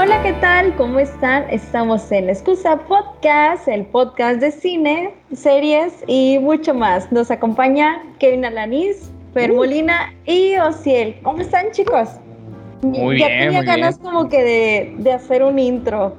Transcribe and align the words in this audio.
Hola, 0.00 0.22
¿qué 0.22 0.32
tal? 0.34 0.76
¿Cómo 0.76 1.00
están? 1.00 1.50
Estamos 1.50 2.12
en 2.12 2.30
Excusa 2.30 2.76
Podcast, 2.86 3.66
el 3.66 3.84
podcast 3.84 4.38
de 4.38 4.52
cine, 4.52 5.12
series 5.34 5.92
y 6.06 6.38
mucho 6.38 6.72
más. 6.72 7.10
Nos 7.10 7.32
acompaña 7.32 8.04
Kevin 8.20 8.44
Alanis, 8.44 9.10
Fer 9.34 9.50
uh. 9.50 9.56
Molina 9.56 10.14
y 10.24 10.54
Ociel. 10.54 11.16
¿Cómo 11.24 11.40
están, 11.40 11.72
chicos? 11.72 12.10
Muy 12.82 13.18
ya 13.18 13.26
bien, 13.26 13.38
tenía 13.40 13.62
ganas 13.64 13.98
como 13.98 14.28
que 14.28 14.44
de, 14.44 14.94
de, 14.98 15.12
hacer 15.14 15.42
un 15.42 15.58
intro. 15.58 16.14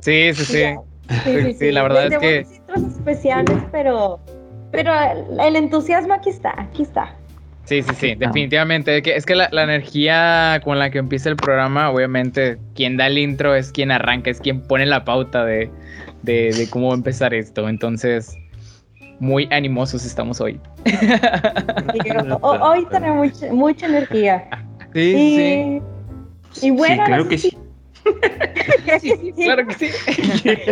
Sí, 0.00 0.34
sí, 0.34 0.44
sí. 0.44 0.64
Sí, 1.24 1.42
sí, 1.44 1.54
sí, 1.54 1.72
la 1.72 1.82
verdad 1.82 2.12
es 2.12 2.18
que... 2.18 2.46
intros 2.56 2.94
especiales, 2.94 3.56
pero, 3.72 4.20
pero 4.70 4.92
el 5.40 5.56
entusiasmo 5.56 6.12
aquí 6.12 6.28
está, 6.28 6.54
aquí 6.60 6.82
está. 6.82 7.16
Sí, 7.64 7.82
sí, 7.82 7.94
sí, 7.98 8.14
definitivamente. 8.14 9.02
Es 9.16 9.24
que 9.24 9.34
la, 9.34 9.48
energía 9.50 10.60
con 10.64 10.78
la 10.78 10.90
que 10.90 10.98
empieza 10.98 11.30
el 11.30 11.36
programa, 11.36 11.90
obviamente, 11.90 12.58
quien 12.74 12.96
da 12.96 13.06
el 13.06 13.16
intro 13.16 13.54
es 13.54 13.72
quien 13.72 13.90
arranca, 13.90 14.30
es 14.30 14.40
quien 14.40 14.60
pone 14.60 14.84
la 14.84 15.04
pauta 15.04 15.44
de, 15.44 15.70
de, 16.22 16.68
cómo 16.70 16.92
empezar 16.92 17.32
esto. 17.32 17.68
Entonces, 17.68 18.36
muy 19.18 19.48
animosos 19.50 20.04
estamos 20.04 20.40
hoy. 20.42 20.60
hoy 22.42 22.86
tenemos 22.90 23.42
mucha, 23.50 23.86
energía. 23.86 24.44
Sí, 24.92 25.80
sí. 26.52 26.66
Y 26.66 26.70
bueno, 26.70 27.02
claro 27.04 27.28
que 27.28 27.38
sí. 27.38 27.56
Claro 29.36 29.66
que 29.66 29.74
sí. 29.74 29.88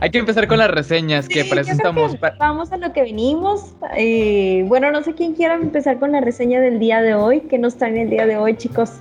Hay 0.00 0.10
que 0.10 0.18
empezar 0.18 0.46
con 0.46 0.58
las 0.58 0.70
reseñas, 0.70 1.28
que 1.28 1.44
para 1.44 1.62
eso 1.62 1.72
estamos. 1.72 2.16
Vamos 2.38 2.72
a 2.72 2.76
lo 2.76 2.92
que 2.92 3.02
venimos. 3.02 3.74
Eh, 3.96 4.64
bueno, 4.66 4.90
no 4.90 5.02
sé 5.02 5.14
quién 5.14 5.34
quiera 5.34 5.54
empezar 5.54 5.98
con 5.98 6.12
la 6.12 6.20
reseña 6.20 6.60
del 6.60 6.78
día 6.78 7.00
de 7.02 7.14
hoy. 7.14 7.40
¿Qué 7.42 7.58
nos 7.58 7.76
traen 7.76 7.96
el 7.96 8.10
día 8.10 8.26
de 8.26 8.36
hoy, 8.36 8.56
chicos? 8.56 8.92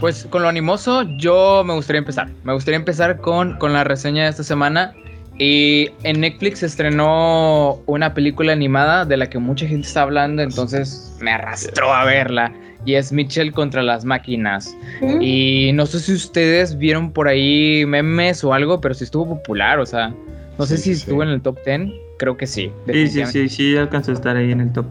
Pues 0.00 0.26
con 0.26 0.42
lo 0.42 0.48
animoso, 0.48 1.02
yo 1.18 1.62
me 1.64 1.74
gustaría 1.74 1.98
empezar. 1.98 2.28
Me 2.42 2.52
gustaría 2.52 2.76
empezar 2.76 3.20
con, 3.20 3.56
con 3.58 3.72
la 3.72 3.84
reseña 3.84 4.24
de 4.24 4.30
esta 4.30 4.42
semana. 4.42 4.94
Y 5.38 5.90
en 6.04 6.20
Netflix 6.20 6.60
se 6.60 6.66
estrenó 6.66 7.80
una 7.86 8.14
película 8.14 8.52
animada 8.52 9.04
de 9.04 9.16
la 9.16 9.28
que 9.28 9.38
mucha 9.38 9.66
gente 9.66 9.86
está 9.86 10.02
hablando, 10.02 10.42
entonces 10.42 11.16
me 11.20 11.32
arrastró 11.32 11.92
a 11.92 12.04
verla 12.04 12.52
y 12.84 12.94
es 12.94 13.12
Mitchell 13.12 13.52
contra 13.52 13.82
las 13.82 14.04
máquinas. 14.04 14.76
Y 15.20 15.72
no 15.74 15.86
sé 15.86 16.00
si 16.00 16.12
ustedes 16.12 16.76
vieron 16.78 17.12
por 17.12 17.28
ahí 17.28 17.84
memes 17.86 18.44
o 18.44 18.52
algo, 18.52 18.80
pero 18.80 18.94
sí 18.94 19.04
estuvo 19.04 19.28
popular, 19.28 19.80
o 19.80 19.86
sea, 19.86 20.14
no 20.58 20.66
sé 20.66 20.76
si 20.76 20.92
estuvo 20.92 21.22
en 21.22 21.30
el 21.30 21.42
top 21.42 21.58
10, 21.64 21.90
creo 22.18 22.36
que 22.36 22.46
sí. 22.46 22.70
Sí, 22.86 23.08
sí, 23.08 23.26
sí, 23.26 23.48
sí, 23.48 23.76
alcanzó 23.76 24.12
a 24.12 24.14
estar 24.14 24.36
ahí 24.36 24.52
en 24.52 24.60
el 24.60 24.72
top 24.72 24.86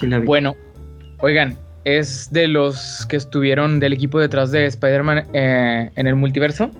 10. 0.00 0.24
Bueno, 0.24 0.54
oigan, 1.20 1.56
es 1.84 2.32
de 2.32 2.48
los 2.48 3.06
que 3.06 3.16
estuvieron 3.16 3.80
del 3.80 3.92
equipo 3.92 4.18
detrás 4.18 4.50
de 4.50 4.66
Spider-Man 4.66 5.26
eh, 5.32 5.90
en 5.94 6.06
el 6.06 6.14
multiverso. 6.14 6.70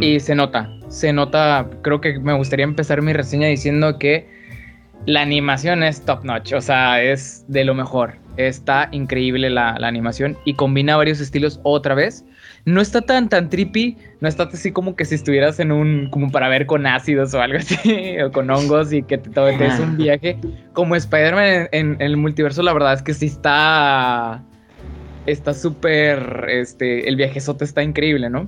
Y 0.00 0.20
se 0.20 0.34
nota, 0.34 0.70
se 0.88 1.12
nota, 1.12 1.68
creo 1.82 2.00
que 2.00 2.18
me 2.18 2.34
gustaría 2.34 2.64
empezar 2.64 3.02
mi 3.02 3.12
reseña 3.12 3.48
diciendo 3.48 3.98
que 3.98 4.26
la 5.06 5.22
animación 5.22 5.82
es 5.82 6.04
top 6.04 6.24
notch, 6.24 6.52
o 6.52 6.60
sea, 6.60 7.02
es 7.02 7.44
de 7.48 7.64
lo 7.64 7.74
mejor. 7.74 8.16
Está 8.36 8.88
increíble 8.90 9.48
la, 9.48 9.70
animación 9.76 10.36
y 10.44 10.54
combina 10.54 10.96
varios 10.96 11.20
estilos 11.20 11.60
otra 11.62 11.94
vez. 11.94 12.24
No 12.64 12.80
está 12.80 13.00
tan 13.00 13.28
tan 13.28 13.48
trippy, 13.48 13.96
no 14.20 14.28
está 14.28 14.42
así 14.44 14.72
como 14.72 14.96
que 14.96 15.04
si 15.04 15.14
estuvieras 15.14 15.60
en 15.60 15.70
un 15.70 16.10
como 16.10 16.30
para 16.30 16.48
ver 16.48 16.66
con 16.66 16.86
ácidos 16.86 17.32
o 17.32 17.40
algo 17.40 17.58
así 17.60 18.20
o 18.20 18.32
con 18.32 18.50
hongos 18.50 18.92
y 18.92 19.02
que 19.02 19.18
te 19.18 19.30
tomes 19.30 19.78
un 19.78 19.96
viaje 19.96 20.36
como 20.72 20.96
Spider-Man 20.96 21.68
en, 21.70 21.96
el 22.00 22.16
multiverso, 22.16 22.62
la 22.62 22.72
verdad 22.72 22.94
es 22.94 23.02
que 23.02 23.14
sí 23.14 23.26
está 23.26 24.42
está 25.26 25.54
súper 25.54 26.46
este 26.48 27.08
el 27.08 27.16
viajezote 27.16 27.64
está 27.64 27.82
increíble, 27.82 28.28
¿no? 28.28 28.46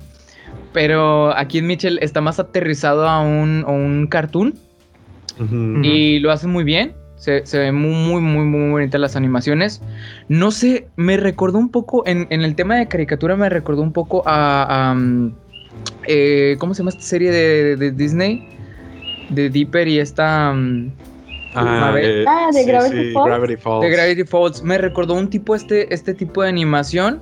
Pero 0.73 1.35
aquí 1.35 1.57
en 1.57 1.67
Mitchell 1.67 1.99
está 2.01 2.21
más 2.21 2.39
aterrizado 2.39 3.07
a 3.07 3.21
un, 3.21 3.63
a 3.65 3.71
un 3.71 4.07
cartoon 4.07 4.53
y 5.83 6.19
lo 6.19 6.31
hace 6.31 6.47
muy 6.47 6.63
bien. 6.63 6.93
Se, 7.15 7.45
se 7.45 7.59
ven 7.59 7.75
muy, 7.75 8.21
muy, 8.21 8.21
muy, 8.21 8.45
muy 8.45 8.71
bonitas 8.71 9.01
las 9.01 9.15
animaciones. 9.15 9.81
No 10.29 10.51
sé, 10.51 10.87
me 10.95 11.17
recordó 11.17 11.57
un 11.57 11.69
poco, 11.69 12.03
en, 12.05 12.27
en 12.29 12.43
el 12.43 12.55
tema 12.55 12.77
de 12.77 12.87
caricatura, 12.87 13.35
me 13.35 13.49
recordó 13.49 13.81
un 13.81 13.91
poco 13.91 14.23
a. 14.25 14.93
Mm, 14.95 15.33
eh, 16.07 16.55
¿Cómo 16.59 16.73
se 16.73 16.79
llama 16.79 16.91
esta 16.91 17.03
serie 17.03 17.31
de, 17.31 17.75
de, 17.75 17.91
Disney? 17.91 18.47
De 19.29 19.49
Deeper 19.49 19.87
y 19.87 19.99
esta. 19.99 20.53
Mm, 20.53 20.93
ah, 21.55 21.93
eh, 21.99 22.23
ah, 22.25 22.49
de 22.53 22.63
Gravity, 22.63 23.11
Falls. 23.11 23.81
De 23.81 23.89
Gravity 23.89 24.23
Falls. 24.23 24.63
Me 24.63 24.77
recordó 24.77 25.13
un 25.13 25.29
tipo, 25.29 25.55
este, 25.55 25.93
este 25.93 26.13
tipo 26.13 26.41
de 26.43 26.49
animación. 26.49 27.21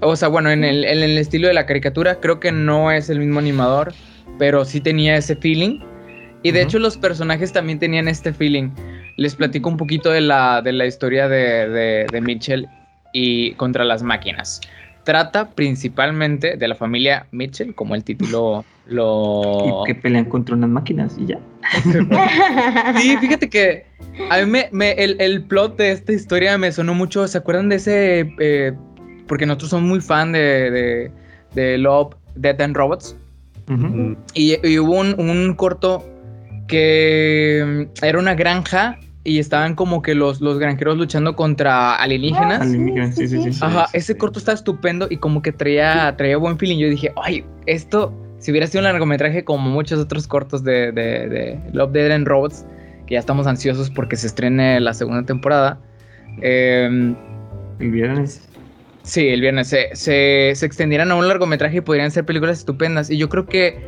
O 0.00 0.14
sea, 0.16 0.28
bueno, 0.28 0.50
en 0.50 0.64
el, 0.64 0.84
en 0.84 1.02
el 1.02 1.18
estilo 1.18 1.48
de 1.48 1.54
la 1.54 1.66
caricatura, 1.66 2.20
creo 2.20 2.38
que 2.38 2.52
no 2.52 2.90
es 2.92 3.10
el 3.10 3.18
mismo 3.18 3.38
animador, 3.38 3.92
pero 4.38 4.64
sí 4.64 4.80
tenía 4.80 5.16
ese 5.16 5.34
feeling. 5.36 5.80
Y 6.42 6.52
de 6.52 6.62
hecho 6.62 6.78
los 6.78 6.96
personajes 6.96 7.52
también 7.52 7.78
tenían 7.78 8.06
este 8.06 8.32
feeling. 8.32 8.70
Les 9.16 9.34
platico 9.34 9.68
un 9.68 9.76
poquito 9.76 10.10
de 10.10 10.20
la, 10.20 10.62
de 10.62 10.72
la 10.72 10.86
historia 10.86 11.28
de, 11.28 12.06
de, 12.10 12.20
Mitchell 12.20 12.68
y 13.12 13.52
contra 13.54 13.84
las 13.84 14.04
máquinas. 14.04 14.60
Trata 15.02 15.50
principalmente 15.50 16.56
de 16.56 16.68
la 16.68 16.76
familia 16.76 17.26
Mitchell, 17.32 17.74
como 17.74 17.96
el 17.96 18.04
título 18.04 18.64
lo... 18.86 19.82
Y 19.84 19.92
que 19.92 19.94
pelean 19.96 20.26
contra 20.26 20.54
unas 20.54 20.70
máquinas 20.70 21.16
y 21.18 21.26
ya. 21.26 21.40
sí, 23.00 23.16
fíjate 23.16 23.50
que 23.50 23.84
a 24.30 24.44
mí 24.44 24.60
me, 24.70 24.92
el, 24.92 25.42
plot 25.42 25.76
de 25.76 25.90
esta 25.90 26.12
historia 26.12 26.56
me 26.56 26.70
sonó 26.70 26.94
mucho. 26.94 27.26
¿Se 27.26 27.38
acuerdan 27.38 27.68
de 27.68 27.76
ese? 27.76 28.32
Eh, 28.38 28.72
porque 29.28 29.46
nosotros 29.46 29.70
somos 29.70 29.88
muy 29.88 30.00
fan 30.00 30.32
de, 30.32 31.10
de, 31.54 31.78
Love, 31.78 32.14
Death 32.34 32.60
and 32.60 32.76
Robots. 32.76 33.16
y, 34.34 34.78
hubo 34.78 34.98
un, 34.98 35.14
un 35.20 35.54
corto 35.54 36.04
que 36.66 37.88
mm, 38.00 38.04
era 38.04 38.18
una 38.18 38.34
granja 38.34 38.98
y 39.24 39.38
estaban 39.38 39.74
como 39.74 40.00
que 40.00 40.14
los, 40.14 40.40
los 40.40 40.58
granjeros 40.58 40.96
luchando 40.96 41.36
contra 41.36 41.96
alienígenas. 41.96 42.62
alienígenas, 42.62 43.14
sí, 43.14 43.28
sí, 43.28 43.52
sí. 43.52 43.60
Ajá, 43.60 43.86
ese 43.92 44.16
corto 44.16 44.38
está 44.38 44.52
estupendo 44.52 45.06
y 45.10 45.18
como 45.18 45.42
que 45.42 45.52
traía, 45.52 46.14
traía 46.16 46.38
buen 46.38 46.58
feeling. 46.58 46.78
Yo 46.78 46.88
dije, 46.88 47.12
ay, 47.22 47.44
esto, 47.66 48.12
si 48.38 48.50
hubiera 48.50 48.66
sido 48.66 48.80
un 48.80 48.84
largometraje 48.84 49.44
como 49.44 49.68
muchos 49.68 49.98
otros 50.00 50.26
cortos 50.26 50.64
de, 50.64 50.92
de, 50.92 51.28
de 51.28 51.60
Love, 51.72 51.92
Dead 51.92 52.10
and 52.10 52.26
Robots, 52.26 52.64
que 53.06 53.14
ya 53.14 53.20
estamos 53.20 53.46
ansiosos 53.46 53.90
porque 53.90 54.16
se 54.16 54.28
estrene 54.28 54.80
la 54.80 54.94
segunda 54.94 55.24
temporada. 55.24 55.78
Em, 56.40 57.14
el 57.80 57.90
viernes. 57.90 58.48
Sí, 59.08 59.26
el 59.28 59.40
viernes. 59.40 59.68
Se, 59.68 59.88
se, 59.96 60.52
se 60.54 60.66
extendieran 60.66 61.10
a 61.10 61.14
un 61.14 61.26
largometraje 61.26 61.78
y 61.78 61.80
podrían 61.80 62.10
ser 62.10 62.26
películas 62.26 62.58
estupendas. 62.58 63.08
Y 63.08 63.16
yo 63.16 63.30
creo 63.30 63.46
que 63.46 63.78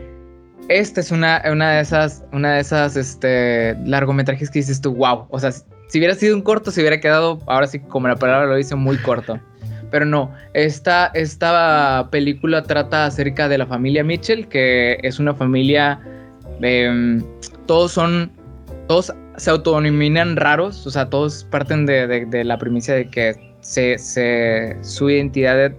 esta 0.69 1.01
es 1.01 1.11
una, 1.11 1.43
una 1.53 1.73
de 1.73 1.81
esas, 1.83 2.25
una 2.33 2.55
de 2.55 2.61
esas 2.61 2.97
este, 2.97 3.77
largometrajes 3.85 4.49
que 4.51 4.61
dices 4.61 4.81
tú, 4.81 4.95
wow. 4.95 5.27
O 5.29 5.39
sea, 5.39 5.53
si 5.53 5.99
hubiera 5.99 6.15
sido 6.15 6.35
un 6.35 6.41
corto, 6.41 6.71
se 6.71 6.81
hubiera 6.81 7.01
quedado, 7.01 7.39
ahora 7.47 7.67
sí, 7.67 7.81
como 7.81 8.09
la 8.09 8.17
palabra 8.17 8.47
lo 8.47 8.57
dice, 8.57 8.75
muy 8.77 8.97
corto. 8.97 9.39
Pero 9.91 10.07
no, 10.07 10.33
esta, 10.55 11.09
esta 11.13 12.09
película 12.11 12.63
trata 12.63 13.05
acerca 13.05 13.47
de 13.47 13.59
la 13.59 13.67
familia 13.67 14.03
Mitchell, 14.03 14.49
que 14.49 14.99
es 15.03 15.19
una 15.19 15.35
familia, 15.35 16.01
em, 16.63 17.23
todos 17.67 17.93
son, 17.93 18.33
todos 18.89 19.13
se 19.37 19.51
autonominan 19.51 20.37
raros, 20.37 20.87
o 20.87 20.91
sea, 20.91 21.11
todos 21.11 21.45
parten 21.51 21.85
de, 21.85 22.43
la 22.43 22.57
premisa 22.57 22.95
de 22.95 23.11
que 23.11 23.50
su 23.61 25.09
identidad 25.11 25.73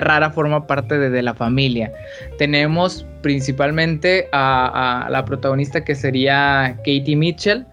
rara 0.00 0.30
forma 0.30 0.66
parte 0.66 0.98
de, 0.98 1.22
la 1.22 1.34
familia. 1.34 1.92
Tenemos 2.38 3.06
principalmente 3.22 4.28
a, 4.32 5.08
la 5.10 5.24
protagonista 5.24 5.84
que 5.84 5.94
sería 5.94 6.76
Katie 6.78 7.16
Mitchell, 7.16 7.66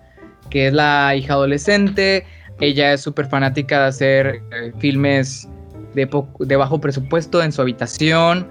que 0.50 0.68
es 0.68 0.74
la 0.74 1.16
hija 1.16 1.34
adolescente. 1.34 2.26
Ella 2.60 2.94
es 2.94 3.02
súper 3.02 3.26
fanática 3.26 3.82
de 3.82 3.88
hacer 3.88 4.42
eh, 4.52 4.72
filmes 4.80 5.48
de, 5.96 6.56
bajo 6.56 6.80
presupuesto 6.80 7.42
en 7.42 7.52
su 7.52 7.62
habitación. 7.62 8.48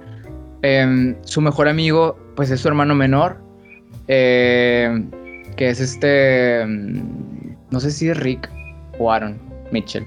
Em, 0.62 1.16
su 1.22 1.40
mejor 1.40 1.68
amigo, 1.68 2.18
pues 2.36 2.50
es 2.50 2.60
su 2.60 2.68
hermano 2.68 2.94
menor, 2.94 3.38
em, 4.08 5.10
que 5.56 5.70
es 5.70 5.80
este, 5.80 6.60
em, 6.60 7.02
no 7.70 7.80
sé 7.80 7.90
si 7.90 8.08
es 8.08 8.18
Rick 8.18 8.50
o 8.98 9.10
Aaron 9.10 9.38
Mitchell. 9.70 10.04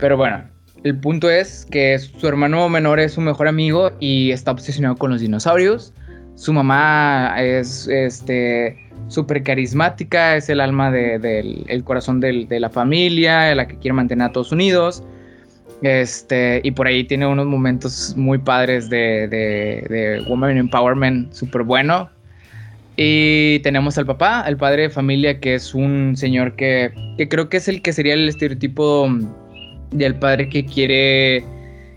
Pero 0.00 0.16
bueno, 0.16 0.44
el 0.84 0.98
punto 0.98 1.30
es 1.30 1.66
que 1.70 1.98
su 1.98 2.26
hermano 2.28 2.68
menor 2.68 3.00
es 3.00 3.12
su 3.12 3.20
mejor 3.20 3.48
amigo 3.48 3.92
y 4.00 4.30
está 4.30 4.52
obsesionado 4.52 4.96
con 4.96 5.10
los 5.10 5.20
dinosaurios. 5.20 5.92
Su 6.34 6.52
mamá 6.52 7.34
es 7.38 7.88
este 7.88 8.76
súper 9.08 9.42
carismática, 9.42 10.36
es 10.36 10.48
el 10.48 10.60
alma 10.60 10.90
del 10.90 11.82
corazón 11.84 12.20
de 12.20 12.60
la 12.60 12.70
familia, 12.70 13.54
la 13.54 13.66
que 13.66 13.76
quiere 13.78 13.94
mantener 13.94 14.28
a 14.28 14.32
todos 14.32 14.52
unidos. 14.52 15.02
Este, 15.82 16.60
y 16.64 16.70
por 16.70 16.86
ahí 16.86 17.04
tiene 17.04 17.26
unos 17.26 17.46
momentos 17.46 18.14
muy 18.16 18.38
padres 18.38 18.88
de, 18.88 19.28
de, 19.28 20.24
Woman 20.28 20.56
Empowerment 20.56 21.32
súper 21.32 21.62
bueno. 21.62 22.08
Y 22.96 23.58
tenemos 23.60 23.98
al 23.98 24.06
papá, 24.06 24.44
el 24.48 24.56
padre 24.56 24.82
de 24.82 24.90
familia, 24.90 25.38
que 25.38 25.54
es 25.54 25.74
un 25.74 26.16
señor 26.16 26.56
que, 26.56 26.92
que 27.18 27.28
creo 27.28 27.50
que 27.50 27.58
es 27.58 27.68
el 27.68 27.82
que 27.82 27.92
sería 27.92 28.14
el 28.14 28.26
estereotipo 28.28 29.10
del 29.90 30.14
padre 30.16 30.48
que 30.48 30.64
quiere 30.64 31.44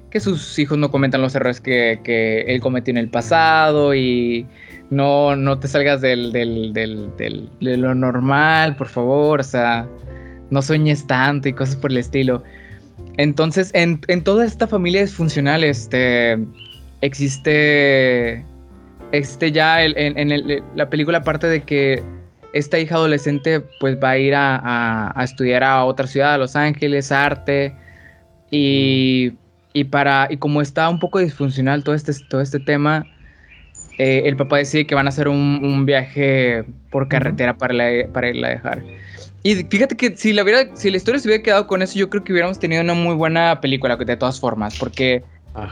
que 0.09 0.19
sus 0.19 0.57
hijos 0.57 0.77
no 0.77 0.89
cometan 0.89 1.21
los 1.21 1.36
errores 1.36 1.62
que, 1.62 2.00
que 2.03 2.41
él 2.41 2.62
cometió 2.62 2.91
en 2.91 2.97
el 2.97 3.09
pasado 3.09 3.94
y 3.94 4.45
no, 4.89 5.36
no 5.36 5.59
te 5.59 5.68
salgas 5.68 6.01
del, 6.01 6.31
del, 6.31 6.74
del, 6.74 7.15
del, 7.18 7.50
de 7.62 7.77
lo 7.77 7.94
normal, 7.94 8.75
por 8.75 8.88
favor, 8.88 9.39
o 9.39 9.44
sea, 9.44 9.88
no 10.50 10.62
sueñes 10.62 11.06
tanto 11.06 11.47
y 11.47 11.53
cosas 11.53 11.75
por 11.75 11.91
el 11.91 11.97
estilo. 11.97 12.44
Entonces, 13.18 13.69
en, 13.75 14.01
en 14.07 14.24
toda 14.24 14.45
esta 14.45 14.65
familia 14.65 15.01
disfuncional, 15.01 15.63
este, 15.63 16.39
existe, 17.01 18.44
existe 19.12 19.51
ya 19.51 19.83
en, 19.83 20.18
en 20.18 20.63
la 20.75 20.89
película, 20.89 21.19
aparte 21.19 21.47
de 21.47 21.62
que 21.62 22.01
esta 22.53 22.79
hija 22.79 22.95
adolescente 22.95 23.61
pues 23.79 23.97
va 24.01 24.11
a 24.11 24.17
ir 24.17 24.35
a, 24.35 24.55
a, 24.55 25.19
a 25.19 25.23
estudiar 25.23 25.63
a 25.63 25.83
otra 25.85 26.07
ciudad, 26.07 26.33
a 26.33 26.37
Los 26.37 26.55
Ángeles, 26.55 27.11
arte, 27.11 27.73
y, 28.51 29.33
y, 29.73 29.83
para, 29.85 30.27
y 30.29 30.37
como 30.37 30.61
está 30.61 30.89
un 30.89 30.99
poco 30.99 31.19
disfuncional 31.19 31.83
todo 31.83 31.95
este, 31.95 32.13
todo 32.29 32.41
este 32.41 32.59
tema, 32.59 33.05
eh, 33.97 34.23
el 34.25 34.35
papá 34.35 34.57
decide 34.57 34.87
que 34.87 34.95
van 34.95 35.05
a 35.05 35.09
hacer 35.09 35.27
un, 35.27 35.59
un 35.63 35.85
viaje 35.85 36.63
por 36.89 37.07
carretera 37.07 37.57
para, 37.57 37.73
la, 37.73 38.07
para 38.11 38.29
irla 38.29 38.47
a 38.47 38.51
dejar. 38.51 38.83
Y 39.43 39.55
fíjate 39.55 39.95
que 39.95 40.17
si 40.17 40.33
la, 40.33 40.43
hubiera, 40.43 40.75
si 40.75 40.89
la 40.89 40.97
historia 40.97 41.19
se 41.19 41.27
hubiera 41.27 41.43
quedado 41.43 41.67
con 41.67 41.81
eso, 41.81 41.97
yo 41.97 42.09
creo 42.09 42.23
que 42.23 42.33
hubiéramos 42.33 42.59
tenido 42.59 42.81
una 42.81 42.93
muy 42.93 43.15
buena 43.15 43.61
película 43.61 43.95
de 43.95 44.17
todas 44.17 44.39
formas, 44.39 44.77
porque 44.77 45.23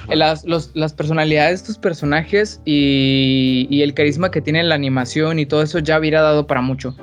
las, 0.10 0.46
los, 0.46 0.72
las, 0.76 0.94
personalidades 0.94 1.52
de 1.52 1.56
estos 1.56 1.78
personajes 1.78 2.62
y, 2.66 3.68
y, 3.70 3.82
el 3.82 3.94
carisma 3.94 4.32
que 4.32 4.42
tiene 4.42 4.64
la 4.64 4.76
animación 4.76 5.40
y 5.40 5.46
todo 5.46 5.62
eso 5.62 5.80
ya 5.80 6.00
hubiera 6.00 6.22
dado 6.22 6.48
para 6.48 6.62
mucho. 6.62 6.96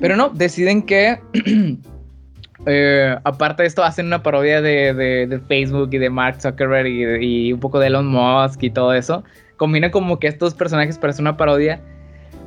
Pero 0.00 0.16
no, 0.16 0.30
deciden 0.30 0.82
que, 0.82 1.18
eh, 2.66 3.16
aparte 3.24 3.62
de 3.62 3.68
esto, 3.68 3.84
hacen 3.84 4.06
una 4.06 4.22
parodia 4.22 4.60
de, 4.60 4.94
de, 4.94 5.26
de 5.26 5.40
Facebook 5.40 5.90
y 5.92 5.98
de 5.98 6.10
Mark 6.10 6.40
Zuckerberg 6.40 6.88
y, 6.88 7.48
y, 7.48 7.52
un 7.52 7.60
poco 7.60 7.78
de 7.78 7.86
Elon 7.86 8.06
Musk 8.06 8.62
y 8.62 8.70
todo 8.70 8.92
eso. 8.94 9.22
Combina 9.56 9.90
como 9.90 10.18
que 10.18 10.26
estos 10.26 10.54
personajes 10.54 10.98
para 10.98 11.12
hacer 11.12 11.22
una 11.22 11.36
parodia. 11.36 11.80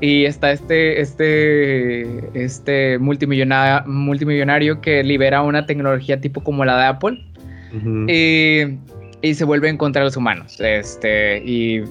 Y 0.02 0.26
está 0.26 0.52
este, 0.52 1.00
este, 1.00 2.30
este 2.34 3.00
multimillonario, 3.00 3.90
multimillonario 3.90 4.82
que 4.82 5.02
libera 5.02 5.42
una 5.42 5.66
tecnología 5.66 6.20
tipo 6.20 6.44
como 6.44 6.66
la 6.66 6.78
de 6.78 6.86
Apple. 6.86 7.26
Uh 7.74 7.78
-huh. 7.78 8.12
Y 8.12 8.78
y 9.26 9.34
se 9.34 9.44
vuelven 9.44 9.78
contra 9.78 10.04
los 10.04 10.16
humanos. 10.16 10.60
Este, 10.60 11.42
y 11.44 11.84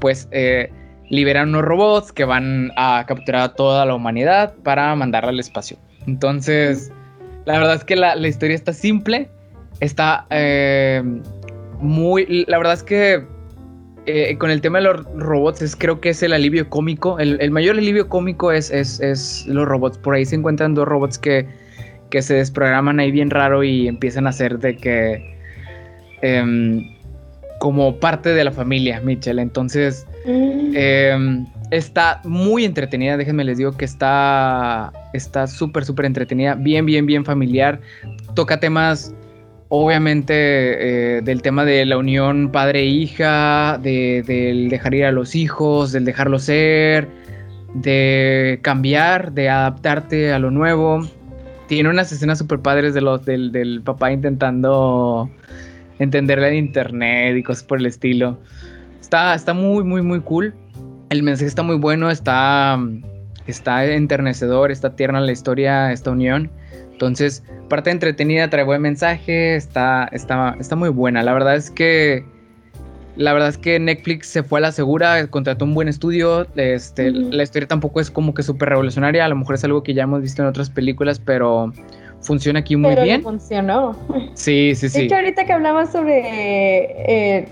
pues 0.00 0.28
eh, 0.30 0.70
liberan 1.08 1.50
unos 1.50 1.62
robots 1.62 2.12
que 2.12 2.24
van 2.24 2.72
a 2.76 3.04
capturar 3.06 3.42
a 3.42 3.54
toda 3.54 3.84
la 3.84 3.94
humanidad 3.94 4.54
para 4.62 4.94
mandarla 4.94 5.30
al 5.30 5.40
espacio. 5.40 5.76
Entonces, 6.06 6.92
la 7.44 7.58
verdad 7.58 7.74
es 7.76 7.84
que 7.84 7.96
la, 7.96 8.16
la 8.16 8.28
historia 8.28 8.54
está 8.54 8.72
simple, 8.72 9.28
está 9.80 10.26
eh, 10.30 11.02
muy... 11.80 12.44
La 12.46 12.58
verdad 12.58 12.74
es 12.74 12.82
que 12.82 13.24
eh, 14.06 14.36
con 14.38 14.50
el 14.50 14.60
tema 14.60 14.78
de 14.78 14.84
los 14.84 15.04
robots 15.16 15.62
es, 15.62 15.76
creo 15.76 16.00
que 16.00 16.10
es 16.10 16.22
el 16.22 16.32
alivio 16.32 16.68
cómico. 16.68 17.18
El, 17.18 17.40
el 17.40 17.50
mayor 17.50 17.76
alivio 17.76 18.08
cómico 18.08 18.50
es, 18.50 18.70
es, 18.70 19.00
es, 19.00 19.46
los 19.46 19.66
robots. 19.66 19.98
Por 19.98 20.14
ahí 20.14 20.24
se 20.24 20.36
encuentran 20.36 20.74
dos 20.74 20.88
robots 20.88 21.18
que, 21.18 21.46
que 22.10 22.22
se 22.22 22.34
desprograman 22.34 23.00
ahí 23.00 23.10
bien 23.10 23.30
raro 23.30 23.62
y 23.62 23.88
empiezan 23.88 24.26
a 24.26 24.30
hacer 24.30 24.58
de 24.58 24.76
que 24.76 25.32
eh, 26.22 26.96
como 27.62 27.94
parte 28.00 28.30
de 28.30 28.42
la 28.42 28.50
familia, 28.50 29.00
Mitchell. 29.04 29.38
Entonces, 29.38 30.04
mm. 30.26 30.72
eh, 30.74 31.44
está 31.70 32.20
muy 32.24 32.64
entretenida. 32.64 33.16
Déjenme 33.16 33.44
les 33.44 33.58
digo 33.58 33.76
que 33.76 33.84
está 33.84 34.92
está 35.12 35.46
súper, 35.46 35.84
súper 35.84 36.06
entretenida. 36.06 36.56
Bien, 36.56 36.84
bien, 36.84 37.06
bien 37.06 37.24
familiar. 37.24 37.80
Toca 38.34 38.58
temas, 38.58 39.14
obviamente, 39.68 40.34
eh, 40.34 41.22
del 41.22 41.40
tema 41.40 41.64
de 41.64 41.86
la 41.86 41.98
unión 41.98 42.50
padre-hija, 42.50 43.78
de, 43.82 44.24
del 44.26 44.68
dejar 44.68 44.94
ir 44.94 45.04
a 45.04 45.12
los 45.12 45.36
hijos, 45.36 45.92
del 45.92 46.04
dejarlo 46.04 46.40
ser, 46.40 47.06
de 47.74 48.58
cambiar, 48.62 49.32
de 49.32 49.48
adaptarte 49.48 50.32
a 50.32 50.40
lo 50.40 50.50
nuevo. 50.50 51.06
Tiene 51.68 51.88
unas 51.88 52.10
escenas 52.10 52.38
súper 52.38 52.58
padres 52.58 52.92
de 52.92 53.00
los, 53.00 53.24
del, 53.24 53.52
del 53.52 53.82
papá 53.82 54.12
intentando 54.12 55.30
entenderla 56.02 56.48
en 56.48 56.54
internet 56.54 57.36
y 57.36 57.42
cosas 57.42 57.64
por 57.64 57.78
el 57.78 57.86
estilo. 57.86 58.38
Está, 59.00 59.34
está 59.34 59.54
muy, 59.54 59.84
muy, 59.84 60.02
muy 60.02 60.20
cool. 60.20 60.54
El 61.10 61.22
mensaje 61.22 61.48
está 61.48 61.62
muy 61.62 61.76
bueno, 61.76 62.10
está, 62.10 62.78
está 63.46 63.84
enternecedor, 63.84 64.70
está 64.70 64.96
tierna 64.96 65.20
la 65.20 65.32
historia, 65.32 65.92
esta 65.92 66.10
unión. 66.10 66.50
Entonces, 66.92 67.42
parte 67.68 67.90
entretenida, 67.90 68.48
trae 68.48 68.64
buen 68.64 68.80
mensaje, 68.80 69.56
está, 69.56 70.08
está, 70.12 70.56
está 70.60 70.76
muy 70.76 70.88
buena. 70.88 71.22
La 71.22 71.32
verdad 71.32 71.56
es 71.56 71.70
que 71.70 72.24
la 73.16 73.34
verdad 73.34 73.50
es 73.50 73.58
que 73.58 73.78
Netflix 73.78 74.28
se 74.28 74.42
fue 74.42 74.58
a 74.58 74.62
la 74.62 74.72
segura, 74.72 75.26
contrató 75.26 75.64
un 75.64 75.74
buen 75.74 75.88
estudio. 75.88 76.46
Este, 76.56 77.10
uh 77.10 77.14
-huh. 77.14 77.32
La 77.32 77.42
historia 77.42 77.68
tampoco 77.68 78.00
es 78.00 78.10
como 78.10 78.32
que 78.32 78.42
súper 78.42 78.70
revolucionaria. 78.70 79.24
A 79.24 79.28
lo 79.28 79.36
mejor 79.36 79.56
es 79.56 79.64
algo 79.64 79.82
que 79.82 79.92
ya 79.92 80.04
hemos 80.04 80.22
visto 80.22 80.42
en 80.42 80.48
otras 80.48 80.70
películas, 80.70 81.18
pero 81.18 81.72
funciona 82.22 82.60
aquí 82.60 82.76
muy 82.76 82.90
Pero 82.90 83.02
bien. 83.02 83.22
funcionó. 83.22 83.96
Sí, 84.34 84.74
sí, 84.74 84.88
sí. 84.88 84.98
De 85.00 85.04
hecho, 85.04 85.16
ahorita 85.16 85.44
que 85.44 85.52
hablamos 85.52 85.90
sobre 85.90 86.20
eh, 87.38 87.48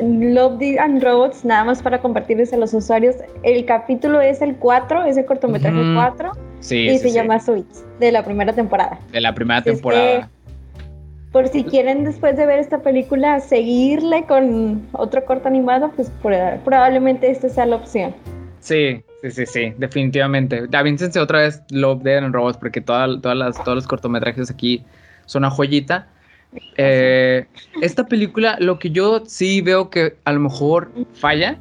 Love, 0.00 0.58
Dead 0.58 0.78
and 0.78 1.02
Robots, 1.02 1.44
nada 1.44 1.64
más 1.64 1.82
para 1.82 2.00
compartirles 2.00 2.52
a 2.52 2.56
los 2.56 2.74
usuarios, 2.74 3.16
el 3.42 3.64
capítulo 3.64 4.20
es 4.20 4.40
el 4.42 4.56
4, 4.56 5.04
es 5.04 5.16
el 5.16 5.24
cortometraje 5.24 5.76
uh 5.76 5.82
-huh. 5.82 5.94
4. 5.94 6.32
Sí, 6.60 6.76
y 6.86 6.90
sí, 6.90 6.98
se 6.98 7.08
sí. 7.08 7.14
llama 7.14 7.40
Switch, 7.40 7.66
de 7.98 8.12
la 8.12 8.24
primera 8.24 8.52
temporada. 8.52 8.98
De 9.12 9.20
la 9.20 9.34
primera 9.34 9.62
temporada. 9.62 10.18
Es 10.18 10.24
que, 10.26 10.30
por 11.32 11.48
si 11.48 11.64
quieren 11.64 12.04
después 12.04 12.36
de 12.36 12.44
ver 12.44 12.58
esta 12.58 12.78
película 12.78 13.40
seguirle 13.40 14.24
con 14.24 14.82
otro 14.92 15.24
corto 15.24 15.48
animado, 15.48 15.90
pues 15.94 16.10
probablemente 16.20 17.30
esta 17.30 17.48
sea 17.48 17.66
la 17.66 17.76
opción. 17.76 18.14
Sí, 18.60 19.02
sí, 19.22 19.30
sí, 19.30 19.46
sí, 19.46 19.72
definitivamente. 19.78 20.68
Avíncense 20.72 21.18
otra 21.18 21.40
vez 21.40 21.62
Love, 21.70 22.02
Dead 22.02 22.22
and 22.24 22.34
Robots 22.34 22.58
porque 22.58 22.80
toda, 22.80 23.20
todas 23.20 23.36
las, 23.36 23.62
todos 23.64 23.76
los 23.76 23.86
cortometrajes 23.86 24.50
aquí 24.50 24.84
son 25.26 25.40
una 25.40 25.50
joyita. 25.50 26.08
Eh, 26.76 27.46
esta 27.80 28.06
película, 28.06 28.56
lo 28.60 28.78
que 28.78 28.90
yo 28.90 29.22
sí 29.26 29.60
veo 29.60 29.88
que 29.90 30.16
a 30.24 30.32
lo 30.32 30.40
mejor 30.40 30.90
falla, 31.14 31.58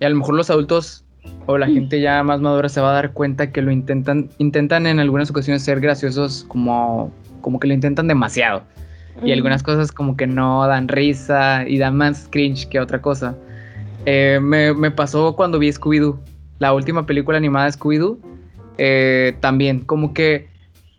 y 0.00 0.04
a 0.04 0.08
lo 0.08 0.16
mejor 0.16 0.34
los 0.34 0.50
adultos 0.50 1.04
o 1.46 1.58
la 1.58 1.66
gente 1.66 2.00
ya 2.00 2.22
más 2.22 2.40
madura 2.40 2.68
se 2.68 2.80
va 2.80 2.90
a 2.90 2.94
dar 2.94 3.12
cuenta 3.12 3.50
que 3.50 3.62
lo 3.62 3.70
intentan, 3.70 4.28
intentan 4.38 4.86
en 4.86 5.00
algunas 5.00 5.30
ocasiones 5.30 5.62
ser 5.62 5.80
graciosos 5.80 6.44
como, 6.48 7.12
como 7.40 7.58
que 7.60 7.68
lo 7.68 7.74
intentan 7.74 8.08
demasiado. 8.08 8.62
Y 9.22 9.32
algunas 9.32 9.62
cosas 9.62 9.92
como 9.92 10.14
que 10.14 10.26
no 10.26 10.66
dan 10.66 10.88
risa 10.88 11.66
y 11.66 11.78
dan 11.78 11.96
más 11.96 12.28
cringe 12.30 12.68
que 12.68 12.78
otra 12.78 13.00
cosa. 13.00 13.34
Eh, 14.06 14.38
me, 14.40 14.72
me, 14.72 14.90
pasó 14.92 15.34
cuando 15.34 15.58
vi 15.58 15.68
Scooby-Doo, 15.68 16.18
la 16.60 16.72
última 16.72 17.06
película 17.06 17.38
animada 17.38 17.66
de 17.66 17.72
Scooby-Doo. 17.72 18.18
Eh, 18.78 19.36
también, 19.40 19.80
como 19.80 20.14
que, 20.14 20.48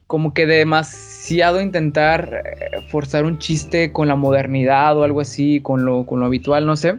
como 0.07 0.33
que 0.33 0.45
demasiado 0.45 1.61
intentar 1.61 2.43
eh, 2.45 2.81
forzar 2.89 3.23
un 3.23 3.39
chiste 3.39 3.93
con 3.93 4.09
la 4.09 4.15
modernidad 4.15 4.97
o 4.97 5.03
algo 5.03 5.21
así, 5.21 5.61
con 5.61 5.85
lo, 5.85 6.05
con 6.05 6.19
lo 6.19 6.25
habitual, 6.25 6.65
no 6.65 6.75
sé. 6.75 6.97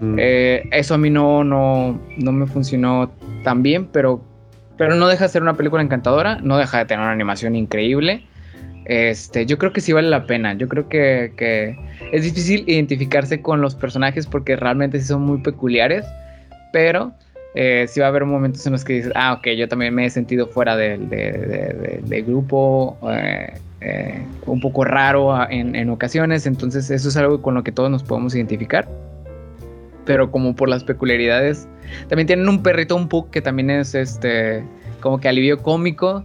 Mm. 0.00 0.18
eso 0.18 0.94
a 0.94 0.98
mí 0.98 1.08
no, 1.08 1.44
no, 1.44 2.00
no 2.18 2.32
me 2.32 2.46
funcionó 2.46 3.12
tan 3.44 3.62
bien, 3.62 3.86
pero, 3.86 4.20
pero 4.76 4.96
no 4.96 5.06
deja 5.06 5.24
de 5.24 5.28
ser 5.28 5.42
una 5.42 5.54
película 5.54 5.82
encantadora, 5.82 6.40
no 6.42 6.58
deja 6.58 6.78
de 6.78 6.84
tener 6.84 7.04
una 7.04 7.12
animación 7.12 7.54
increíble. 7.54 8.24
Este, 8.84 9.46
yo 9.46 9.56
creo 9.56 9.72
que 9.72 9.80
sí 9.80 9.92
vale 9.92 10.08
la 10.08 10.26
pena. 10.26 10.54
Yo 10.54 10.68
creo 10.68 10.88
que, 10.88 11.32
que, 11.36 11.76
es 12.12 12.22
difícil 12.22 12.64
identificarse 12.66 13.40
con 13.40 13.60
los 13.60 13.74
personajes 13.74 14.26
porque 14.26 14.56
realmente 14.56 15.00
sí 15.00 15.06
son 15.06 15.22
muy 15.22 15.38
peculiares, 15.38 16.04
pero 16.72 17.12
eh, 17.54 17.86
sí 17.88 18.00
va 18.00 18.06
a 18.06 18.08
haber 18.10 18.24
momentos 18.24 18.66
en 18.66 18.72
los 18.72 18.84
que 18.84 18.94
dices, 18.94 19.12
ah, 19.14 19.34
ok, 19.34 19.48
yo 19.56 19.68
también 19.68 19.94
me 19.94 20.06
he 20.06 20.10
sentido 20.10 20.46
fuera 20.46 20.76
del 20.76 21.08
de, 21.08 21.16
de, 21.16 22.00
de, 22.04 22.22
grupo, 22.22 22.98
eh, 23.10 23.54
eh, 23.80 24.22
un 24.46 24.60
poco 24.60 24.84
raro 24.84 25.48
en, 25.50 25.74
en, 25.74 25.88
ocasiones, 25.88 26.46
entonces 26.46 26.90
eso 26.90 27.08
es 27.08 27.16
algo 27.16 27.40
con 27.40 27.54
lo 27.54 27.62
que 27.62 27.72
todos 27.72 27.90
nos 27.90 28.02
podemos 28.02 28.34
identificar. 28.34 28.88
Pero 30.04 30.30
como 30.30 30.54
por 30.54 30.68
las 30.68 30.84
peculiaridades, 30.84 31.66
también 32.08 32.26
tienen 32.26 32.48
un 32.48 32.62
perrito, 32.62 32.96
un 32.96 33.08
pug 33.08 33.30
que 33.30 33.40
también 33.40 33.70
es 33.70 33.94
este, 33.94 34.62
como 35.00 35.18
que 35.18 35.28
alivio 35.28 35.62
cómico, 35.62 36.24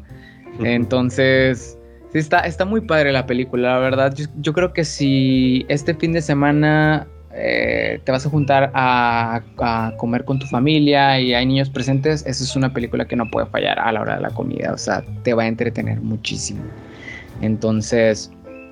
entonces 0.64 1.79
Sí, 2.12 2.18
está, 2.18 2.40
está 2.40 2.66
muy 2.66 2.82
padre 2.82 3.12
la 3.12 3.26
película, 3.26 3.74
la 3.74 3.80
verdad. 3.80 4.14
Yo, 4.16 4.26
yo 4.38 4.54
creo 4.54 4.74
que 4.74 4.84
si 4.84 5.66
este 5.70 5.94
fin 5.94 6.12
de 6.12 6.22
semana 6.22 7.08
eh, 7.32 8.00
te 8.04 8.12
vas 8.12 8.26
a 8.26 8.30
juntar 8.30 8.72
a, 8.74 9.42
a, 9.60 9.94
comer 9.98 10.26
con 10.26 10.40
tu 10.40 10.48
familia 10.48 11.20
y 11.20 11.34
hay 11.34 11.46
niños 11.46 11.70
presentes, 11.70 12.26
esa 12.26 12.44
es 12.44 12.56
una 12.56 12.74
película 12.74 13.06
que 13.06 13.16
no 13.16 13.30
puede 13.30 13.46
fallar 13.48 13.80
a 13.80 13.92
la 13.92 14.02
hora 14.02 14.16
de 14.16 14.22
la 14.22 14.32
comida. 14.32 14.74
O 14.74 14.78
sea, 14.78 15.04
te 15.24 15.34
va 15.34 15.44
a 15.44 15.48
entretener 15.48 16.02
muchísimo. 16.02 16.62
Entonces, 17.42 18.32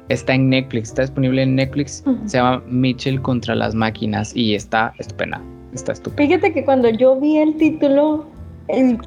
está 0.10 0.34
en 0.34 0.50
Netflix, 0.50 0.89
está 0.89 1.03
disponible 1.03 1.44
en 1.44 1.56
Netflix. 1.56 2.03
Uh 2.06 2.12
-huh. 2.12 2.27
Se 2.27 2.38
llama 2.38 2.63
Mitchell 2.67 3.22
contra 3.22 3.53
las 3.53 3.75
máquinas 3.75 4.36
y 4.36 4.56
está 4.56 4.94
estupenda. 4.98 5.41
Está 5.74 5.91
estupenda. 5.91 6.24
Fíjate 6.24 6.53
que 6.53 6.65
cuando 6.65 6.89
yo 6.89 7.20
vi 7.20 7.38
el 7.38 7.56
título 7.58 8.25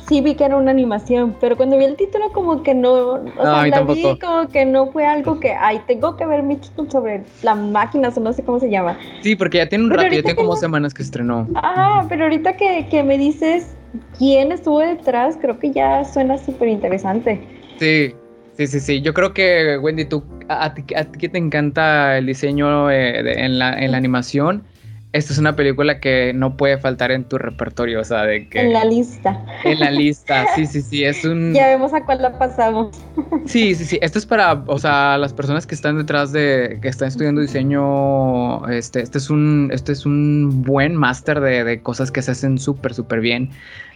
sí 0.09 0.21
vi 0.21 0.35
que 0.35 0.45
era 0.45 0.57
una 0.57 0.71
animación, 0.71 1.37
pero 1.41 1.57
cuando 1.57 1.77
vi 1.77 1.85
el 1.85 1.97
título 1.97 2.33
como 2.33 2.63
que 2.63 2.75
no, 2.75 2.93
o 2.93 3.43
sea, 3.43 3.67
la 3.67 3.83
vi 3.83 4.19
como 4.19 4.49
que 4.49 4.65
no 4.65 4.91
fue 4.91 5.05
algo 5.07 5.39
que, 5.39 5.53
ay, 5.53 5.81
tengo 5.87 6.17
que 6.17 6.27
ver 6.27 6.43
mi 6.43 6.59
sobre 6.89 7.25
las 7.43 7.57
máquinas 7.57 8.17
o 8.17 8.21
no 8.21 8.33
sé 8.33 8.43
cómo 8.43 8.59
se 8.59 8.71
llama. 8.71 8.99
Sí, 9.21 9.37
porque 9.37 9.59
ya 9.59 9.69
tiene 9.69 9.85
un 9.85 9.91
rato, 9.91 10.15
ya 10.15 10.23
tiene 10.23 10.35
como 10.35 10.57
semanas 10.57 10.95
que 10.95 11.03
estrenó. 11.03 11.47
Ah, 11.55 12.07
pero 12.09 12.25
ahorita 12.25 12.57
que, 12.57 12.87
que 12.91 13.03
me 13.03 13.19
dices 13.19 13.75
quién 14.19 14.53
estuvo 14.53 14.81
detrás, 14.81 15.37
creo 15.41 15.59
que 15.59 15.73
ya 15.73 16.05
suena 16.05 16.39
súper 16.39 16.69
interesante. 16.69 17.41
Sí, 17.79 18.15
sí, 18.57 18.67
sí, 18.67 18.81
sí. 18.81 19.01
Yo 19.03 19.13
creo 19.13 19.35
que, 19.35 19.77
Wendy, 19.79 20.07
tú, 20.07 20.23
a, 20.49 20.73
ti, 20.73 20.85
a 20.95 21.05
que 21.05 21.29
te 21.29 21.39
encanta 21.39 22.17
el 22.17 22.27
diseño 22.27 22.91
eh, 22.91 23.45
en, 23.45 23.59
la, 23.59 23.79
en 23.79 23.93
la 23.93 23.99
animación, 23.99 24.65
esta 25.13 25.33
es 25.33 25.39
una 25.41 25.57
película 25.57 25.99
que 25.99 26.33
no 26.33 26.57
puede 26.57 26.79
faltar 26.79 27.11
en 27.11 27.25
tu 27.25 27.37
repertorio, 27.37 28.01
o 28.01 28.05
sea, 28.05 28.23
de 28.23 28.49
que... 28.49 28.61
En 28.61 28.73
la 28.73 28.85
lista. 28.85 29.45
En 29.65 29.81
la 29.81 29.91
lista, 29.91 30.47
sí, 30.55 30.67
sí, 30.67 30.83
sí, 30.83 31.05
es 31.05 31.25
un... 31.25 31.53
Ya 31.53 31.67
vemos 31.67 31.93
a 31.93 32.05
cuál 32.05 32.23
la 32.23 32.39
pasamos. 32.39 32.97
Sí, 33.47 33.75
sí, 33.75 33.85
sí, 33.85 33.99
esto 34.03 34.19
es 34.19 34.27
para, 34.27 34.53
o 34.67 34.79
sea, 34.79 35.19
las 35.19 35.33
personas 35.33 35.67
que 35.67 35.75
están 35.75 35.97
detrás 35.97 36.31
de, 36.31 36.79
que 36.81 36.89
están 36.89 37.09
estudiando 37.09 37.41
diseño, 37.41 38.69
este, 38.69 39.01
este 39.01 39.19
es 39.19 39.31
un, 39.31 39.71
este 39.73 39.93
es 39.93 40.07
un 40.07 40.63
buen 40.63 40.95
máster 40.95 41.41
de, 41.41 41.65
de, 41.65 41.81
cosas 41.81 42.13
que 42.13 42.23
se 42.23 42.31
hacen 42.31 42.59
súper, 42.59 42.95
súper 42.95 43.21
bien. 43.21 43.51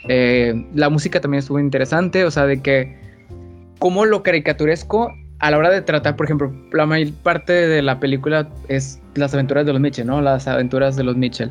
Eh, 0.09 0.67
la 0.75 0.89
música 0.89 1.21
también 1.21 1.41
estuvo 1.41 1.61
interesante, 1.61 2.25
o 2.25 2.31
sea, 2.31 2.47
de 2.47 2.63
que 2.63 2.97
como 3.79 4.07
lo 4.07 4.23
caricaturesco 4.23 5.13
a 5.39 5.51
la 5.51 5.59
hora 5.59 5.71
de 5.71 5.83
tratar, 5.83 6.17
por 6.17 6.27
ejemplo, 6.27 6.53
la 6.73 6.87
mayor 6.87 7.13
parte 7.23 7.53
de 7.53 7.83
la 7.83 8.01
película 8.01 8.49
es 8.69 9.01
las 9.15 9.35
aventuras 9.35 9.67
de 9.67 9.73
los 9.73 9.81
Mitchell, 9.81 10.07
¿no? 10.07 10.21
Las 10.21 10.47
aventuras 10.49 10.97
de 10.97 11.05
los 11.05 11.17
Mitchell. 11.17 11.51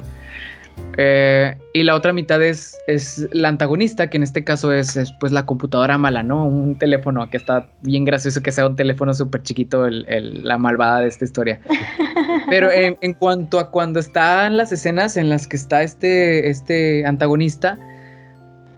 Eh, 0.97 1.55
y 1.73 1.83
la 1.83 1.95
otra 1.95 2.13
mitad 2.13 2.41
es, 2.41 2.77
es 2.87 3.27
la 3.31 3.49
antagonista, 3.49 4.09
que 4.09 4.17
en 4.17 4.23
este 4.23 4.43
caso 4.43 4.71
es, 4.71 4.97
pues 5.19 5.31
la 5.31 5.45
computadora 5.45 5.97
mala, 5.97 6.23
¿no? 6.23 6.45
Un 6.45 6.77
teléfono 6.77 7.29
que 7.29 7.37
está 7.37 7.67
bien 7.81 8.05
gracioso 8.05 8.41
que 8.41 8.51
sea 8.51 8.67
un 8.67 8.75
teléfono 8.75 9.13
súper 9.13 9.41
chiquito, 9.43 9.85
el, 9.85 10.43
la 10.43 10.57
malvada 10.57 11.01
de 11.01 11.07
esta 11.07 11.25
historia. 11.25 11.59
Pero 12.49 12.71
en, 12.71 12.97
en, 13.01 13.13
cuanto 13.13 13.59
a 13.59 13.71
cuando 13.71 13.99
están 13.99 14.57
las 14.57 14.71
escenas 14.71 15.17
en 15.17 15.29
las 15.29 15.47
que 15.47 15.55
está 15.55 15.81
este, 15.81 16.49
este 16.49 17.05
antagonista, 17.05 17.79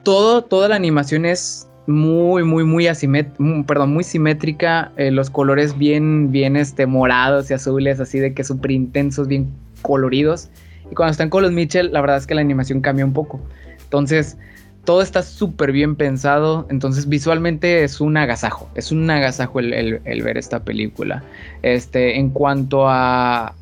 todo, 0.03 0.43
toda 0.43 0.69
la 0.69 0.75
animación 0.75 1.25
es 1.25 1.67
muy, 1.88 2.44
muy, 2.44 2.63
muy 2.63 2.88
asimétrica, 2.88 3.44
perdón, 3.68 3.94
muy 3.94 4.04
simétrica, 4.04 4.92
eh, 4.98 5.12
los 5.12 5.30
colores 5.30 5.77
bien, 5.77 6.32
bien 6.32 6.56
este, 6.56 6.86
morados 6.86 7.51
y 7.51 7.54
azules, 7.54 8.00
así 8.00 8.20
de 8.20 8.34
que 8.34 8.44
súper 8.44 8.72
intensos, 8.72 9.27
bien 9.27 9.50
coloridos. 9.82 10.50
Y 10.92 10.96
cuando 10.96 11.12
están 11.12 11.30
con 11.30 11.44
los 11.44 11.51
Mitchell, 11.51 11.92
la 11.92 12.01
verdad 12.01 12.18
es 12.18 12.27
que 12.27 12.36
la 12.36 12.42
animación 12.42 12.82
cambia 12.82 13.06
un 13.06 13.13
poco. 13.13 13.39
Entonces, 13.84 14.38
todo 14.84 15.01
está 15.01 15.22
súper 15.24 15.72
bien 15.72 15.96
pensado. 15.96 16.68
Entonces, 16.70 17.08
visualmente 17.08 17.84
es 17.84 18.01
un 18.01 18.18
agasajo. 18.18 18.70
Es 18.75 18.92
un 18.92 19.10
agasajo 19.10 19.60
el, 19.60 20.00
ver 20.04 20.38
esta 20.38 20.63
película. 20.63 21.24
Este, 21.62 22.18
en 22.18 22.30
cuanto 22.30 22.88
a, 22.88 23.54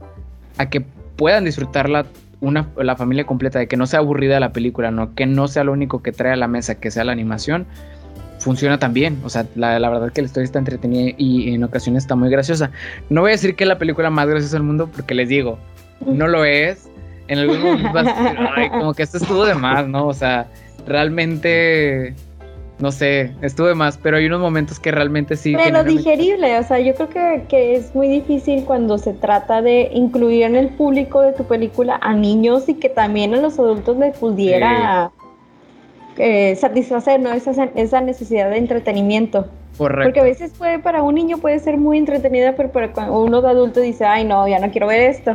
a 0.57 0.69
que 0.69 0.81
puedan 1.15 1.45
disfrutarla 1.45 2.05
una, 2.41 2.69
la 2.77 2.97
familia 2.97 3.25
completa, 3.25 3.59
de 3.59 3.67
que 3.67 3.77
no 3.77 3.87
sea 3.87 3.99
aburrida 3.99 4.39
la 4.41 4.51
película, 4.51 4.91
¿no? 4.91 5.15
que 5.15 5.25
no 5.25 5.47
sea 5.47 5.63
lo 5.63 5.71
único 5.71 6.03
que 6.03 6.11
trae 6.11 6.33
a 6.33 6.35
la 6.35 6.49
mesa, 6.49 6.75
que 6.75 6.91
sea 6.91 7.05
la 7.05 7.13
animación 7.13 7.65
funciona 8.43 8.77
también. 8.77 9.19
O 9.23 9.29
sea, 9.29 9.45
la, 9.55 9.79
la, 9.79 9.89
verdad 9.89 10.11
que 10.11 10.21
la 10.21 10.27
historia 10.27 10.45
está 10.45 10.59
entretenida 10.59 11.13
y 11.17 11.53
en 11.53 11.63
ocasiones 11.63 12.03
está 12.03 12.15
muy 12.15 12.29
graciosa. 12.29 12.69
No 13.09 13.21
voy 13.21 13.29
a 13.29 13.31
decir 13.31 13.55
que 13.55 13.63
es 13.63 13.67
la 13.67 13.79
película 13.79 14.09
más 14.09 14.27
graciosa 14.27 14.57
del 14.57 14.63
mundo 14.63 14.89
porque 14.93 15.15
les 15.15 15.29
digo, 15.29 15.57
no 16.05 16.27
lo 16.27 16.45
es. 16.45 16.89
En 17.29 17.39
algún 17.39 17.61
momento 17.61 17.93
vas 17.93 18.07
a 18.07 18.21
decir, 18.21 18.37
ay, 18.55 18.69
como 18.69 18.93
que 18.93 19.03
esto 19.03 19.17
estuvo 19.17 19.45
de 19.45 19.55
más, 19.55 19.87
¿no? 19.87 20.07
O 20.07 20.13
sea, 20.13 20.47
realmente, 20.85 22.13
no 22.79 22.91
sé, 22.91 23.31
estuvo 23.41 23.67
de 23.67 23.75
más, 23.75 23.97
pero 23.97 24.17
hay 24.17 24.25
unos 24.25 24.41
momentos 24.41 24.77
que 24.77 24.91
realmente 24.91 25.37
sí. 25.37 25.55
Pero 25.55 25.85
digerible, 25.85 26.59
o 26.59 26.63
sea, 26.63 26.79
yo 26.79 26.93
creo 26.95 27.09
que, 27.09 27.43
que, 27.47 27.75
es 27.75 27.95
muy 27.95 28.09
difícil 28.09 28.65
cuando 28.65 28.97
se 28.97 29.13
trata 29.13 29.61
de 29.61 29.89
incluir 29.93 30.43
en 30.43 30.57
el 30.57 30.67
público 30.67 31.21
de 31.21 31.31
tu 31.31 31.45
película 31.45 31.97
a 32.01 32.13
niños 32.13 32.67
y 32.67 32.73
que 32.73 32.89
también 32.89 33.33
a 33.33 33.37
los 33.37 33.57
adultos 33.57 33.97
les 33.97 34.17
pudiera 34.17 35.11
eh, 36.17 36.55
satisfacer 36.55 37.19
¿no? 37.19 37.31
esa, 37.31 37.51
esa 37.75 38.01
necesidad 38.01 38.49
de 38.49 38.57
entretenimiento. 38.57 39.47
Correcto. 39.77 40.03
Porque 40.03 40.19
a 40.19 40.23
veces 40.23 40.51
puede, 40.57 40.79
para 40.79 41.01
un 41.01 41.15
niño 41.15 41.37
puede 41.39 41.59
ser 41.59 41.77
muy 41.77 41.97
entretenida, 41.97 42.55
pero 42.55 42.71
para 42.71 43.11
uno 43.11 43.41
de 43.41 43.49
adulto 43.49 43.79
dice, 43.79 44.05
ay 44.05 44.23
no, 44.23 44.47
ya 44.47 44.59
no 44.59 44.71
quiero 44.71 44.87
ver 44.87 45.01
esto. 45.09 45.33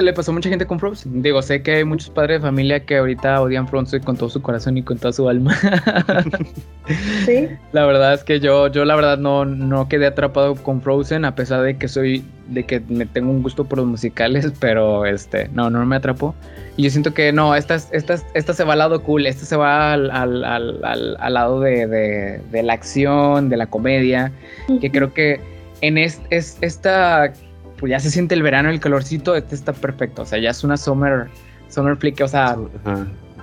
Le 0.00 0.12
pasó 0.12 0.32
a 0.32 0.34
mucha 0.34 0.48
gente 0.48 0.66
con 0.66 0.80
Frozen. 0.80 1.22
Digo, 1.22 1.40
sé 1.40 1.62
que 1.62 1.76
hay 1.76 1.84
muchos 1.84 2.10
padres 2.10 2.40
de 2.40 2.46
familia 2.46 2.84
que 2.84 2.96
ahorita 2.96 3.40
odian 3.40 3.68
Frozen 3.68 4.02
con 4.02 4.16
todo 4.16 4.28
su 4.28 4.42
corazón 4.42 4.76
y 4.76 4.82
con 4.82 4.98
toda 4.98 5.12
su 5.12 5.28
alma. 5.28 5.56
sí. 7.24 7.48
La 7.72 7.86
verdad 7.86 8.14
es 8.14 8.24
que 8.24 8.40
yo, 8.40 8.68
yo 8.68 8.84
la 8.84 8.96
verdad 8.96 9.18
no, 9.18 9.44
no 9.44 9.88
quedé 9.88 10.06
atrapado 10.06 10.56
con 10.56 10.82
Frozen, 10.82 11.24
a 11.24 11.34
pesar 11.34 11.62
de 11.62 11.76
que 11.76 11.86
soy, 11.86 12.24
de 12.48 12.64
que 12.64 12.80
me 12.88 13.06
tengo 13.06 13.30
un 13.30 13.42
gusto 13.42 13.64
por 13.64 13.78
los 13.78 13.86
musicales, 13.86 14.52
pero 14.60 15.06
este, 15.06 15.48
no, 15.52 15.70
no 15.70 15.84
me 15.86 15.96
atrapó. 15.96 16.34
Y 16.76 16.82
yo 16.82 16.90
siento 16.90 17.14
que 17.14 17.32
no, 17.32 17.54
esta, 17.54 17.76
esta, 17.76 18.16
esta 18.34 18.52
se 18.52 18.64
va 18.64 18.72
al 18.72 18.80
lado 18.80 19.02
cool, 19.02 19.26
esta 19.26 19.44
se 19.44 19.56
va 19.56 19.92
al, 19.92 20.10
al, 20.10 20.44
al, 20.44 21.16
al 21.20 21.34
lado 21.34 21.60
de, 21.60 21.86
de, 21.86 22.40
de, 22.50 22.62
la 22.64 22.72
acción, 22.72 23.48
de 23.48 23.56
la 23.56 23.66
comedia, 23.66 24.32
que 24.80 24.90
creo 24.90 25.14
que 25.14 25.40
en 25.82 25.98
es, 25.98 26.20
es, 26.30 26.58
esta 26.62 27.32
pues 27.78 27.90
ya 27.90 28.00
se 28.00 28.10
siente 28.10 28.34
el 28.34 28.42
verano, 28.42 28.70
el 28.70 28.80
calorcito, 28.80 29.34
este 29.36 29.54
está 29.54 29.72
perfecto. 29.72 30.22
O 30.22 30.26
sea, 30.26 30.38
ya 30.38 30.50
es 30.50 30.64
una 30.64 30.76
summer, 30.76 31.28
summer 31.68 31.96
flick, 31.96 32.20
o 32.20 32.28
sea, 32.28 32.56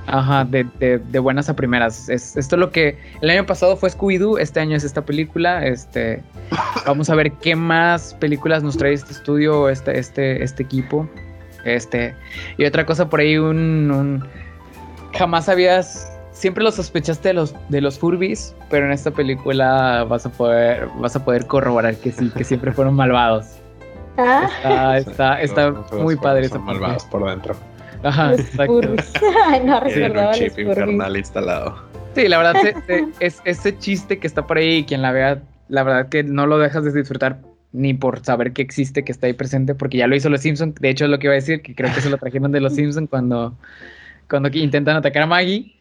ajá, 0.08 0.46
de, 0.46 0.64
de, 0.80 1.20
buenas 1.20 1.50
a 1.50 1.56
primeras. 1.56 2.10
Es, 2.10 2.38
esto 2.38 2.56
es 2.56 2.60
lo 2.60 2.72
que 2.72 2.98
el 3.22 3.30
año 3.30 3.46
pasado 3.46 3.76
fue 3.76 3.90
Scooby-Doo, 3.90 4.40
este 4.40 4.60
año 4.60 4.76
es 4.76 4.84
esta 4.84 5.04
película. 5.04 5.66
Este, 5.66 6.24
vamos 6.86 7.10
a 7.10 7.16
ver 7.16 7.32
qué 7.34 7.56
más 7.56 8.14
películas 8.16 8.64
nos 8.64 8.78
trae 8.78 8.94
este 8.94 9.12
estudio, 9.12 9.70
este, 9.70 9.98
este, 9.98 10.44
este 10.44 10.64
equipo. 10.64 11.10
Este, 11.66 12.16
y 12.58 12.66
otra 12.66 12.86
cosa 12.86 13.10
por 13.10 13.20
ahí, 13.20 13.38
un, 13.38 13.92
un 13.92 14.24
jamás 15.14 15.50
habías 15.50 16.12
siempre 16.32 16.64
lo 16.64 16.72
sospechaste 16.72 17.30
de 17.30 17.34
los 17.36 17.56
de 17.70 17.82
los 17.82 18.00
Furbies, 18.00 18.56
pero 18.70 18.88
en 18.88 18.92
esta 18.92 19.12
película 19.12 20.06
vas 20.10 20.26
a 20.26 20.30
poder 20.32 20.88
vas 21.00 21.16
a 21.16 21.24
poder 21.24 21.46
corroborar 21.46 21.96
que 21.98 22.12
sí, 22.12 22.32
que 22.36 22.44
siempre 22.44 22.72
fueron 22.72 22.96
malvados. 22.96 23.61
Ah. 24.18 24.98
Está, 24.98 25.42
está, 25.42 25.72
muy 25.94 26.16
padre. 26.16 26.50
Son 26.50 26.64
malvados 26.64 27.06
por 27.06 27.30
dentro. 27.30 27.56
Ajá, 28.04 28.34
exacto. 28.34 28.82
no 29.66 29.80
recordaba 29.80 30.30
un 30.30 30.34
chip 30.34 30.60
infernal 30.60 31.18
instalado. 31.18 31.92
Sí, 32.16 32.28
la 32.28 32.38
verdad, 32.38 32.56
es, 33.20 33.42
ese 33.46 33.78
chiste 33.78 34.20
que 34.20 34.28
está 34.28 34.46
por 34.46 34.58
ahí, 34.58 34.84
quien 34.84 35.02
la 35.02 35.12
vea, 35.12 35.42
la 35.70 35.84
verdad 35.84 36.10
que 36.10 36.24
no 36.24 36.46
lo 36.48 36.58
dejas 36.58 36.84
de 36.84 36.92
disfrutar 36.92 37.40
ni 37.74 37.94
por 37.94 38.24
saber 38.24 38.52
que 38.52 38.62
existe, 38.62 39.04
que 39.04 39.14
está 39.14 39.28
ahí 39.28 39.34
presente, 39.34 39.76
porque 39.76 39.98
ya 39.98 40.08
lo 40.08 40.16
hizo 40.16 40.30
los 40.30 40.42
Simpsons. 40.42 40.76
De 40.76 40.90
hecho, 40.90 41.06
es 41.06 41.12
lo 41.12 41.20
que 41.20 41.28
iba 41.28 41.34
a 41.34 41.36
decir, 41.36 41.62
que 41.62 41.74
creo 41.74 41.94
que 41.94 42.02
se 42.02 42.10
lo 42.10 42.18
trajeron 42.18 42.52
de 42.52 42.60
los 42.60 42.76
Simpsons 42.76 43.10
cuando, 43.10 43.56
cuando 44.30 44.50
intentan 44.50 44.98
atacar 44.98 45.24
a 45.24 45.28
Maggie. 45.28 45.76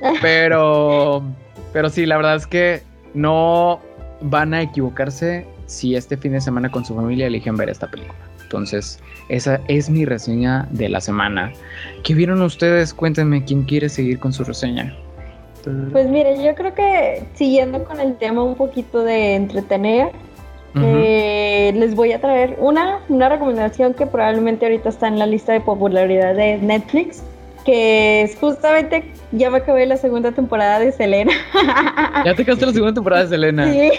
Pero, 0.20 1.22
pero 1.72 1.88
sí, 1.88 2.04
la 2.04 2.16
verdad 2.16 2.34
es 2.34 2.48
que 2.48 2.82
no 3.14 3.80
van 4.22 4.52
a 4.52 4.60
equivocarse 4.60 5.46
si 5.66 5.96
este 5.96 6.16
fin 6.16 6.32
de 6.32 6.40
semana 6.40 6.70
con 6.70 6.84
su 6.84 6.94
familia 6.94 7.26
eligen 7.26 7.56
ver 7.56 7.68
esta 7.68 7.90
película. 7.90 8.18
Entonces, 8.42 9.00
esa 9.28 9.60
es 9.68 9.90
mi 9.90 10.04
reseña 10.04 10.68
de 10.70 10.88
la 10.88 11.00
semana. 11.00 11.52
¿Qué 12.02 12.14
vieron 12.14 12.42
ustedes? 12.42 12.94
Cuéntenme 12.94 13.44
quién 13.44 13.64
quiere 13.64 13.88
seguir 13.88 14.18
con 14.18 14.32
su 14.32 14.44
reseña. 14.44 14.94
Pues 15.92 16.08
mire, 16.08 16.44
yo 16.44 16.54
creo 16.54 16.74
que 16.74 17.24
siguiendo 17.34 17.84
con 17.84 17.98
el 17.98 18.16
tema 18.16 18.42
un 18.42 18.54
poquito 18.54 19.02
de 19.02 19.34
entretener, 19.34 20.12
eh, 20.76 21.72
les 21.74 21.94
voy 21.94 22.12
a 22.12 22.20
traer 22.20 22.56
una, 22.58 23.00
una 23.08 23.28
recomendación 23.28 23.94
que 23.94 24.06
probablemente 24.06 24.66
ahorita 24.66 24.88
está 24.88 25.08
en 25.08 25.18
la 25.18 25.26
lista 25.26 25.52
de 25.52 25.60
popularidad 25.60 26.34
de 26.34 26.58
Netflix, 26.58 27.22
que 27.64 28.22
es 28.22 28.36
justamente 28.36 29.04
ya 29.32 29.50
me 29.50 29.58
acabé 29.58 29.86
la 29.86 29.96
segunda 29.96 30.32
temporada 30.32 30.78
de 30.78 30.92
Selena. 30.92 31.32
¿Ya 32.24 32.34
te 32.34 32.42
acabaste 32.42 32.66
la 32.66 32.72
segunda 32.72 32.94
temporada 32.94 33.22
de 33.22 33.28
Selena? 33.28 33.72
Sí, 33.72 33.90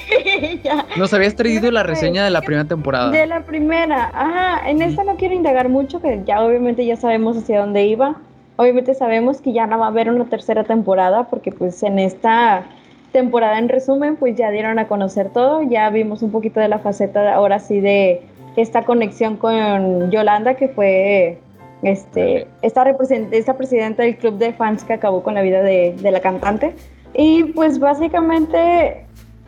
ya. 0.64 0.86
Nos 0.98 1.14
habías 1.14 1.36
traído 1.36 1.70
la 1.72 1.84
reseña 1.84 2.24
de 2.24 2.30
la 2.30 2.42
primera 2.42 2.66
temporada. 2.66 3.12
De 3.12 3.26
la 3.26 3.42
primera, 3.42 4.12
ajá. 4.14 4.70
En 4.70 4.82
esta 4.82 5.04
no 5.04 5.16
quiero 5.16 5.34
indagar 5.34 5.70
mucho, 5.70 6.02
que 6.02 6.22
ya 6.26 6.42
obviamente 6.42 6.86
ya 6.86 6.96
sabemos 6.96 7.38
hacia 7.38 7.60
dónde 7.60 7.86
iba. 7.86 8.16
Obviamente 8.58 8.94
sabemos 8.94 9.42
que 9.42 9.52
ya 9.52 9.68
no 9.68 9.78
va 9.80 9.86
a 9.86 9.90
haber 9.90 10.10
una 10.10 10.26
tercera 10.26 10.64
temporada, 10.64 11.26
porque 11.26 11.52
pues 11.52 11.84
en 11.84 12.00
esta 12.00 12.64
temporada, 13.12 13.60
en 13.60 13.68
resumen, 13.68 14.16
pues 14.16 14.36
ya 14.38 14.52
dieron 14.52 14.80
a 14.80 14.88
conocer 14.88 15.30
todo. 15.32 15.62
Ya 15.64 15.90
vimos 15.90 16.22
un 16.22 16.32
poquito 16.32 16.60
de 16.60 16.70
la 16.70 16.80
faceta 16.80 17.34
ahora 17.34 17.60
sí 17.60 17.82
de 17.82 18.22
esta 18.56 18.84
conexión 18.84 19.36
con 19.36 20.12
Yolanda, 20.12 20.54
que 20.54 20.70
fue 20.70 21.40
este, 21.86 22.48
esta, 22.64 22.84
esta 23.32 23.58
presidenta 23.58 24.02
del 24.02 24.18
club 24.18 24.40
de 24.40 24.54
fans 24.54 24.84
que 24.84 24.94
acabó 24.94 25.22
con 25.22 25.36
la 25.36 25.44
vida 25.44 25.62
de, 25.62 25.96
la 26.02 26.20
cantante. 26.20 26.76
Y 27.14 27.44
pues 27.54 27.78
básicamente 27.80 29.06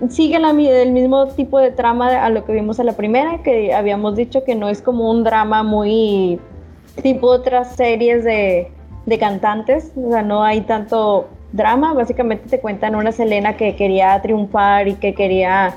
sigue 0.10 0.38
la, 0.38 0.52
el 0.52 0.92
mismo 0.92 1.28
tipo 1.30 1.60
de 1.60 1.72
trama 1.72 2.24
a 2.24 2.30
lo 2.30 2.46
que 2.46 2.54
vimos 2.54 2.80
a 2.80 2.84
la 2.84 2.94
primera, 2.94 3.42
que 3.42 3.74
habíamos 3.74 4.16
dicho 4.16 4.44
que 4.44 4.54
no 4.54 4.70
es 4.70 4.84
como 4.84 5.10
un 5.10 5.24
drama 5.24 5.64
muy 5.64 6.40
tipo 7.02 7.28
otras 7.28 7.76
series 7.76 8.24
de, 8.24 8.72
de 9.08 9.18
cantantes, 9.18 9.92
o 9.96 10.12
sea, 10.12 10.22
no 10.22 10.44
hay 10.44 10.62
tanto 10.62 11.28
drama. 11.54 11.94
Básicamente 11.94 12.48
te 12.50 12.60
cuentan 12.60 12.96
una 12.96 13.12
Selena 13.12 13.58
que 13.58 13.76
quería 13.76 14.22
triunfar 14.22 14.88
y 14.88 14.94
que 14.94 15.16
quería 15.16 15.76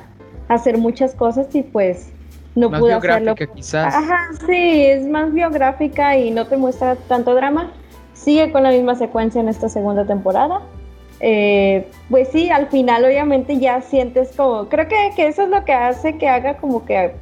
hacer 0.48 0.76
muchas 0.76 1.14
cosas 1.14 1.54
y 1.54 1.62
pues 1.62 2.12
no 2.54 2.70
Más 2.70 2.80
pudo 2.80 2.96
hacerlo. 2.96 3.34
quizás. 3.34 3.94
Ajá, 3.94 4.28
sí, 4.46 4.84
es 4.86 5.06
más 5.06 5.32
biográfica 5.32 6.16
y 6.16 6.30
no 6.30 6.46
te 6.46 6.56
muestra 6.56 6.96
tanto 6.96 7.34
drama. 7.34 7.70
Sigue 8.12 8.52
con 8.52 8.62
la 8.62 8.70
misma 8.70 8.94
secuencia 8.96 9.40
en 9.40 9.48
esta 9.48 9.68
segunda 9.68 10.04
temporada. 10.04 10.60
Eh, 11.20 11.86
pues 12.08 12.28
sí, 12.28 12.50
al 12.50 12.68
final 12.68 13.04
obviamente 13.04 13.58
ya 13.58 13.82
sientes 13.82 14.32
como, 14.36 14.68
creo 14.68 14.88
que, 14.88 15.12
que 15.14 15.28
eso 15.28 15.42
es 15.42 15.48
lo 15.50 15.64
que 15.64 15.72
hace 15.72 16.16
que 16.16 16.26
haga 16.28 16.56
como 16.56 16.86
que 16.86 17.12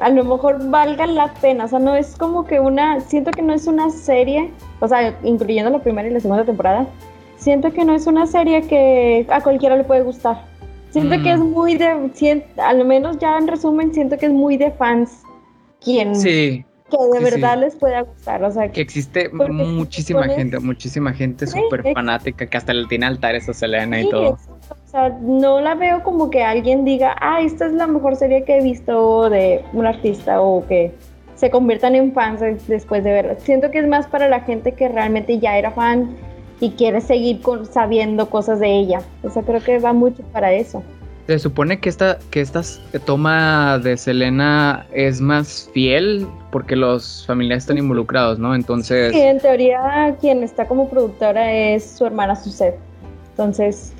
a 0.00 0.10
lo 0.10 0.22
mejor 0.22 0.68
valga 0.68 1.06
la 1.06 1.32
pena, 1.34 1.64
o 1.64 1.68
sea, 1.68 1.78
no 1.78 1.94
es 1.94 2.14
como 2.16 2.44
que 2.44 2.60
una, 2.60 3.00
siento 3.00 3.30
que 3.30 3.42
no 3.42 3.54
es 3.54 3.66
una 3.66 3.90
serie, 3.90 4.50
o 4.80 4.86
sea, 4.86 5.14
incluyendo 5.24 5.70
la 5.70 5.78
primera 5.78 6.08
y 6.08 6.12
la 6.12 6.20
segunda 6.20 6.44
temporada, 6.44 6.86
siento 7.36 7.72
que 7.72 7.84
no 7.84 7.94
es 7.94 8.06
una 8.06 8.26
serie 8.26 8.62
que 8.66 9.26
a 9.30 9.40
cualquiera 9.40 9.76
le 9.76 9.84
puede 9.84 10.02
gustar. 10.02 10.44
Siento 10.90 11.18
Mm. 11.18 11.22
que 11.22 11.32
es 11.32 11.38
muy 11.38 11.76
de, 11.76 11.86
sien- 12.14 12.44
al 12.56 12.84
menos 12.84 13.18
ya 13.18 13.36
en 13.38 13.46
resumen, 13.46 13.92
siento 13.92 14.16
que 14.16 14.26
es 14.26 14.32
muy 14.32 14.56
de 14.56 14.70
fans 14.72 15.22
quien 15.82 16.14
Sí, 16.16 16.64
que 16.90 16.96
de 17.12 17.18
sí, 17.18 17.24
verdad 17.24 17.54
sí. 17.54 17.60
les 17.60 17.76
pueda 17.76 18.00
gustar, 18.02 18.42
o 18.42 18.50
sea, 18.50 18.70
que 18.72 18.80
existe 18.80 19.30
si 19.30 19.52
muchísima 19.52 20.24
gente, 20.28 20.58
muchísima 20.60 21.12
gente 21.12 21.46
súper 21.46 21.92
fanática 21.92 22.46
que 22.46 22.56
hasta 22.56 22.72
le 22.72 22.86
tiene 22.86 23.06
altares 23.06 23.48
a 23.48 23.52
Selena 23.52 24.00
y 24.00 24.08
todo. 24.08 24.30
exacto. 24.34 24.74
O 24.86 24.90
sea, 24.90 25.08
no 25.20 25.60
la 25.60 25.74
veo 25.74 26.02
como 26.02 26.30
que 26.30 26.42
alguien 26.42 26.86
diga, 26.86 27.14
ah, 27.20 27.42
esta 27.42 27.66
es 27.66 27.72
la 27.74 27.86
mejor 27.86 28.16
serie 28.16 28.44
que 28.44 28.56
he 28.56 28.62
visto 28.62 29.28
de 29.28 29.62
un 29.74 29.86
artista 29.86 30.40
o 30.40 30.66
que 30.66 30.92
se 31.34 31.50
conviertan 31.50 31.94
en 31.94 32.12
fans 32.14 32.40
des- 32.40 32.66
después 32.66 33.04
de 33.04 33.12
verla. 33.12 33.36
Siento 33.38 33.70
que 33.70 33.80
es 33.80 33.86
más 33.86 34.06
para 34.06 34.26
la 34.28 34.40
gente 34.40 34.72
que 34.72 34.88
realmente 34.88 35.38
ya 35.38 35.58
era 35.58 35.70
fan 35.70 36.16
y 36.60 36.70
quiere 36.70 37.00
seguir 37.00 37.40
con, 37.40 37.66
sabiendo 37.66 38.28
cosas 38.30 38.60
de 38.60 38.68
ella. 38.78 39.00
O 39.22 39.30
sea, 39.30 39.42
creo 39.42 39.62
que 39.62 39.78
va 39.78 39.92
mucho 39.92 40.22
para 40.32 40.52
eso. 40.52 40.82
Se 41.26 41.38
supone 41.38 41.78
que 41.78 41.90
esta, 41.90 42.18
que 42.30 42.40
esta 42.40 42.62
toma 43.04 43.78
de 43.80 43.98
Selena 43.98 44.86
es 44.92 45.20
más 45.20 45.68
fiel 45.74 46.26
porque 46.50 46.74
los 46.74 47.26
familiares 47.26 47.64
están 47.64 47.76
involucrados, 47.76 48.38
¿no? 48.38 48.54
Entonces, 48.54 49.12
Sí, 49.12 49.20
en 49.20 49.38
teoría 49.38 50.16
quien 50.22 50.42
está 50.42 50.66
como 50.66 50.88
productora 50.88 51.52
es 51.52 51.84
su 51.98 52.06
hermana 52.06 52.34
Suset. 52.34 52.76
Entonces, 53.32 53.92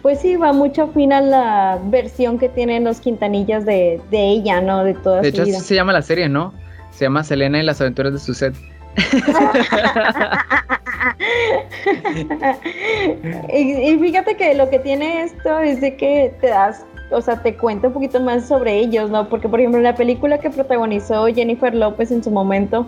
pues 0.00 0.20
sí, 0.20 0.36
va 0.36 0.54
mucho 0.54 0.88
fin 0.88 1.12
a 1.12 1.20
la 1.20 1.78
versión 1.90 2.38
que 2.38 2.48
tienen 2.48 2.84
los 2.84 3.00
Quintanillas 3.00 3.66
de, 3.66 4.00
de 4.10 4.28
ella, 4.30 4.62
¿no? 4.62 4.82
De 4.82 4.94
toda 4.94 5.20
de 5.20 5.24
su 5.24 5.28
hecho 5.28 5.42
así 5.42 5.50
vida. 5.50 5.60
se 5.60 5.74
llama 5.74 5.92
la 5.92 6.00
serie, 6.02 6.30
¿no? 6.30 6.54
Se 6.92 7.04
llama 7.04 7.22
Selena 7.22 7.60
y 7.60 7.62
las 7.62 7.80
aventuras 7.82 8.14
de 8.14 8.18
Suzette. 8.18 8.56
y, 13.52 13.72
y 13.90 13.98
fíjate 13.98 14.36
que 14.36 14.54
lo 14.54 14.68
que 14.70 14.78
tiene 14.78 15.22
esto 15.22 15.58
es 15.60 15.80
de 15.80 15.96
que 15.96 16.32
te 16.40 16.48
das, 16.48 16.84
o 17.10 17.20
sea, 17.20 17.42
te 17.42 17.54
cuenta 17.56 17.88
un 17.88 17.94
poquito 17.94 18.20
más 18.20 18.46
sobre 18.48 18.78
ellos, 18.78 19.10
¿no? 19.10 19.28
Porque, 19.28 19.48
por 19.48 19.60
ejemplo, 19.60 19.78
en 19.78 19.84
la 19.84 19.94
película 19.94 20.38
que 20.38 20.50
protagonizó 20.50 21.26
Jennifer 21.26 21.74
López 21.74 22.10
en 22.10 22.22
su 22.22 22.30
momento, 22.30 22.86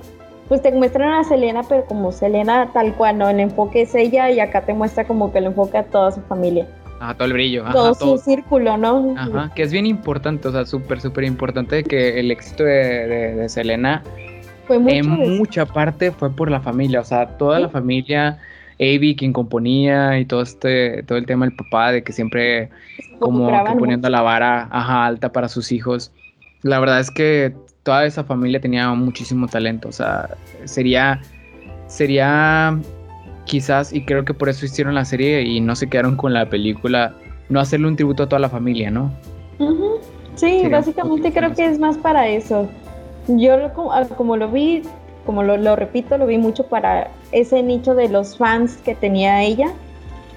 pues 0.48 0.62
te 0.62 0.70
muestran 0.72 1.12
a 1.12 1.24
Selena, 1.24 1.62
pero 1.68 1.84
como 1.86 2.12
Selena 2.12 2.70
tal 2.72 2.94
cual, 2.94 3.18
¿no? 3.18 3.28
El 3.28 3.40
enfoque 3.40 3.82
es 3.82 3.94
ella 3.94 4.30
y 4.30 4.40
acá 4.40 4.62
te 4.62 4.74
muestra 4.74 5.04
como 5.04 5.32
que 5.32 5.38
el 5.38 5.46
enfoque 5.46 5.78
a 5.78 5.84
toda 5.84 6.12
su 6.12 6.20
familia. 6.22 6.66
Ajá, 7.00 7.14
todo 7.14 7.26
el 7.26 7.32
brillo. 7.32 7.64
Ajá, 7.64 7.72
todo, 7.72 7.94
todo. 7.94 8.18
su 8.18 8.24
círculo, 8.24 8.76
¿no? 8.76 9.14
Ajá, 9.16 9.50
que 9.54 9.62
es 9.62 9.72
bien 9.72 9.86
importante, 9.86 10.46
o 10.48 10.52
sea, 10.52 10.64
súper, 10.66 11.00
súper 11.00 11.24
importante 11.24 11.82
que 11.82 12.20
el 12.20 12.30
éxito 12.30 12.62
de, 12.64 13.06
de- 13.08 13.34
de 13.34 13.48
Selena 13.48 14.02
Fue 14.66 14.78
mucho 14.78 14.94
en 14.94 15.18
de- 15.18 15.38
mucha 15.38 15.66
parte 15.66 16.10
fue 16.12 16.30
por 16.30 16.50
la 16.50 16.60
familia, 16.60 17.00
o 17.00 17.04
sea, 17.04 17.26
toda 17.38 17.56
Sí. 17.56 17.62
la 17.64 17.68
familia, 17.68 18.38
Avi 18.80 19.14
quien 19.16 19.32
componía 19.32 20.18
y 20.18 20.24
todo 20.24 20.42
este, 20.42 21.02
todo 21.04 21.18
el 21.18 21.26
tema 21.26 21.44
del 21.46 21.54
papá 21.54 21.92
de 21.92 22.02
que 22.02 22.12
siempre 22.12 22.70
como 23.18 23.46
que 23.64 23.72
poniendo 23.78 24.08
mucho. 24.08 24.10
la 24.10 24.22
vara 24.22 24.68
ajá, 24.70 25.06
alta 25.06 25.32
para 25.32 25.48
sus 25.48 25.70
hijos. 25.72 26.10
La 26.62 26.78
verdad 26.80 26.98
es 27.00 27.10
que 27.10 27.54
toda 27.82 28.06
esa 28.06 28.24
familia 28.24 28.60
tenía 28.60 28.88
muchísimo 28.94 29.46
talento, 29.48 29.88
o 29.88 29.92
sea, 29.92 30.30
sería, 30.64 31.20
sería 31.86 32.78
quizás, 33.44 33.92
y 33.92 34.04
creo 34.04 34.24
que 34.24 34.34
por 34.34 34.48
eso 34.48 34.64
hicieron 34.64 34.94
la 34.94 35.04
serie 35.04 35.42
y 35.42 35.60
no 35.60 35.74
se 35.76 35.88
quedaron 35.88 36.16
con 36.16 36.32
la 36.32 36.48
película, 36.48 37.14
no 37.48 37.60
hacerle 37.60 37.88
un 37.88 37.96
tributo 37.96 38.22
a 38.24 38.28
toda 38.28 38.38
la 38.40 38.48
familia, 38.48 38.90
¿no? 38.90 39.12
Sí, 40.36 40.60
Sería 40.62 40.78
básicamente 40.78 41.32
creo 41.32 41.54
que 41.54 41.66
es 41.66 41.78
más 41.78 41.98
para 41.98 42.26
eso. 42.28 42.68
Yo 43.28 43.56
lo- 43.56 43.72
como, 43.72 43.92
ah, 43.92 44.06
como 44.16 44.36
lo 44.36 44.48
vi, 44.48 44.82
como 45.26 45.42
lo, 45.42 45.56
lo 45.56 45.76
repito, 45.76 46.18
lo 46.18 46.26
vi 46.26 46.38
mucho 46.38 46.66
para 46.66 47.08
ese 47.30 47.62
nicho 47.62 47.94
de 47.94 48.08
los 48.08 48.36
fans 48.36 48.76
que 48.84 48.94
tenía 48.94 49.42
ella 49.42 49.68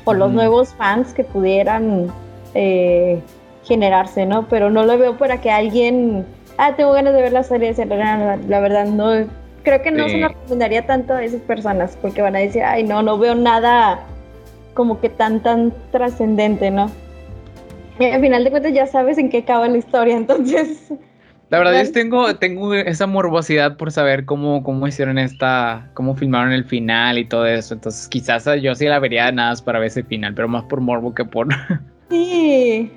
o 0.06 0.14
los 0.14 0.32
nuevos 0.32 0.74
fans 0.76 1.14
que 1.14 1.24
pudieran 1.24 2.12
eh, 2.54 3.20
generarse, 3.64 4.26
¿no? 4.28 4.48
Pero 4.48 4.70
no 4.70 4.86
lo 4.86 4.98
veo 5.00 5.18
para 5.18 5.42
que 5.42 5.50
alguien, 5.50 6.26
ah, 6.58 6.76
tengo 6.76 6.92
ganas 6.94 7.14
de 7.16 7.22
ver 7.24 7.32
la 7.34 7.42
serie 7.44 7.74
de 7.74 7.86
la, 7.88 8.38
la 8.48 8.60
verdad 8.60 8.86
no, 8.86 9.26
creo 9.64 9.82
que 9.82 9.90
no 9.90 10.06
Sí. 10.06 10.12
se 10.12 10.18
lo 10.20 10.28
recomendaría 10.28 10.86
tanto 10.86 11.14
a 11.14 11.24
esas 11.24 11.42
personas 11.42 11.98
porque 12.00 12.22
van 12.22 12.36
a 12.36 12.40
decir, 12.40 12.62
ay, 12.64 12.84
no, 12.84 13.02
no 13.02 13.18
veo 13.18 13.34
nada 13.34 14.02
como 14.76 15.00
que 15.02 15.10
tan, 15.10 15.42
tan 15.42 15.74
trascendente, 15.92 16.70
¿no? 16.70 16.92
Y 17.98 18.06
al 18.06 18.22
final 18.22 18.44
de 18.44 18.52
cuentas 18.52 18.74
ya 18.74 18.86
sabes 18.86 19.18
en 19.18 19.30
qué 19.30 19.40
acaba 19.40 19.68
la 19.68 19.78
historia, 19.78 20.16
entonces... 20.18 20.94
La 21.56 21.60
verdad, 21.60 21.86
yo 21.86 21.92
tengo, 21.94 22.36
tengo 22.36 22.74
esa 22.74 23.08
morbosidad 23.08 23.78
por 23.78 23.90
saber 23.90 24.26
cómo, 24.26 24.62
cómo 24.62 24.90
hicieron 24.90 25.18
esta, 25.18 25.90
cómo 25.94 26.14
filmaron 26.14 26.52
el 26.52 26.66
final 26.66 27.18
y 27.18 27.24
todo 27.24 27.46
eso. 27.46 27.76
Entonces, 27.76 28.10
quizás 28.10 28.46
yo 28.62 28.76
sí 28.76 28.88
la 28.88 29.00
vería 29.00 29.32
nada 29.32 29.52
más 29.52 29.62
para 29.62 29.80
ver 29.80 29.88
ese 29.88 30.04
final, 30.04 30.34
pero 30.34 30.50
más 30.50 30.66
por 30.66 30.82
morbo 30.82 31.14
que 31.14 31.24
por. 31.24 31.48
Sí, 32.10 32.92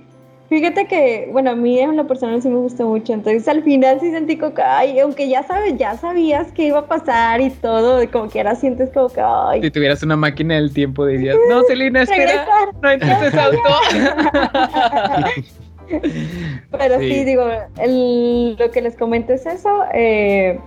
fíjate 0.50 0.86
que, 0.86 1.28
bueno, 1.32 1.52
a 1.52 1.54
mí 1.54 1.78
en 1.78 1.96
lo 1.96 2.06
personal 2.06 2.42
sí 2.42 2.48
me 2.48 2.56
gustó 2.56 2.86
mucho, 2.86 3.14
entonces 3.14 3.48
al 3.48 3.62
final 3.62 3.98
sí 4.00 4.10
sentí 4.10 4.36
como 4.36 4.52
que, 4.52 4.60
ay, 4.60 4.98
aunque 4.98 5.30
ya 5.30 5.42
sabes, 5.44 5.78
ya 5.78 5.96
sabías 5.96 6.52
qué 6.52 6.66
iba 6.66 6.80
a 6.80 6.86
pasar 6.86 7.40
y 7.40 7.48
todo, 7.48 8.06
como 8.10 8.28
que 8.28 8.40
ahora 8.40 8.54
sientes 8.54 8.90
como 8.92 9.08
que, 9.08 9.22
ay, 9.24 9.62
si 9.62 9.70
tuvieras 9.70 10.02
una 10.02 10.16
máquina 10.16 10.56
del 10.56 10.74
tiempo, 10.74 11.06
dirías: 11.06 11.38
No, 11.48 11.62
Selena, 11.62 12.02
espera, 12.02 12.44
no 12.82 12.90
entiendes 12.90 13.32
salto. 13.32 13.62
Pero 16.70 16.98
sí, 16.98 17.12
Sí. 17.12 17.24
digo, 17.24 17.44
el- 17.80 18.56
lo 18.58 18.70
que 18.70 18.82
les 18.82 18.96
comento 18.96 19.32
es 19.32 19.46
eso. 19.46 19.68
eh, 19.94 20.58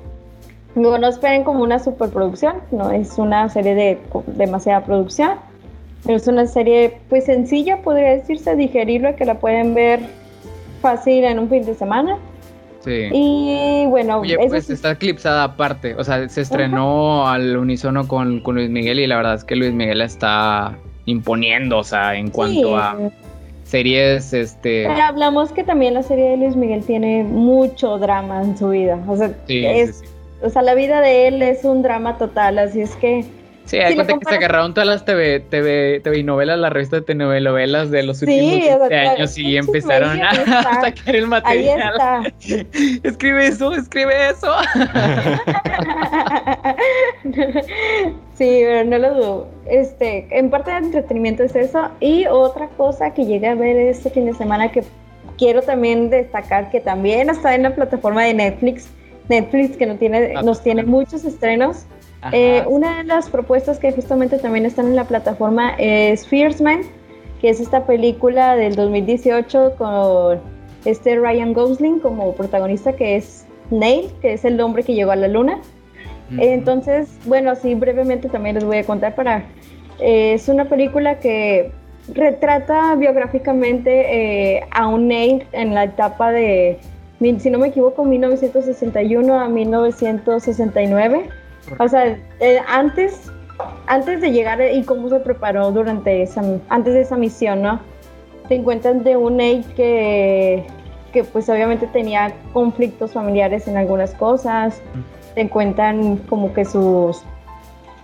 digo, 0.76 0.98
no 0.98 1.08
esperen 1.10 1.44
como 1.44 1.64
una 1.64 1.80
superproducción, 1.80 2.56
no 2.72 2.92
es 2.92 3.18
una 3.18 3.50
serie 3.50 3.76
de 3.76 3.98
demasiada 4.28 4.84
producción. 4.86 5.32
Es 6.08 6.28
una 6.28 6.48
serie 6.48 6.98
pues 7.10 7.26
sencilla, 7.26 7.82
podría 7.84 8.12
decirse, 8.16 8.56
digerible, 8.56 9.16
que 9.16 9.26
la 9.26 9.36
pueden 9.36 9.74
ver 9.76 10.00
fácil 10.82 11.24
en 11.26 11.38
un 11.40 11.48
fin 11.50 11.64
de 11.66 11.76
semana. 11.76 12.18
Sí. 12.84 13.10
Y 13.12 13.86
bueno, 13.90 14.22
Oye, 14.22 14.36
pues 14.48 14.66
sí, 14.66 14.74
está 14.74 14.92
eclipsada 14.94 15.44
aparte. 15.44 15.94
O 15.94 16.04
sea, 16.04 16.28
se 16.28 16.42
estrenó 16.42 17.28
al 17.28 17.56
unísono 17.56 18.08
con, 18.08 18.40
con 18.40 18.56
Luis 18.56 18.72
Miguel 18.72 19.00
y 19.00 19.06
la 19.06 19.18
verdad 19.18 19.36
es 19.36 19.44
que 19.44 19.56
Luis 19.56 19.72
Miguel 19.72 20.02
está 20.02 20.76
imponiendo, 21.06 21.78
o 21.78 21.84
sea, 21.84 22.16
en 22.16 22.32
cuanto 22.32 22.70
sí. 22.70 22.74
a 22.76 22.96
series, 23.72 24.34
este. 24.34 24.86
Pero 24.88 25.02
hablamos 25.02 25.52
que 25.52 25.64
también 25.64 25.94
la 25.96 26.04
serie 26.04 26.30
de 26.32 26.38
Luis 26.38 26.56
Miguel 26.56 26.84
tiene 26.84 27.24
mucho 27.24 27.98
drama 27.98 28.44
en 28.44 28.58
su 28.58 28.70
vida. 28.70 29.00
O 29.08 29.16
sea, 29.18 29.32
Sí, 29.48 29.66
es, 29.66 29.98
sí, 29.98 30.06
sí. 30.06 30.12
o 30.44 30.50
sea, 30.50 30.62
la 30.62 30.74
vida 30.76 31.02
de 31.02 31.28
él 31.28 31.42
es 31.42 31.64
un 31.64 31.82
drama 31.82 32.18
total, 32.18 32.60
así 32.60 32.82
es 32.82 32.96
que 32.98 33.26
Sí, 33.66 33.78
hay 33.78 33.90
Si 33.90 33.96
cuenta 33.96 34.18
que 34.18 34.26
se 34.26 34.36
agarraron 34.36 34.74
todas 34.74 34.88
las 34.88 35.06
TV, 35.06 35.40
TV, 35.40 36.02
TV 36.04 36.24
novelas, 36.24 36.60
la 36.60 36.70
revista 36.70 36.98
de 36.98 37.04
telenovelas 37.04 37.92
de 37.92 38.04
los 38.04 38.22
últimos 38.22 38.42
o 38.42 38.66
sea, 38.66 38.78
20 38.78 38.88
claro, 38.88 39.10
años 39.12 39.38
y 39.38 39.58
empezaron 39.58 40.22
a, 40.22 40.34
sacar 40.82 41.16
el 41.16 41.24
ahí 41.24 41.30
material. 41.30 41.94
está. 41.94 42.24
Escribe 43.08 43.48
eso, 43.48 43.74
escribe 43.74 44.30
eso. 44.30 44.52
sí, 48.34 48.62
pero 48.64 48.86
no 48.86 48.98
lo 48.98 49.14
dudo. 49.14 49.48
Este, 49.68 50.28
en 50.32 50.50
parte 50.50 50.72
de 50.72 50.78
entretenimiento 50.78 51.44
es 51.44 51.56
eso. 51.56 51.90
Y 52.00 52.26
otra 52.26 52.68
cosa 52.70 53.14
que 53.14 53.26
llegué 53.26 53.48
a 53.48 53.56
ver 53.56 53.78
este 53.78 54.10
fin 54.10 54.26
de 54.26 54.34
semana 54.34 54.72
que 54.72 54.84
quiero 55.38 55.62
también 55.62 56.10
destacar 56.10 56.72
que 56.72 56.80
también 56.80 57.30
está 57.30 57.56
en 57.56 57.64
la 57.64 57.76
plataforma 57.76 58.24
de 58.24 58.34
Netflix. 58.34 58.88
Netflix 59.30 59.78
que 59.78 59.86
no 59.86 59.96
tiene, 59.96 60.34
Ah, 60.36 60.44
nos 60.44 60.62
tiene 60.62 60.84
muchos 60.84 61.24
estrenos. 61.24 61.86
Eh, 62.32 62.64
una 62.68 62.98
de 62.98 63.04
las 63.04 63.30
propuestas 63.30 63.80
que 63.80 63.92
justamente 63.92 64.38
también 64.38 64.66
están 64.66 64.88
en 64.88 64.96
la 64.96 65.06
plataforma 65.06 65.74
es 65.78 66.28
Fierce 66.28 66.64
Man, 66.64 66.82
que 67.42 67.50
es 67.50 67.60
esta 67.60 67.86
película 67.86 68.56
del 68.56 68.76
2018 68.76 69.74
con 69.78 70.40
este 70.86 71.18
Ryan 71.18 71.54
Gosling 71.54 72.00
como 72.00 72.34
protagonista, 72.34 72.94
que 72.94 73.16
es 73.16 73.46
Neil, 73.72 74.12
que 74.22 74.34
es 74.34 74.46
el 74.46 74.60
hombre 74.62 74.84
que 74.84 74.94
llegó 74.94 75.12
a 75.12 75.16
la 75.16 75.28
luna. 75.28 75.60
Entonces, 76.38 77.10
bueno, 77.26 77.52
así 77.52 77.76
brevemente 77.76 78.30
también 78.30 78.56
les 78.56 78.64
voy 78.64 78.78
a 78.78 78.86
contar 78.86 79.16
para... 79.16 79.44
eh, 80.00 80.34
es 80.34 80.48
una 80.48 80.66
película 80.66 81.20
que 81.20 81.72
retrata 82.14 82.96
biográficamente 82.96 84.56
eh, 84.56 84.64
a 84.72 84.88
un 84.88 85.08
Neil 85.08 85.46
en 85.52 85.74
la 85.74 85.86
etapa 85.86 86.32
de, 86.32 86.80
si 87.20 87.50
no 87.50 87.60
me 87.60 87.68
equivoco, 87.68 88.06
1961 88.06 89.40
a 89.40 89.50
1969. 89.50 91.41
O 91.80 91.88
sea, 91.88 92.18
eh, 92.40 92.60
antes 92.68 93.32
antes 93.88 94.22
de 94.22 94.32
llegar 94.32 94.62
y 94.62 94.84
cómo 94.84 95.10
se 95.10 95.20
preparó 95.20 95.72
durante 95.72 96.22
esa, 96.22 96.42
antes 96.70 96.94
de 96.94 97.02
esa 97.02 97.18
misión, 97.18 97.62
¿no? 97.62 97.80
Te 98.48 98.56
encuentran 98.56 99.04
de 99.04 99.18
un 99.18 99.38
Nate 99.38 99.66
que, 99.76 100.66
que 101.14 101.24
pues 101.24 101.50
obviamente 101.50 101.88
tenía 101.88 102.34
conflictos 102.54 103.14
familiares 103.14 103.68
en 103.68 103.78
algunas 103.78 104.14
cosas, 104.14 104.82
te 105.36 105.42
encuentran 105.42 106.18
como 106.30 106.54
que 106.54 106.66
sus 106.66 107.24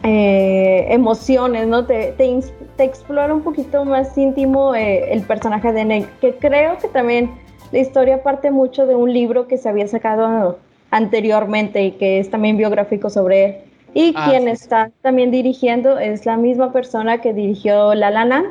eh, 0.04 0.88
emociones, 0.90 1.68
¿no? 1.68 1.86
Te, 1.86 2.14
te, 2.14 2.84
explora 2.84 3.34
un 3.34 3.42
poquito 3.42 3.84
más 3.84 4.18
íntimo 4.18 4.76
eh, 4.76 5.12
el 5.12 5.24
personaje 5.24 5.74
de 5.74 5.86
Nate, 5.86 6.10
que 6.22 6.36
creo 6.36 6.78
que 6.78 6.88
también 6.88 7.32
la 7.72 7.80
historia 7.80 8.24
parte 8.24 8.52
mucho 8.52 8.86
de 8.86 8.96
un 8.96 9.12
libro 9.12 9.48
que 9.48 9.58
se 9.58 9.68
había 9.68 9.88
sacado 9.88 10.60
anteriormente 10.92 11.84
y 11.84 11.92
que 11.92 12.20
es 12.20 12.30
también 12.30 12.58
biográfico 12.58 13.10
sobre 13.10 13.46
él. 13.46 13.56
Y 13.94 14.14
ah, 14.16 14.28
quien 14.30 14.48
está 14.48 14.92
también 15.02 15.32
dirigiendo 15.32 15.98
es 15.98 16.26
la 16.26 16.38
misma 16.38 16.72
persona 16.72 17.20
que 17.20 17.34
dirigió 17.34 17.96
La 17.96 18.12
La 18.12 18.44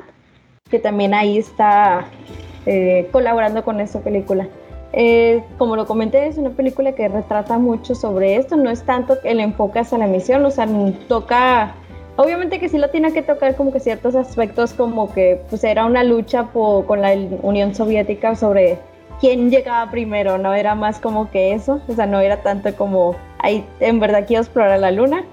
que 0.71 0.79
también 0.79 1.15
ahí 1.15 1.39
está 1.39 2.07
eh, 2.67 3.09
colaborando 3.13 3.65
con 3.65 3.81
esta 3.81 4.01
película. 4.01 4.49
Eh, 4.93 5.43
como 5.59 5.77
lo 5.77 5.87
comenté, 5.87 6.27
es 6.27 6.39
una 6.39 6.51
película 6.51 6.93
que 6.93 7.07
retrata 7.09 7.59
mucho 7.59 7.95
sobre 7.95 8.37
esto, 8.37 8.57
no 8.57 8.71
es 8.71 8.83
tanto 8.83 9.19
el 9.25 9.41
enfoque 9.41 9.81
hacia 9.81 9.99
la 9.99 10.07
misión, 10.07 10.45
o 10.45 10.51
sea, 10.51 10.67
toca, 11.07 11.75
obviamente 12.17 12.59
que 12.59 12.69
sí 12.69 12.79
lo 12.79 12.89
tiene 12.89 13.13
que 13.13 13.23
tocar 13.23 13.57
como 13.57 13.73
que 13.73 13.81
ciertos 13.81 14.15
aspectos 14.15 14.73
como 14.73 15.13
que 15.13 15.41
pues 15.51 15.65
era 15.65 15.85
una 15.85 16.03
lucha 16.03 16.49
con 16.53 17.03
la 17.03 17.13
Unión 17.43 17.75
Soviética 17.75 18.37
sobre 18.37 18.79
quién 19.21 19.51
llegaba 19.51 19.91
primero, 19.91 20.39
no 20.39 20.55
era 20.55 20.75
más 20.75 20.99
como 20.99 21.31
que 21.31 21.53
eso, 21.53 21.81
o 21.89 21.95
sea, 21.95 22.07
no 22.07 22.21
era 22.21 22.43
tanto 22.43 22.75
como, 22.75 23.17
ahí 23.39 23.65
en 23.81 24.01
verdad 24.01 24.25
quiero 24.27 24.43
explorar 24.43 24.79
la 24.79 24.91
luna, 24.91 25.25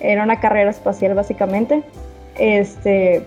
era 0.00 0.22
una 0.22 0.40
carrera 0.40 0.70
espacial 0.70 1.14
básicamente, 1.14 1.82
este, 2.38 3.24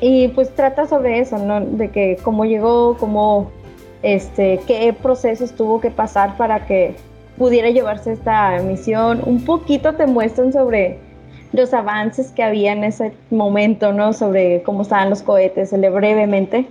y 0.00 0.28
pues 0.28 0.54
trata 0.54 0.86
sobre 0.86 1.20
eso, 1.20 1.38
¿no? 1.38 1.60
De 1.60 1.90
que 1.90 2.18
cómo 2.22 2.44
llegó, 2.44 2.96
cómo, 2.98 3.50
este, 4.02 4.60
qué 4.66 4.92
procesos 4.92 5.52
tuvo 5.52 5.80
que 5.80 5.90
pasar 5.90 6.36
para 6.36 6.66
que 6.66 6.96
pudiera 7.38 7.70
llevarse 7.70 8.12
esta 8.12 8.58
misión, 8.62 9.22
un 9.24 9.44
poquito 9.44 9.94
te 9.94 10.06
muestran 10.06 10.52
sobre 10.52 10.98
los 11.52 11.72
avances 11.72 12.32
que 12.32 12.42
había 12.42 12.72
en 12.72 12.84
ese 12.84 13.12
momento, 13.30 13.92
¿no? 13.92 14.12
Sobre 14.12 14.62
cómo 14.62 14.82
estaban 14.82 15.10
los 15.10 15.22
cohetes, 15.22 15.70
brevemente 15.72 16.66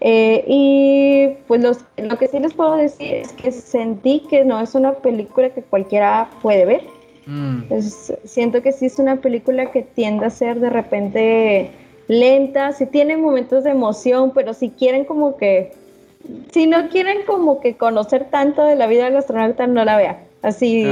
eh, 0.00 0.44
y 0.46 1.28
pues 1.46 1.62
lo 1.96 2.18
que 2.18 2.28
sí 2.28 2.38
les 2.38 2.54
puedo 2.54 2.76
decir 2.76 3.14
es 3.14 3.32
que 3.32 3.50
sentí 3.50 4.20
que 4.28 4.44
no 4.44 4.60
es 4.60 4.74
una 4.74 4.92
película 4.94 5.50
que 5.50 5.62
cualquiera 5.62 6.30
puede 6.42 6.64
ver. 6.64 6.96
Mm. 7.28 7.64
siento 8.24 8.62
que 8.62 8.70
sí 8.70 8.86
es 8.86 9.00
una 9.00 9.16
película 9.16 9.72
que 9.72 9.82
tiende 9.82 10.26
a 10.26 10.30
ser 10.30 10.60
de 10.60 10.70
repente 10.70 11.72
lenta, 12.06 12.70
sí 12.70 12.86
tiene 12.86 13.16
momentos 13.16 13.64
de 13.64 13.70
emoción, 13.70 14.30
pero 14.32 14.54
si 14.54 14.70
quieren 14.70 15.04
como 15.04 15.36
que, 15.36 15.72
si 16.52 16.68
no 16.68 16.88
quieren 16.88 17.26
como 17.26 17.60
que 17.60 17.76
conocer 17.76 18.26
tanto 18.30 18.62
de 18.64 18.76
la 18.76 18.86
vida 18.86 19.06
del 19.06 19.16
astronauta, 19.16 19.66
no 19.66 19.84
la 19.84 19.96
vean. 19.96 20.16
Así, 20.46 20.86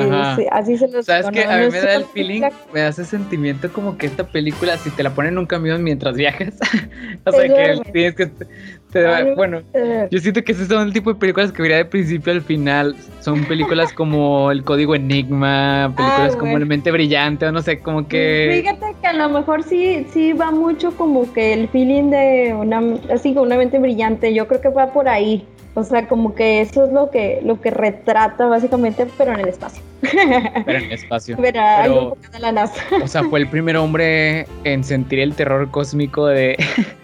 así 0.51 0.77
se 0.77 0.89
los 0.89 1.07
¿Sabes 1.07 1.31
que 1.31 1.45
A 1.45 1.59
mí 1.59 1.69
me 1.71 1.81
da 1.81 1.95
el 1.95 2.05
feeling, 2.07 2.43
me 2.73 2.81
da 2.81 2.89
ese 2.89 3.05
sentimiento 3.05 3.73
como 3.73 3.97
que 3.97 4.07
esta 4.07 4.27
película, 4.27 4.77
si 4.79 4.91
te 4.91 5.05
la 5.05 5.11
ponen 5.15 5.35
en 5.35 5.39
un 5.39 5.47
camión 5.47 5.81
mientras 5.85 6.17
viajas, 6.17 6.55
o 7.25 7.31
sea, 7.31 7.43
que 7.43 7.81
tienes 7.93 8.17
que. 8.17 9.35
bueno, 9.37 9.63
yo 10.11 10.19
siento 10.19 10.43
que 10.43 10.51
esos 10.51 10.67
son 10.67 10.89
el 10.89 10.93
tipo 10.93 11.13
de 11.13 11.21
películas 11.21 11.53
que 11.53 11.63
vería 11.63 11.77
de 11.77 11.85
principio 11.85 12.33
al 12.33 12.43
final. 12.43 12.97
Son 13.21 13.45
películas 13.45 13.93
como 13.93 14.51
El 14.51 14.65
Código 14.65 14.97
Enigma, 14.97 15.95
películas 15.97 16.35
como 16.35 16.57
El 16.57 16.67
Mente 16.67 16.91
Brillante, 16.91 17.47
o 17.47 17.53
no 17.53 17.63
sé, 17.63 17.79
como 17.79 18.09
que. 18.09 18.61
Fíjate 18.61 18.97
que 19.01 19.07
a 19.07 19.13
lo 19.13 19.29
mejor 19.29 19.63
sí, 19.63 20.05
sí 20.13 20.33
va 20.33 20.51
mucho 20.51 20.97
como 20.97 21.33
que 21.33 21.53
el 21.53 21.69
feeling 21.69 22.11
de 22.11 22.57
una, 22.59 22.83
así 23.13 23.35
como 23.35 23.43
una 23.43 23.57
mente 23.57 23.79
brillante. 23.79 24.35
Yo 24.35 24.49
creo 24.49 24.61
que 24.61 24.71
va 24.71 24.93
por 24.93 25.09
ahí. 25.09 25.47
O 25.77 25.83
sea, 25.83 26.07
como 26.07 26.37
que 26.37 26.61
eso 26.61 26.85
es 26.85 26.93
lo 26.93 27.11
que, 27.11 27.41
lo 27.45 27.61
que 27.61 27.71
retrata 27.71 28.47
básicamente, 28.47 29.07
pero 29.19 29.33
en 29.33 29.41
el 29.41 29.49
espacio. 29.49 29.83
Pero 30.03 30.79
en 30.79 30.85
el 30.85 30.93
espacio. 30.93 31.37
Pero, 31.41 32.17
la 32.39 32.53
NASA. 32.53 32.81
O 33.03 33.09
sea, 33.09 33.25
fue 33.25 33.41
el 33.41 33.49
primer 33.49 33.77
hombre 33.77 34.47
en 34.63 34.85
sentir 34.85 35.19
el 35.19 35.35
terror 35.35 35.69
cósmico 35.73 36.27
de, 36.27 36.57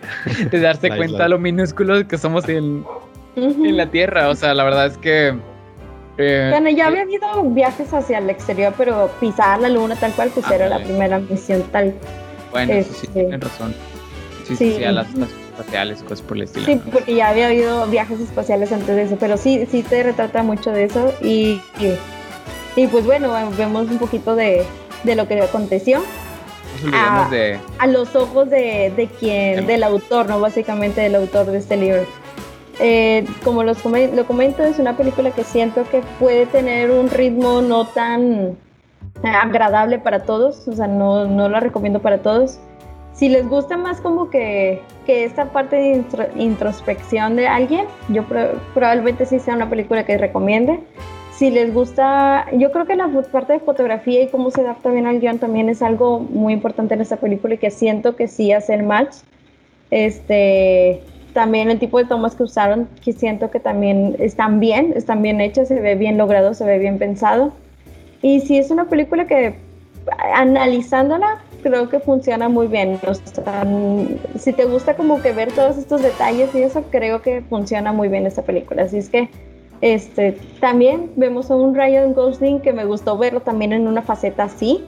de 0.51 0.61
darse 0.61 0.89
cuenta 0.89 1.25
de 1.25 1.29
lo 1.31 1.39
minúsculos 1.41 2.05
que 2.05 2.17
somos 2.17 2.49
en, 2.49 2.85
en 3.35 3.77
la 3.77 3.91
Tierra. 3.91 4.29
O 4.29 4.37
sea, 4.37 4.55
la 4.55 4.63
verdad 4.63 4.87
es 4.87 4.99
que... 4.99 5.35
Eh, 6.19 6.49
bueno, 6.51 6.71
ya 6.71 6.89
había 6.89 7.03
habido 7.03 7.43
viajes 7.45 7.93
hacia 7.93 8.19
el 8.19 8.31
exterior, 8.31 8.73
pero 8.77 9.11
pisar 9.19 9.59
la 9.61 9.69
luna 9.69 9.97
tal 9.97 10.13
cual, 10.13 10.31
pues 10.33 10.49
era 10.49 10.69
la 10.69 10.79
primera 10.79 11.19
misión 11.19 11.63
tal. 11.73 11.95
Bueno, 12.53 12.73
eso 12.75 12.93
sí, 12.93 13.07
este, 13.07 13.21
tienen 13.21 13.41
razón. 13.41 13.75
Sí, 14.47 14.55
sí, 14.55 14.75
sí, 14.77 14.85
a 14.85 14.93
las 14.93 15.09
espaciales, 15.61 16.03
cosas 16.03 16.23
por 16.23 16.37
el 16.37 16.45
estilo. 16.45 16.67
Sí, 16.67 16.81
porque 16.93 17.15
ya 17.15 17.29
había 17.29 17.47
habido 17.47 17.87
viajes 17.87 18.21
espaciales 18.21 18.73
antes 18.73 18.97
de 18.97 19.03
eso, 19.03 19.17
pero 19.19 19.37
sí, 19.37 19.67
sí 19.71 19.83
te 19.83 20.03
retrata 20.03 20.43
mucho 20.43 20.71
de 20.71 20.85
eso 20.85 21.15
y, 21.23 21.61
y, 22.77 22.87
pues 22.87 23.05
bueno, 23.05 23.33
vemos 23.57 23.91
un 23.91 23.99
poquito 23.99 24.35
de, 24.37 24.65
de 25.05 25.15
lo 25.15 25.29
que 25.29 25.41
aconteció. 25.41 26.03
A, 26.95 27.29
de... 27.31 27.59
a, 27.79 27.87
los 27.87 28.17
ojos 28.17 28.49
de, 28.49 28.93
de 28.97 29.07
quien, 29.07 29.67
del 29.67 29.83
autor, 29.83 30.29
¿no? 30.29 30.41
Básicamente 30.41 31.03
del 31.03 31.15
autor 31.15 31.47
de 31.47 31.59
este 31.59 31.77
libro. 31.77 32.07
Eh, 32.79 33.27
como 33.45 33.63
los 33.63 33.85
lo 33.85 34.27
comento, 34.27 34.65
es 34.65 34.79
una 34.79 34.97
película 34.97 35.31
que 35.33 35.45
siento 35.45 35.85
que 35.91 36.01
puede 36.19 36.47
tener 36.47 36.91
un 36.91 37.11
ritmo 37.11 37.61
no 37.61 37.87
tan 37.87 38.57
agradable 39.23 39.99
para 39.99 40.21
todos, 40.21 40.67
o 40.67 40.73
sea, 40.73 40.87
no, 40.87 41.27
no 41.27 41.51
la 41.51 41.61
recomiendo 41.61 42.01
para 42.01 42.23
todos 42.23 42.59
si 43.21 43.29
les 43.29 43.47
gusta 43.47 43.77
más 43.77 44.01
como 44.01 44.31
que, 44.31 44.81
que 45.05 45.25
esta 45.25 45.53
parte 45.53 45.77
de 45.77 46.05
introspección 46.37 47.37
de 47.37 47.47
alguien, 47.47 47.85
yo 48.09 48.25
probablemente 48.73 49.27
sí 49.27 49.39
sea 49.39 49.55
una 49.57 49.69
película 49.69 50.07
que 50.07 50.17
recomiende. 50.17 50.81
Si 51.31 51.51
les 51.51 51.75
gusta, 51.75 52.47
yo 52.55 52.73
creo 52.73 52.87
que 52.87 52.97
la 52.97 53.09
parte 53.31 53.53
de 53.53 53.61
fotografía 53.61 54.23
y 54.23 54.29
cómo 54.29 54.51
se 54.51 54.63
adapta 54.63 54.91
bien 54.91 55.07
al 55.07 55.21
guion 55.21 55.39
también 55.39 55.69
es 55.69 55.83
algo 55.83 56.21
muy 56.21 56.55
importante 56.55 56.95
en 56.95 57.03
esta 57.03 57.17
película 57.17 57.57
y 57.57 57.59
que 57.59 57.71
siento 57.71 58.17
que 58.17 58.27
sí 58.27 58.53
hace 58.53 58.73
el 58.73 58.85
match. 58.85 59.17
Este, 59.91 61.03
también 61.35 61.71
el 61.71 61.79
tipo 61.79 61.99
de 61.99 62.07
tomas 62.07 62.35
que 62.35 62.45
usaron, 62.45 62.89
que 63.05 63.13
siento 63.13 63.51
que 63.51 63.61
también 63.61 64.17
están 64.19 64.61
bien, 64.61 64.95
están 64.97 65.21
bien 65.21 65.43
hechas, 65.43 65.69
se 65.69 65.79
ve 65.79 65.95
bien 65.95 66.17
logrado, 66.17 66.55
se 66.55 66.65
ve 66.65 66.79
bien 66.79 66.99
pensado. 66.99 67.53
Y 68.23 68.41
si 68.41 68.57
es 68.57 68.71
una 68.71 68.89
película 68.89 69.27
que 69.27 69.57
analizándola 70.35 71.41
creo 71.63 71.89
que 71.89 72.01
funciona 72.01 72.49
muy 72.49 72.67
bien. 72.67 72.99
si 74.39 74.53
te 74.53 74.65
gusta 74.65 74.95
como 74.97 75.23
que 75.23 75.33
ver 75.33 75.53
todos 75.53 75.79
estos 75.79 76.03
detalles 76.03 76.55
y 76.55 76.63
eso, 76.63 76.85
creo 76.91 77.23
que 77.23 77.43
funciona 77.43 77.93
muy 77.93 78.09
bien 78.09 78.27
esta 78.27 78.43
película. 78.43 78.83
Así 78.83 78.99
es 78.99 79.09
que 79.09 79.29
este, 79.81 80.39
también 80.61 81.11
vemos 81.17 81.51
a 81.51 81.57
un 81.57 81.75
Ryan 81.75 82.13
Gosling 82.13 82.61
que 82.61 82.73
me 82.73 82.85
gustó 82.85 83.17
verlo 83.17 83.41
también 83.41 83.73
en 83.73 83.89
una 83.89 84.03
faceta 84.03 84.45
así. 84.45 84.85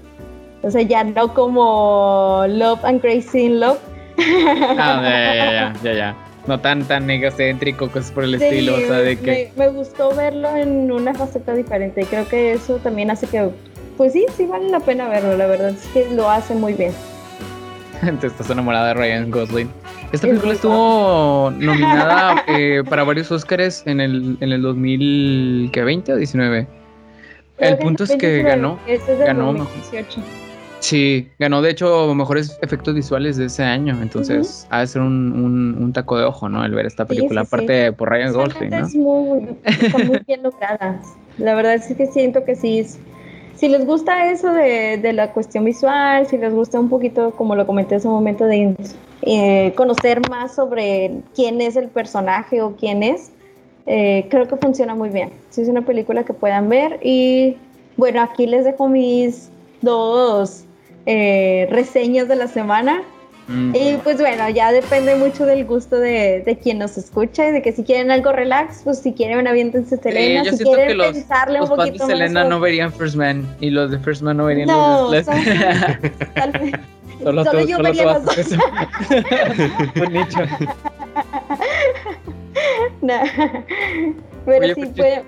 O 0.62 0.70
sea, 0.70 0.82
ya 0.82 1.02
no 1.02 1.34
como 1.34 2.44
Love 2.48 2.84
and 2.84 3.00
Crazy 3.00 3.46
in 3.46 3.60
Love. 3.60 3.78
Ah, 4.78 5.00
ya, 5.02 5.34
ya, 5.34 5.72
ya, 5.82 5.92
ya, 5.94 6.16
No 6.46 6.60
tan, 6.60 6.84
tan 6.84 7.10
egocéntrico, 7.10 7.90
cosas 7.90 8.12
por 8.12 8.24
el 8.24 8.34
estilo. 8.34 8.76
O 8.76 8.80
sea, 8.80 8.98
de 8.98 9.18
que... 9.18 9.50
me, 9.56 9.66
me 9.66 9.72
gustó 9.72 10.14
verlo 10.14 10.54
en 10.54 10.92
una 10.92 11.14
faceta 11.14 11.54
diferente 11.54 12.02
y 12.02 12.04
creo 12.04 12.28
que 12.28 12.52
eso 12.52 12.76
también 12.76 13.10
hace 13.10 13.26
que 13.26 13.50
pues 13.96 14.12
sí, 14.12 14.26
sí 14.36 14.46
vale 14.46 14.68
la 14.68 14.80
pena 14.80 15.08
verlo, 15.08 15.36
la 15.36 15.46
verdad 15.46 15.70
es 15.70 15.86
que 15.88 16.08
lo 16.14 16.28
hace 16.30 16.54
muy 16.54 16.74
bien. 16.74 16.92
Te 18.20 18.26
estás 18.26 18.50
enamorada 18.50 18.88
de 18.88 18.94
Ryan 18.94 19.30
Gosling. 19.30 19.70
Esta 20.12 20.26
película 20.26 20.52
estuvo 20.52 21.50
nominada 21.56 22.44
eh, 22.48 22.82
para 22.88 23.04
varios 23.04 23.30
Oscars 23.30 23.82
en 23.86 24.00
el, 24.00 24.36
en 24.40 24.52
el 24.52 24.60
2020 24.60 26.12
o 26.12 26.16
19. 26.16 26.66
el 27.58 27.78
punto 27.78 28.04
es 28.04 28.16
que 28.16 28.42
ganó. 28.42 28.78
Este 28.86 29.14
es 29.14 29.18
ganó 29.20 29.54
2018. 29.54 30.20
Sí, 30.80 31.30
ganó 31.38 31.62
de 31.62 31.70
hecho 31.70 32.12
mejores 32.12 32.58
efectos 32.60 32.94
visuales 32.94 33.36
de 33.36 33.46
ese 33.46 33.62
año, 33.62 33.96
entonces 34.02 34.66
ha 34.68 34.80
de 34.80 34.88
ser 34.88 35.00
un, 35.00 35.76
un, 35.78 35.92
taco 35.92 36.18
de 36.18 36.24
ojo, 36.24 36.48
¿no? 36.48 36.64
El 36.64 36.74
ver 36.74 36.86
esta 36.86 37.06
película, 37.06 37.42
aparte 37.42 37.92
por 37.92 38.10
Ryan 38.10 38.32
Gosling, 38.32 38.70
¿no? 38.70 38.86
Es 38.86 38.94
muy, 38.96 39.56
está 39.64 39.98
muy 39.98 40.20
bien 40.26 40.42
lograda. 40.42 41.00
La 41.38 41.54
verdad 41.54 41.74
es 41.74 41.86
que 41.96 42.06
siento 42.06 42.44
que 42.44 42.56
sí 42.56 42.80
es 42.80 42.98
si 43.62 43.68
les 43.68 43.86
gusta 43.86 44.28
eso 44.32 44.52
de, 44.52 45.12
la 45.12 45.32
cuestión 45.32 45.64
visual, 45.64 46.26
si 46.26 46.36
les 46.36 46.52
gusta 46.52 46.80
un 46.80 46.88
poquito, 46.88 47.30
como 47.30 47.54
lo 47.54 47.64
comenté 47.64 47.94
hace 47.94 48.08
un 48.08 48.14
momento, 48.14 48.44
de 48.44 48.74
eh, 49.22 49.72
conocer 49.76 50.20
más 50.28 50.56
sobre 50.56 51.20
quién 51.36 51.60
es 51.60 51.76
el 51.76 51.86
personaje 51.86 52.60
o 52.60 52.74
quién 52.74 53.04
es, 53.04 53.30
eh, 53.86 54.26
creo 54.30 54.48
que 54.48 54.56
funciona 54.56 54.96
muy 54.96 55.10
bien. 55.10 55.30
Si 55.50 55.60
es 55.62 55.68
una 55.68 55.82
película 55.82 56.24
que 56.24 56.32
puedan 56.32 56.68
ver 56.68 56.98
y 57.04 57.56
bueno, 57.96 58.20
aquí 58.22 58.48
les 58.48 58.64
dejo 58.64 58.88
mis 58.88 59.48
dos 59.80 60.64
eh, 61.06 61.68
reseñas 61.70 62.26
de 62.26 62.34
la 62.34 62.48
semana. 62.48 63.04
Mm, 63.48 63.74
y 63.74 63.96
pues 64.04 64.18
bueno, 64.18 64.48
ya 64.50 64.70
depende 64.70 65.16
mucho 65.16 65.44
del 65.44 65.64
gusto 65.64 65.96
de, 65.96 66.42
de, 66.46 66.58
quien 66.58 66.78
nos 66.78 66.96
escucha 66.96 67.48
y 67.48 67.52
de 67.52 67.60
que 67.60 67.72
si 67.72 67.82
quieren 67.82 68.10
algo 68.10 68.32
relax, 68.32 68.82
pues 68.84 69.00
si 69.00 69.12
quieren 69.12 69.46
aviéntense 69.46 69.96
Selena, 69.96 70.44
si 70.44 70.64
quieren 70.64 70.88
que 70.88 70.94
los, 70.94 71.12
pensarle 71.12 71.60
un 71.60 71.68
poquito 71.68 72.06
de 72.06 72.12
Selena 72.12 72.44
no 72.44 72.60
verían 72.60 72.92
First 72.92 73.16
Man 73.16 73.44
y 73.60 73.70
los 73.70 73.90
de 73.90 73.98
First 73.98 74.22
Man 74.22 74.36
no 74.36 74.44
verían 74.44 74.68
los 74.68 75.10
de 75.10 75.24
tal, 76.34 76.52
vez, 76.52 76.72
Solo, 77.22 77.44
Solo 77.44 77.60
tú, 77.60 77.68
yo 77.68 77.76
solo 77.76 77.88
vería 77.88 78.10
haces 78.12 78.52
eso. 78.52 78.60
Un 80.06 80.12
nicho. 80.12 80.38
No. 83.00 83.14
Pero 84.44 84.64
Oye, 84.64 84.74
sí, 84.74 84.80
pues, 84.80 84.90
pueden, 84.90 85.22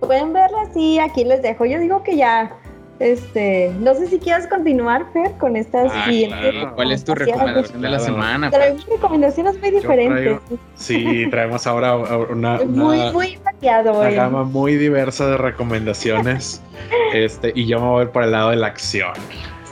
pueden 0.00 0.32
verla 0.32 0.62
así, 0.62 0.98
aquí 0.98 1.24
les 1.24 1.42
dejo. 1.42 1.64
Yo 1.64 1.78
digo 1.78 2.02
que 2.02 2.16
ya, 2.16 2.52
este, 2.98 3.72
no 3.78 3.94
sé 3.94 4.06
si 4.06 4.18
quieras 4.18 4.46
continuar, 4.46 5.06
Fer, 5.12 5.32
con 5.38 5.56
estas 5.56 5.92
Ah, 5.94 6.04
siguientes 6.06 6.50
claro. 6.52 6.74
¿Cuál 6.74 6.92
es 6.92 7.04
tu 7.04 7.14
recomendación 7.14 7.82
de 7.82 7.88
la 7.88 7.98
semana? 7.98 8.50
Traemos 8.50 8.86
recomendaciones 8.86 9.60
muy 9.60 9.70
diferentes. 9.70 10.38
Sí, 10.76 11.26
traemos 11.30 11.66
ahora 11.66 11.96
una, 11.96 12.58
Muy, 12.64 12.98
una, 13.00 13.12
muy 13.12 13.38
variado 13.44 13.92
una 13.92 14.08
hoy. 14.08 14.14
gama 14.14 14.44
muy 14.44 14.76
diversa 14.76 15.26
de 15.28 15.36
recomendaciones. 15.36 16.62
este, 17.14 17.52
y 17.54 17.66
yo 17.66 17.80
me 17.80 17.86
voy 17.88 18.06
por 18.06 18.22
el 18.24 18.32
lado 18.32 18.50
de 18.50 18.56
la 18.56 18.68
acción. 18.68 19.12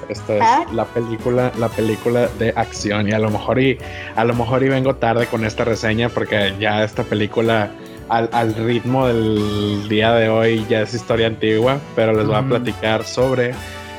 Esta 0.09 0.35
es 0.37 0.43
Ah. 0.43 0.67
la 0.73 0.85
película, 0.85 1.51
la 1.59 1.69
película 1.71 2.29
de 2.39 2.53
acción. 2.57 3.09
Y 3.09 3.13
a 3.13 3.19
lo 3.19 3.31
mejor 3.31 3.59
y 3.59 3.79
a 4.17 4.25
lo 4.25 4.35
mejor 4.35 4.63
y 4.63 4.69
vengo 4.69 4.97
tarde 4.97 5.27
con 5.27 5.45
esta 5.47 5.65
reseña 5.65 6.11
porque 6.11 6.53
ya 6.61 6.85
esta 6.85 7.05
película 7.05 7.71
al, 8.09 8.29
al 8.33 8.55
ritmo 8.55 9.07
del 9.07 9.89
día 9.89 10.13
de 10.13 10.29
hoy 10.29 10.65
ya 10.69 10.83
es 10.83 10.95
historia 10.95 11.27
antigua, 11.27 11.79
pero 11.97 12.13
les 12.13 12.27
voy 12.27 12.37
a 12.37 12.43
platicar 12.43 13.05
sobre 13.05 13.55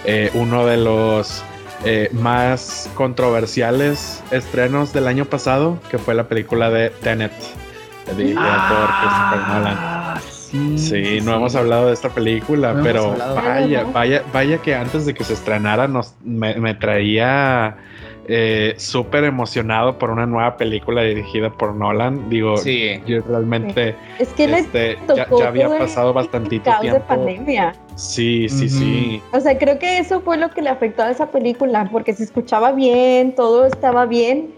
eh, 0.05 0.29
uno 0.33 0.65
de 0.65 0.77
los 0.77 1.43
eh, 1.83 2.09
más 2.13 2.89
controversiales 2.95 4.23
estrenos 4.31 4.93
del 4.93 5.07
año 5.07 5.25
pasado, 5.25 5.79
que 5.89 5.97
fue 5.97 6.13
la 6.15 6.27
película 6.27 6.69
de 6.69 6.89
Tenet, 6.89 7.33
dirigida 8.15 8.67
por 8.69 8.87
Christopher 8.99 9.47
Nolan. 9.47 9.77
Ah, 9.77 10.21
sí. 10.29 10.77
Sí, 10.77 11.21
no 11.21 11.35
hemos 11.35 11.55
hablado 11.55 11.87
de 11.87 11.93
esta 11.93 12.09
película, 12.09 12.73
No 12.73 12.83
pero 12.83 13.15
vaya, 13.35 13.83
vaya, 13.83 14.23
vaya 14.31 14.57
que 14.59 14.75
antes 14.75 15.05
de 15.05 15.13
que 15.13 15.23
se 15.23 15.33
estrenara 15.33 15.87
nos, 15.87 16.13
me, 16.23 16.55
me 16.55 16.73
traía 16.75 17.75
eh, 18.27 18.73
súper 18.77 19.23
emocionado 19.23 19.97
por 19.99 20.09
una 20.09 20.25
nueva 20.25 20.57
película 20.57 21.03
dirigida 21.03 21.49
por 21.51 21.75
Nolan. 21.75 22.29
Digo, 22.29 22.57
Sí. 22.57 23.01
yo 23.05 23.21
realmente 23.27 23.95
Es 24.19 24.29
que 24.33 24.45
este, 24.45 24.97
ya, 25.15 25.27
ya 25.37 25.47
había 25.47 25.69
pasado 25.77 26.13
bastantito 26.13 26.63
caos 26.65 26.81
de 26.81 26.89
tiempo. 26.89 27.07
pandemia. 27.07 27.75
Sí, 27.95 28.49
sí, 28.49 28.67
sí. 28.69 29.21
O 29.31 29.39
sea, 29.39 29.57
creo 29.57 29.79
que 29.79 29.99
eso 29.99 30.21
fue 30.21 30.37
lo 30.37 30.49
que 30.49 30.61
le 30.61 30.69
afectó 30.69 31.03
a 31.03 31.11
esa 31.11 31.31
película, 31.31 31.87
porque 31.91 32.13
se 32.13 32.23
escuchaba 32.23 32.71
bien, 32.71 33.35
todo 33.35 33.65
estaba 33.65 34.05
bien, 34.05 34.53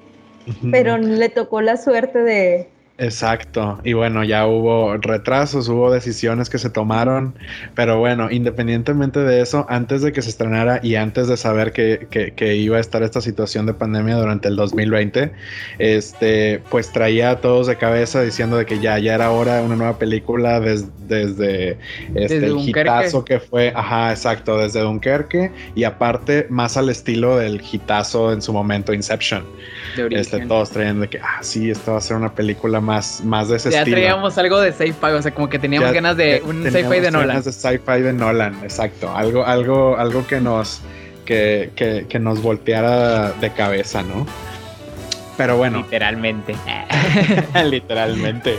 pero 0.72 0.98
le 0.98 1.30
tocó 1.30 1.62
la 1.62 1.78
suerte 1.78 2.20
de... 2.20 2.70
Exacto. 3.00 3.80
Y 3.84 3.94
bueno, 3.94 4.24
ya 4.24 4.48
hubo 4.48 4.98
retrasos, 4.98 5.70
hubo 5.70 5.92
decisiones 5.92 6.50
que 6.50 6.58
se 6.58 6.72
tomaron, 6.72 7.36
pero 7.76 8.00
bueno, 8.00 8.32
independientemente 8.32 9.20
de 9.20 9.42
eso, 9.42 9.68
antes 9.70 10.02
de 10.02 10.12
que 10.12 10.24
se 10.24 10.30
estrenara 10.30 10.80
y 10.82 10.96
antes 10.96 11.28
de 11.28 11.38
saber 11.38 11.74
que, 11.74 12.08
que- 12.10 12.32
que 12.34 12.56
iba 12.56 12.78
a 12.78 12.80
estar 12.80 13.04
esta 13.04 13.22
situación 13.22 13.68
de 13.68 13.76
pandemia 13.76 14.16
durante 14.16 14.48
el 14.48 14.56
2020, 14.56 15.32
este, 15.78 16.60
pues 16.72 16.92
traía 16.92 17.30
a 17.32 17.36
todos 17.42 17.68
de 17.68 17.76
cabeza 17.78 18.22
diciendo 18.24 18.58
de 18.58 18.66
que 18.66 18.80
ya, 18.80 18.98
ya 18.98 19.14
era 19.14 19.30
hora 19.30 19.58
de 19.58 19.66
una 19.66 19.76
nueva 19.76 20.00
película 20.00 20.60
des- 20.60 20.88
desde, 21.08 21.78
este, 22.16 22.40
Desde 22.40 22.48
el 22.48 22.58
hitazo 22.60 23.24
que 23.26 23.40
fue, 23.40 23.72
ajá, 23.76 24.10
exacto, 24.12 24.58
desde 24.58 24.82
Dunkerque 24.82 25.52
y 25.76 25.84
aparte 25.84 26.48
más 26.50 26.78
al 26.78 26.90
estilo 26.90 27.38
del 27.38 27.62
hitazo 27.72 28.34
en 28.34 28.42
su 28.42 28.52
momento 28.54 28.92
Inception. 28.94 29.46
De. 29.96 30.20
Este, 30.20 30.46
todos 30.46 30.70
traían 30.72 31.00
de 31.00 31.08
que, 31.08 31.20
ah, 31.20 31.40
sí, 31.42 31.70
esta 31.72 31.94
va 31.94 31.98
a 31.98 32.02
ser 32.02 32.18
una 32.18 32.34
película 32.34 32.82
más, 32.82 33.22
más 33.24 33.50
de 33.50 33.58
ese 33.58 33.72
ya 33.72 33.80
estilo. 33.80 33.98
traíamos 33.98 34.38
algo 34.38 34.60
de 34.60 34.72
sci-fi, 34.74 35.06
o 35.14 35.22
sea, 35.22 35.34
como 35.34 35.50
que 35.50 35.60
teníamos 35.60 35.90
Ya- 35.90 35.94
ganas 35.96 36.18
de 36.18 36.42
ya 36.44 36.50
un 36.50 36.64
sci-fi 36.64 37.00
de 37.00 37.12
Nolan. 37.12 37.28
ganas 37.30 37.46
de 37.46 37.52
sci-fi 37.54 38.02
de 38.02 38.14
Nolan, 38.14 38.56
exacto. 38.64 39.16
Algo, 39.16 39.46
algo, 39.46 39.98
algo 39.98 40.26
que 40.28 40.40
nos, 40.42 40.82
que, 41.26 41.72
que, 41.76 42.06
que 42.08 42.20
nos 42.20 42.42
volteara 42.42 43.32
de 43.34 43.52
cabeza, 43.52 44.04
¿no? 44.04 44.26
Pero 45.38 45.56
bueno, 45.56 45.80
Literalmente. 45.80 46.56
literalmente. 47.70 48.58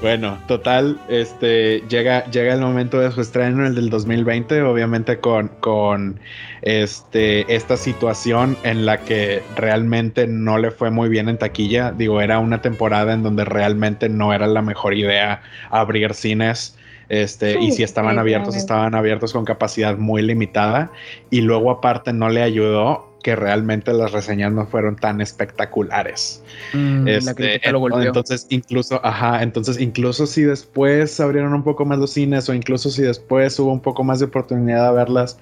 Bueno, 0.00 0.38
total, 0.46 0.98
este 1.08 1.82
llega, 1.88 2.24
llega 2.30 2.54
el 2.54 2.60
momento 2.60 3.00
de 3.00 3.10
su 3.10 3.20
estreno, 3.20 3.66
el 3.66 3.74
del 3.74 3.90
2020, 3.90 4.62
obviamente 4.62 5.18
con, 5.18 5.48
con 5.60 6.20
este, 6.62 7.52
esta 7.52 7.76
situación 7.76 8.56
en 8.62 8.86
la 8.86 8.98
que 8.98 9.42
realmente 9.56 10.26
no 10.28 10.58
le 10.58 10.70
fue 10.70 10.90
muy 10.90 11.08
bien 11.08 11.28
en 11.28 11.36
taquilla. 11.36 11.90
Digo, 11.90 12.20
era 12.20 12.38
una 12.38 12.62
temporada 12.62 13.12
en 13.12 13.24
donde 13.24 13.44
realmente 13.44 14.08
no 14.08 14.32
era 14.32 14.46
la 14.46 14.62
mejor 14.62 14.94
idea 14.94 15.42
abrir 15.68 16.14
cines. 16.14 16.78
Este, 17.08 17.58
y 17.58 17.72
si 17.72 17.82
estaban 17.82 18.18
abiertos, 18.18 18.54
estaban 18.54 18.94
abiertos 18.94 19.32
con 19.32 19.44
capacidad 19.44 19.98
muy 19.98 20.22
limitada. 20.22 20.92
Y 21.30 21.40
luego, 21.40 21.70
aparte, 21.70 22.12
no 22.12 22.28
le 22.28 22.42
ayudó 22.42 23.07
que 23.22 23.34
realmente 23.36 23.92
las 23.92 24.12
reseñas 24.12 24.52
no 24.52 24.66
fueron 24.66 24.96
tan 24.96 25.20
espectaculares. 25.20 26.42
Mm, 26.72 27.04
la 27.04 27.12
Este, 27.12 27.34
crítica 27.34 27.72
lo 27.72 28.02
entonces, 28.02 28.46
incluso, 28.50 29.00
ajá, 29.04 29.42
entonces, 29.42 29.80
incluso 29.80 30.26
si 30.26 30.42
después 30.42 31.18
abrieron 31.20 31.52
un 31.54 31.64
poco 31.64 31.84
más 31.84 31.98
los 31.98 32.12
cines 32.12 32.48
o 32.48 32.54
incluso 32.54 32.90
si 32.90 33.02
después 33.02 33.58
hubo 33.58 33.72
un 33.72 33.80
poco 33.80 34.04
más 34.04 34.20
de 34.20 34.26
oportunidad 34.26 34.90
de 34.90 34.96
verlas, 34.96 35.38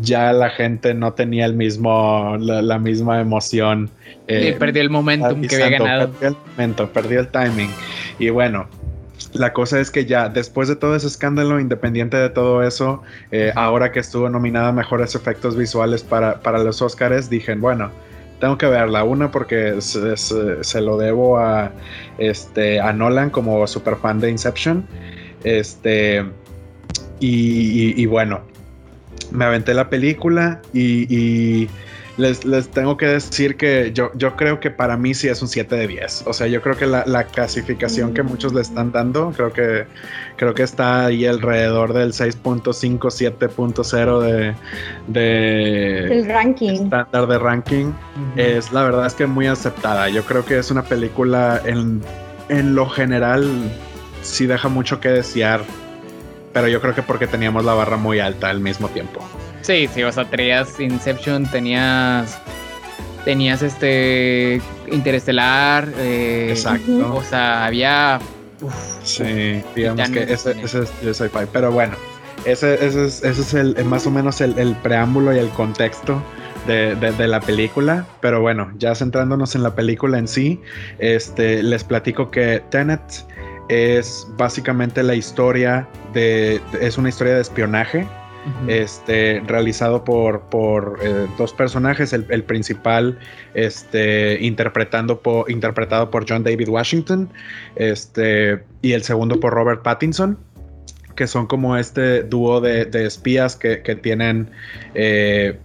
ya 0.00 0.32
la 0.32 0.50
gente 0.50 0.94
no 0.94 1.12
tenía 1.12 1.44
el 1.44 1.54
mismo, 1.54 2.36
la, 2.38 2.62
la 2.62 2.78
misma 2.78 3.20
emoción. 3.20 3.90
Y 4.26 4.34
eh, 4.34 4.56
perdió 4.58 4.80
el 4.82 4.90
momentum 4.90 5.42
que 5.42 5.56
había 5.56 5.78
ganado. 5.78 6.10
Perdió 6.10 6.28
el 6.28 6.36
momento, 6.50 6.88
perdió 6.90 7.20
el 7.20 7.28
timing. 7.28 7.70
Y 8.18 8.30
bueno, 8.30 8.66
la 9.34 9.52
cosa 9.52 9.78
es 9.80 9.90
que 9.90 10.06
ya 10.06 10.28
después 10.28 10.68
de 10.68 10.76
todo 10.76 10.94
ese 10.96 11.06
escándalo, 11.08 11.60
independiente 11.60 12.16
de 12.16 12.30
todo 12.30 12.62
eso, 12.62 13.02
eh, 13.30 13.52
ahora 13.56 13.92
que 13.92 14.00
estuvo 14.00 14.28
nominada 14.30 14.68
a 14.68 14.72
mejores 14.72 15.14
efectos 15.14 15.56
visuales 15.56 16.02
para, 16.02 16.40
para 16.40 16.58
los 16.58 16.80
Oscars, 16.80 17.28
dije, 17.28 17.54
bueno, 17.56 17.90
tengo 18.40 18.56
que 18.58 18.66
verla. 18.66 19.04
Una 19.04 19.30
porque 19.30 19.80
se, 19.80 20.16
se- 20.16 20.62
se 20.64 20.80
lo 20.80 20.96
debo 20.98 21.38
a, 21.38 21.72
este, 22.18 22.80
a 22.80 22.92
Nolan 22.92 23.30
como 23.30 23.66
super 23.66 23.96
fan 23.96 24.20
de 24.20 24.30
Inception. 24.30 24.86
Este, 25.44 26.24
y, 27.20 27.28
y- 27.28 27.94
y 28.02 28.06
bueno, 28.06 28.42
me 29.30 29.44
aventé 29.44 29.74
la 29.74 29.88
película 29.90 30.60
y, 30.72 31.06
y 31.14 31.68
les, 32.16 32.44
les 32.44 32.68
tengo 32.68 32.96
que 32.96 33.06
decir 33.06 33.56
que 33.56 33.90
yo, 33.92 34.12
yo 34.14 34.36
creo 34.36 34.60
que 34.60 34.70
para 34.70 34.96
mí 34.96 35.14
sí 35.14 35.28
es 35.28 35.42
un 35.42 35.48
7 35.48 35.74
de 35.74 35.88
10. 35.88 36.24
O 36.26 36.32
sea, 36.32 36.46
yo 36.46 36.62
creo 36.62 36.76
que 36.76 36.86
la, 36.86 37.04
la 37.06 37.24
clasificación 37.24 38.14
que 38.14 38.22
muchos 38.22 38.52
le 38.54 38.60
están 38.60 38.92
dando, 38.92 39.32
creo 39.32 39.52
que, 39.52 39.86
creo 40.36 40.54
que 40.54 40.62
está 40.62 41.06
ahí 41.06 41.26
alrededor 41.26 41.92
del 41.92 42.12
6.5, 42.12 42.98
7.0 42.98 44.20
de, 44.20 44.54
de 45.08 46.18
El 46.18 46.26
ranking. 46.26 46.84
estándar 46.84 47.26
de 47.26 47.38
ranking. 47.38 47.92
Es 48.36 48.72
la 48.72 48.84
verdad 48.84 49.06
es 49.06 49.14
que 49.14 49.26
muy 49.26 49.46
aceptada. 49.46 50.08
Yo 50.08 50.24
creo 50.24 50.44
que 50.44 50.58
es 50.58 50.70
una 50.70 50.82
película 50.84 51.60
en, 51.64 52.00
en 52.48 52.74
lo 52.74 52.88
general 52.88 53.48
sí 54.22 54.46
deja 54.46 54.68
mucho 54.68 55.00
que 55.00 55.08
desear. 55.08 55.62
Pero 56.52 56.68
yo 56.68 56.80
creo 56.80 56.94
que 56.94 57.02
porque 57.02 57.26
teníamos 57.26 57.64
la 57.64 57.74
barra 57.74 57.96
muy 57.96 58.20
alta 58.20 58.48
al 58.48 58.60
mismo 58.60 58.88
tiempo. 58.88 59.20
Sí, 59.64 59.88
sí, 59.92 60.02
o 60.02 60.12
sea, 60.12 60.24
traías 60.28 60.78
Inception, 60.78 61.46
tenías. 61.50 62.38
Tenías 63.24 63.62
este. 63.62 64.60
Interestelar. 64.92 65.88
eh, 65.96 66.48
Exacto. 66.50 67.14
O 67.16 67.22
sea, 67.22 67.64
había. 67.64 68.18
uf, 68.60 68.74
Sí, 69.02 69.62
digamos 69.74 70.10
que 70.10 70.22
ese, 70.24 70.52
ese 70.62 70.82
es 70.82 70.92
el 71.02 71.14
sci-fi. 71.14 71.46
Pero 71.52 71.72
bueno, 71.72 71.94
ese, 72.44 72.74
ese 72.74 73.06
es, 73.06 73.24
ese 73.24 73.40
es 73.40 73.54
el, 73.54 73.82
más 73.86 74.06
o 74.06 74.10
menos 74.10 74.40
el, 74.42 74.58
el 74.58 74.74
preámbulo 74.76 75.34
y 75.34 75.38
el 75.38 75.48
contexto 75.50 76.22
de, 76.66 76.94
de- 76.96 77.12
de 77.12 77.26
la 77.28 77.40
película. 77.40 78.06
Pero 78.20 78.42
bueno, 78.42 78.70
ya 78.78 78.94
centrándonos 78.94 79.54
en 79.54 79.62
la 79.62 79.74
película 79.74 80.18
en 80.18 80.28
sí, 80.28 80.60
este, 80.98 81.62
les 81.62 81.82
platico 81.84 82.30
que 82.30 82.62
Tenet 82.70 83.00
es 83.70 84.26
básicamente 84.36 85.02
la 85.02 85.14
historia 85.14 85.88
de- 86.12 86.60
es 86.82 86.98
una 86.98 87.08
historia 87.08 87.34
de 87.36 87.40
espionaje 87.40 88.06
este, 88.68 89.42
realizado 89.46 90.04
por, 90.04 90.42
por 90.50 90.98
eh, 91.02 91.26
dos 91.38 91.52
personajes, 91.52 92.12
el, 92.12 92.44
principal 92.44 93.18
este, 93.54 94.38
interpretando 94.40 95.20
por, 95.20 95.50
interpretado 95.50 96.10
por 96.10 96.28
John 96.28 96.44
David 96.44 96.68
Washington 96.68 97.28
este, 97.76 98.62
y 98.82 98.92
el 98.92 99.02
segundo 99.02 99.40
por 99.40 99.54
Robert 99.54 99.82
Pattinson, 99.82 100.38
que 101.16 101.26
son 101.26 101.46
como 101.46 101.76
este 101.76 102.22
dúo 102.22 102.60
de, 102.60 102.84
de 102.84 103.06
espías 103.06 103.56
que, 103.56 103.82
que 103.82 103.94
tienen... 103.96 104.50
eh, 104.94 105.58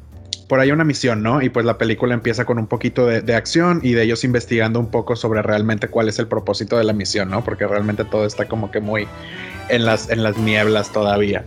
por 0.48 0.60
ahí 0.60 0.72
una 0.72 0.84
misión, 0.84 1.22
¿no? 1.22 1.44
Y 1.44 1.50
pues 1.50 1.64
la 1.64 1.78
película 1.78 2.16
empieza 2.16 2.44
con 2.44 2.58
un 2.58 2.66
poquito 2.66 3.06
de 3.06 3.36
acción 3.36 3.82
y 3.84 3.94
de 3.94 4.02
ellos 4.02 4.24
investigando 4.24 4.80
un 4.80 4.90
poco 4.90 5.16
sobre 5.16 5.44
realmente 5.44 5.90
cuál 5.90 6.10
es 6.10 6.18
el 6.18 6.28
propósito 6.28 6.76
de 6.76 6.84
la 6.86 6.92
misión, 6.92 7.30
¿no? 7.30 7.44
Porque 7.44 7.68
realmente 7.68 8.04
todo 8.04 8.26
está 8.26 8.48
como 8.48 8.72
que 8.72 8.80
muy 8.80 9.08
en 9.70 9.86
las, 9.86 10.10
en 10.10 10.24
las 10.24 10.38
nieblas 10.38 10.92
todavía. 10.92 11.46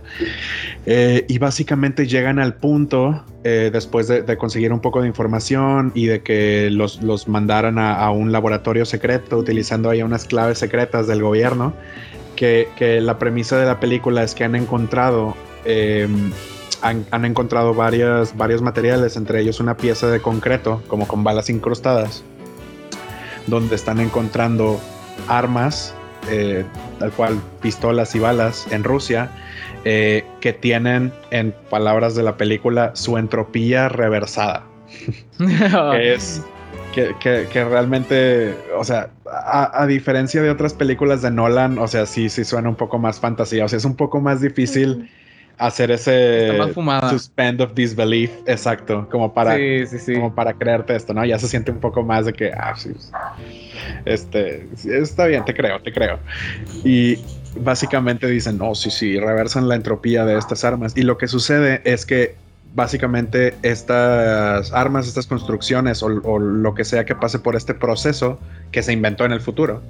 Eh, 0.85 1.25
y 1.27 1.37
básicamente 1.37 2.07
llegan 2.07 2.39
al 2.39 2.55
punto, 2.55 3.23
eh, 3.43 3.69
después 3.71 4.07
de, 4.07 4.37
conseguir 4.37 4.73
un 4.73 4.79
poco 4.79 5.01
de 5.01 5.07
información 5.07 5.91
y 5.95 6.07
de 6.07 6.21
que 6.21 6.69
los, 6.71 7.01
los 7.01 7.27
mandaran 7.27 7.79
a, 7.79 8.09
un 8.11 8.31
laboratorio 8.31 8.85
secreto 8.85 9.37
utilizando 9.37 9.89
ahí 9.89 10.01
unas 10.01 10.25
claves 10.25 10.57
secretas 10.57 11.07
del 11.07 11.21
gobierno, 11.21 11.73
que, 12.35 12.67
que 12.75 12.99
la 12.99 13.19
premisa 13.19 13.57
de 13.57 13.65
la 13.65 13.79
película 13.79 14.23
es 14.23 14.35
que 14.35 14.43
han 14.43 14.55
encontrado... 14.55 15.35
eh, 15.65 16.07
han, 16.81 17.05
han 17.11 17.23
encontrado 17.23 17.73
varias, 17.73 18.35
varios 18.35 18.61
materiales, 18.61 19.15
entre 19.15 19.39
ellos 19.39 19.61
una 19.61 19.77
pieza 19.77 20.07
de 20.07 20.19
concreto, 20.19 20.83
como 20.87 21.07
con 21.07 21.23
balas 21.23 21.49
incrustadas, 21.49 22.25
donde 23.47 23.75
están 23.75 24.01
encontrando 24.01 24.81
armas, 25.29 25.95
eh, 26.29 26.65
tal 26.99 27.11
cual 27.11 27.41
pistolas 27.61 28.15
y 28.15 28.19
balas 28.19 28.67
en 28.71 28.83
Rusia, 28.83 29.29
eh, 29.85 30.23
que 30.41 30.53
tienen, 30.53 31.11
en 31.31 31.53
palabras 31.69 32.15
de 32.15 32.23
la 32.23 32.37
película, 32.37 32.91
su 32.95 33.17
entropía 33.17 33.89
reversada. 33.89 34.63
que 35.91 36.13
es 36.13 36.41
que, 36.93 37.15
que- 37.19 37.47
que 37.51 37.63
realmente, 37.65 38.55
o 38.77 38.83
sea, 38.83 39.09
a, 39.25 39.81
a 39.81 39.87
diferencia 39.87 40.41
de 40.41 40.49
otras 40.51 40.73
películas 40.73 41.21
de 41.21 41.31
Nolan, 41.31 41.77
o 41.79 41.87
sea, 41.87 42.05
sí, 42.05 42.29
sí 42.29 42.43
suena 42.43 42.69
un 42.69 42.75
poco 42.75 42.99
más 42.99 43.19
fantasía, 43.19 43.65
o 43.65 43.67
sea, 43.67 43.77
es 43.77 43.85
un 43.85 43.95
poco 43.95 44.21
más 44.21 44.41
difícil 44.41 45.09
hacer 45.57 45.91
ese 45.91 46.57
suspend 47.09 47.61
of 47.61 47.73
disbelief, 47.73 48.31
exacto, 48.47 49.07
como 49.09 49.33
para, 49.33 49.55
sí, 49.55 49.85
sí, 49.87 49.99
sí. 49.99 50.13
como 50.15 50.33
para 50.33 50.53
creerte 50.53 50.95
esto, 50.95 51.13
¿no? 51.13 51.23
Ya 51.25 51.39
se 51.39 51.47
siente 51.47 51.71
un 51.71 51.79
poco 51.79 52.03
más 52.03 52.25
de 52.25 52.33
que, 52.33 52.51
ah, 52.51 52.73
sí, 52.75 52.91
este, 54.05 54.67
está 54.85 55.27
bien, 55.27 55.45
te 55.45 55.53
creo, 55.53 55.81
te 55.81 55.93
creo. 55.93 56.19
Y 56.83 57.19
básicamente 57.57 58.27
dicen, 58.27 58.57
no, 58.57 58.73
sí, 58.75 58.89
sí, 58.89 59.19
reversan 59.19 59.67
la 59.67 59.75
entropía 59.75 60.25
de 60.25 60.37
estas 60.37 60.63
armas. 60.63 60.97
Y 60.97 61.03
lo 61.03 61.17
que 61.17 61.27
sucede 61.27 61.81
es 61.85 62.05
que 62.05 62.35
básicamente 62.75 63.53
estas 63.61 64.73
armas, 64.73 65.07
estas 65.07 65.27
construcciones 65.27 66.01
o, 66.01 66.07
o 66.07 66.39
lo 66.39 66.73
que 66.73 66.83
sea 66.83 67.05
que 67.05 67.15
pase 67.15 67.37
por 67.39 67.55
este 67.55 67.75
proceso 67.75 68.39
que 68.71 68.81
se 68.81 68.91
inventó 68.91 69.23
en 69.25 69.31
el 69.31 69.41
futuro, 69.41 69.83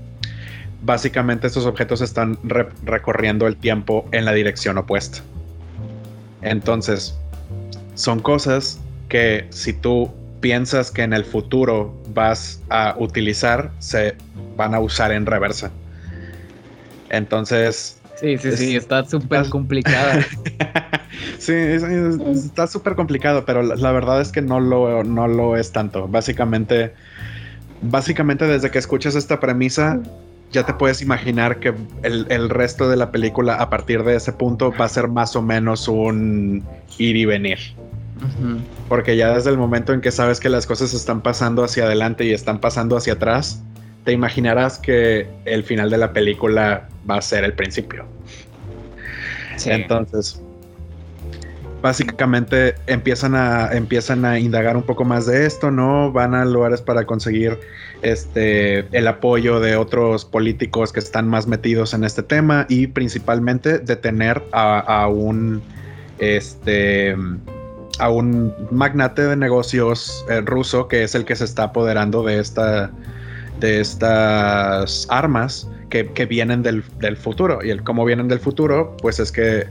básicamente 0.82 1.48
estos 1.48 1.66
objetos 1.66 2.02
están 2.02 2.38
re- 2.44 2.68
recorriendo 2.84 3.48
el 3.48 3.56
tiempo 3.56 4.06
en 4.12 4.26
la 4.26 4.34
dirección 4.34 4.78
opuesta. 4.78 5.20
Entonces, 6.44 7.16
son 7.96 8.20
cosas 8.20 8.80
que 9.10 9.48
si 9.50 9.74
tú 9.74 10.12
piensas 10.42 10.92
que 10.92 11.04
en 11.04 11.14
el 11.14 11.24
futuro 11.24 11.94
vas 12.14 12.62
a 12.70 12.96
utilizar, 12.98 13.72
se 13.80 14.16
van 14.58 14.74
a 14.76 14.80
usar 14.80 15.12
en 15.12 15.26
reversa. 15.26 15.72
Entonces, 17.10 18.00
Sí, 18.16 18.38
sí, 18.38 18.56
sí, 18.56 18.76
es- 18.76 18.84
está 18.84 19.04
súper 19.04 19.50
complicada. 19.50 20.20
sí, 21.40 21.52
es- 21.54 21.84
es- 21.84 22.20
está 22.46 22.68
súper 22.68 22.96
complicado, 22.96 23.44
pero 23.46 23.64
la, 23.64 23.76
la 23.76 23.92
verdad 23.92 24.22
es 24.22 24.32
que 24.32 24.42
no 24.42 24.60
lo, 24.60 25.04
no 25.04 25.28
lo 25.28 25.58
es 25.58 25.72
tanto. 25.72 26.08
Básicamente, 26.08 26.94
básicamente 27.82 28.46
desde 28.46 28.70
que 28.72 28.78
escuchas 28.80 29.16
esta 29.16 29.40
premisa, 29.40 30.00
ya 30.54 30.66
te 30.66 30.74
puedes 30.74 31.02
imaginar 31.02 31.60
que 31.60 31.74
el, 32.04 32.28
el 32.30 32.50
resto 32.50 32.88
de 32.88 32.96
la 32.96 33.12
película 33.12 33.56
a 33.56 33.70
partir 33.70 34.04
de 34.04 34.16
ese 34.16 34.32
punto 34.32 34.72
va 34.72 34.86
a 34.86 34.90
ser 34.90 35.08
más 35.08 35.36
o 35.36 35.42
menos 35.42 35.88
un 35.88 36.64
ir 36.98 37.18
y 37.18 37.26
venir. 37.26 37.60
Porque 38.88 39.18
ya 39.18 39.34
desde 39.34 39.50
el 39.50 39.58
momento 39.58 39.92
en 39.92 40.00
que 40.00 40.12
sabes 40.12 40.40
que 40.40 40.48
las 40.48 40.66
cosas 40.66 40.94
están 40.94 41.22
pasando 41.22 41.64
hacia 41.64 41.84
adelante 41.84 42.24
y 42.24 42.32
están 42.32 42.60
pasando 42.60 42.96
hacia 42.96 43.14
atrás, 43.14 43.62
te 44.06 44.14
imaginarás 44.14 44.80
que 44.80 45.28
el 45.44 45.64
final 45.64 45.90
de 45.90 45.98
la 45.98 46.14
película 46.14 46.88
va 47.10 47.18
a 47.18 47.22
ser 47.22 47.44
el 47.44 47.54
principio. 47.54 48.06
Sí. 49.58 49.72
Entonces, 49.72 50.42
básicamente 51.84 52.76
empiezan 52.88 53.36
a, 53.36 53.74
empiezan 53.74 54.24
a 54.24 54.40
indagar 54.40 54.78
un 54.78 54.84
poco 54.84 55.04
más 55.04 55.26
de 55.26 55.46
esto, 55.46 55.70
¿no? 55.70 56.14
Van 56.14 56.34
a 56.34 56.46
lugares 56.46 56.82
para 56.82 57.06
conseguir 57.06 57.60
este, 58.02 58.88
el 58.98 59.06
apoyo 59.06 59.60
de 59.60 59.76
otros 59.76 60.24
políticos 60.24 60.94
que 60.94 61.02
están 61.02 61.28
más 61.28 61.46
metidos 61.46 61.94
en 61.94 62.06
este 62.06 62.24
tema 62.24 62.66
y 62.70 62.88
principalmente 62.88 63.80
detener 63.80 64.42
a, 64.54 64.80
a 64.80 65.10
un, 65.10 65.62
este, 66.20 67.18
a 68.00 68.10
un 68.10 68.54
magnate 68.72 69.24
de 69.24 69.36
negocios 69.36 70.26
eh, 70.30 70.40
ruso 70.40 70.88
que 70.88 71.04
es 71.04 71.16
el 71.16 71.26
que 71.26 71.36
se 71.36 71.44
está 71.44 71.64
apoderando 71.64 72.24
de 72.24 72.40
esta 72.40 72.92
de 73.60 73.82
estas 73.82 75.06
armas 75.10 75.70
que, 75.90 76.10
que 76.14 76.26
vienen 76.26 76.64
del, 76.64 76.82
del 77.00 77.18
futuro 77.18 77.60
y 77.62 77.72
el 77.72 77.84
cómo 77.84 78.06
vienen 78.06 78.30
del 78.30 78.40
futuro 78.40 78.96
pues 79.02 79.20
es 79.20 79.34
que 79.34 79.68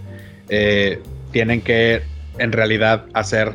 eh, 0.50 1.00
tienen 1.32 1.60
que 1.60 2.02
en 2.38 2.52
realidad 2.52 3.06
hacer 3.14 3.54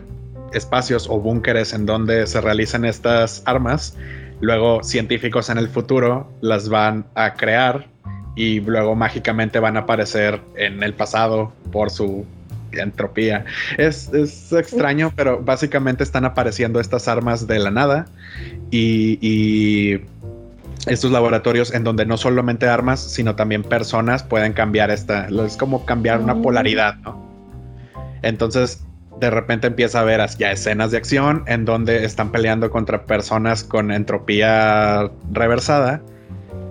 espacios 0.54 1.08
o 1.10 1.20
búnkeres 1.20 1.74
en 1.74 1.86
donde 1.86 2.28
se 2.28 2.42
realizan 2.42 2.86
estas 2.86 3.44
armas 3.46 3.96
luego 4.40 4.84
científicos 4.84 5.50
en 5.50 5.58
el 5.58 5.68
futuro 5.68 6.32
las 6.42 6.70
van 6.70 7.06
a 7.16 7.34
crear 7.34 7.88
y 8.36 8.60
luego 8.60 8.96
mágicamente 8.96 9.60
van 9.60 9.78
a 9.78 9.82
aparecer 9.82 10.40
en 10.56 10.84
el 10.84 10.94
pasado 10.94 11.52
por 11.72 11.90
su 11.90 12.26
entropía. 12.72 13.46
Es, 13.78 14.14
es 14.14 14.52
extraño, 14.54 15.12
pero 15.16 15.42
básicamente 15.42 16.04
están 16.04 16.26
apareciendo 16.26 16.80
estas 16.80 17.08
armas 17.08 17.48
de 17.48 17.58
la 17.58 17.72
nada 17.72 18.06
y, 18.70 19.18
y 19.22 20.02
estos 20.86 21.12
laboratorios 21.12 21.74
en 21.74 21.84
donde 21.84 22.06
no 22.06 22.18
solamente 22.18 22.68
armas, 22.68 23.00
sino 23.00 23.36
también 23.36 23.64
personas 23.64 24.22
pueden 24.22 24.54
cambiar 24.54 24.92
esta, 24.92 25.28
es 25.28 25.58
como 25.58 25.86
cambiar 25.86 26.20
una 26.20 26.36
polaridad, 26.36 26.96
¿no? 26.98 27.27
Entonces, 28.22 28.86
de 29.20 29.30
repente 29.30 29.68
empieza 29.68 30.02
a 30.02 30.04
ver 30.04 30.22
ya 30.38 30.52
escenas 30.52 30.92
de 30.92 30.98
acción 30.98 31.44
en 31.48 31.66
donde 31.66 32.06
están 32.06 32.32
peleando 32.32 32.70
contra 32.70 33.06
personas 33.06 33.64
con 33.64 33.92
entropía 33.92 35.10
reversada 35.32 36.02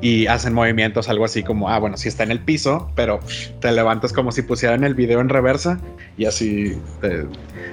y 0.00 0.26
hacen 0.26 0.52
movimientos 0.52 1.08
algo 1.08 1.24
así 1.24 1.42
como, 1.42 1.70
ah, 1.70 1.78
bueno, 1.78 1.96
si 1.96 2.08
está 2.08 2.22
en 2.22 2.30
el 2.30 2.40
piso, 2.40 2.90
pero 2.94 3.18
te 3.60 3.72
levantas 3.72 4.12
como 4.12 4.30
si 4.30 4.42
pusieran 4.42 4.84
el 4.84 4.94
video 4.94 5.20
en 5.20 5.28
reversa 5.28 5.80
y 6.16 6.26
así 6.26 6.78
te 7.00 7.26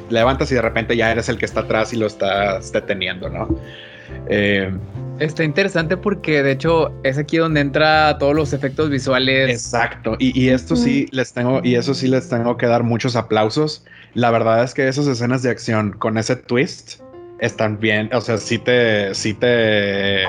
levantas 0.10 0.52
y 0.52 0.56
de 0.56 0.62
repente 0.62 0.96
ya 0.96 1.12
eres 1.12 1.30
el 1.30 1.38
que 1.38 1.46
está 1.46 1.62
atrás 1.62 1.94
y 1.94 1.98
lo 1.98 2.08
estás 2.08 2.72
deteniendo, 2.72 3.30
¿no? 3.30 3.48
Eh, 4.28 4.72
Está 5.20 5.44
interesante 5.44 5.96
porque 5.96 6.42
de 6.42 6.52
hecho 6.52 6.92
es 7.04 7.18
aquí 7.18 7.38
donde 7.38 7.62
entra 7.62 8.18
todos 8.18 8.36
los 8.36 8.52
efectos 8.52 8.90
visuales. 8.90 9.50
Exacto, 9.50 10.16
y, 10.20 10.38
y 10.40 10.50
esto 10.50 10.76
sí 10.76 11.08
les 11.12 11.34
tengo, 11.34 11.62
y 11.64 11.76
eso 11.76 11.94
sí 11.94 12.08
les 12.08 12.30
tengo 12.30 12.58
que 12.58 12.66
dar 12.66 12.84
muchos 12.84 13.16
aplausos. 13.16 13.86
La 14.16 14.32
verdad 14.32 14.64
es 14.64 14.74
que 14.74 14.88
esas 14.88 15.08
escenas 15.08 15.44
de 15.44 15.52
acción 15.52 15.94
con 15.94 16.18
ese 16.18 16.36
twist 16.36 17.03
están 17.44 17.78
bien, 17.80 18.10
o 18.14 18.22
sea, 18.22 18.38
sí 18.38 18.58
te, 18.58 19.14
sí 19.14 19.34
te 19.34 20.24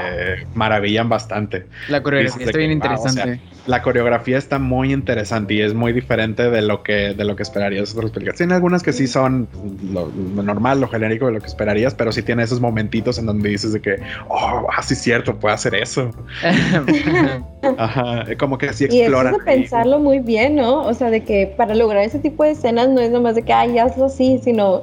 maravillan 0.54 1.08
bastante. 1.08 1.64
La 1.88 2.02
coreografía 2.02 2.38
Dices 2.38 2.48
está 2.48 2.58
bien 2.58 2.80
que, 2.80 2.88
wow, 2.88 2.96
o 2.96 3.08
sea, 3.08 3.10
interesante. 3.10 3.54
La 3.66 3.82
coreografía 3.82 4.36
está 4.36 4.58
muy 4.58 4.92
interesante 4.92 5.54
y 5.54 5.60
es 5.60 5.74
muy 5.74 5.92
diferente 5.92 6.50
de 6.50 6.60
lo 6.60 6.82
que, 6.82 7.14
de 7.14 7.24
lo 7.24 7.36
que 7.36 7.44
esperarías 7.44 7.94
otras 7.94 8.10
películas. 8.10 8.36
Tiene 8.36 8.54
algunas 8.54 8.82
que 8.82 8.92
sí 8.92 9.06
son 9.06 9.48
lo, 9.92 10.10
lo 10.34 10.42
normal, 10.42 10.80
lo 10.80 10.88
genérico 10.88 11.26
de 11.26 11.32
lo 11.32 11.40
que 11.40 11.46
esperarías, 11.46 11.94
pero 11.94 12.10
sí 12.10 12.22
tiene 12.22 12.42
esos 12.42 12.60
momentitos 12.60 13.16
en 13.18 13.26
donde 13.26 13.48
dices 13.48 13.72
de 13.72 13.80
que, 13.80 13.96
oh, 14.28 14.66
ah, 14.76 14.82
sí 14.82 14.94
es 14.94 15.00
cierto, 15.00 15.38
puede 15.38 15.54
hacer 15.54 15.76
eso. 15.76 16.10
Ajá, 17.78 18.24
como 18.38 18.58
que 18.58 18.72
sí 18.72 18.86
Y 18.90 19.02
eso 19.02 19.22
es 19.22 19.32
de 19.32 19.38
pensarlo 19.44 20.00
muy 20.00 20.18
bien, 20.18 20.56
¿no? 20.56 20.82
O 20.82 20.92
sea, 20.94 21.10
de 21.10 21.22
que 21.22 21.54
para 21.56 21.76
lograr 21.76 22.02
ese 22.02 22.18
tipo 22.18 22.42
de 22.42 22.50
escenas 22.50 22.88
no 22.88 23.00
es 23.00 23.10
nomás 23.10 23.36
de 23.36 23.42
que, 23.42 23.52
ay, 23.52 23.78
hazlo 23.78 24.06
así, 24.06 24.40
sino 24.42 24.82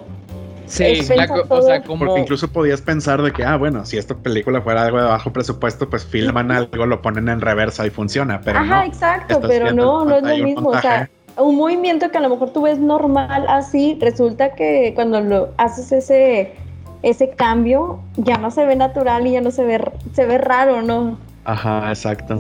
sí, 0.66 1.02
la 1.16 1.28
o 1.50 1.62
sea, 1.62 1.82
como 1.82 2.06
Porque 2.06 2.22
incluso 2.22 2.48
podías 2.48 2.82
pensar 2.82 3.22
de 3.22 3.32
que, 3.32 3.44
ah, 3.44 3.58
bueno, 3.58 3.86
si 3.86 3.98
esta 3.98 4.16
película 4.16 4.62
fuera 4.62 4.84
algo 4.84 4.98
de 4.98 5.06
bajo 5.06 5.32
presupuesto, 5.32 5.90
pues 5.90 6.06
filman 6.06 6.52
algo, 6.52 6.86
lo 6.86 7.02
ponen 7.02 7.30
en 7.30 7.42
reversa 7.42 7.86
y 7.86 7.90
funciona, 7.90 8.42
pero 8.42 8.60
Ajá, 8.60 8.82
no. 8.82 8.84
exacto, 8.84 9.42
pero 9.42 9.72
no, 9.74 10.06
no 10.06 10.18
es 10.18 10.24
lo 10.24 10.44
mismo. 10.44 10.70
O 10.70 10.82
sea, 10.82 11.10
un 11.38 11.56
movimiento 11.56 12.10
que 12.12 12.18
a 12.18 12.22
lo 12.22 12.30
mejor 12.30 12.52
tú 12.52 12.64
ves 12.64 12.80
normal 12.80 13.46
así, 13.50 13.98
resulta 14.00 14.54
que 14.54 14.94
cuando 14.96 15.22
lo 15.22 15.50
haces 15.58 15.92
ese 15.92 16.56
ese 17.04 17.32
cambio 17.32 18.00
ya 18.18 18.38
no 18.38 18.52
se 18.52 18.64
ve 18.64 18.76
natural 18.76 19.26
y 19.26 19.32
ya 19.32 19.42
no 19.42 19.50
se 19.50 19.64
ve 19.64 19.82
se 20.14 20.26
ve 20.26 20.38
raro, 20.38 20.82
¿no? 20.82 21.18
Ajá, 21.44 21.90
exacto. 21.90 22.38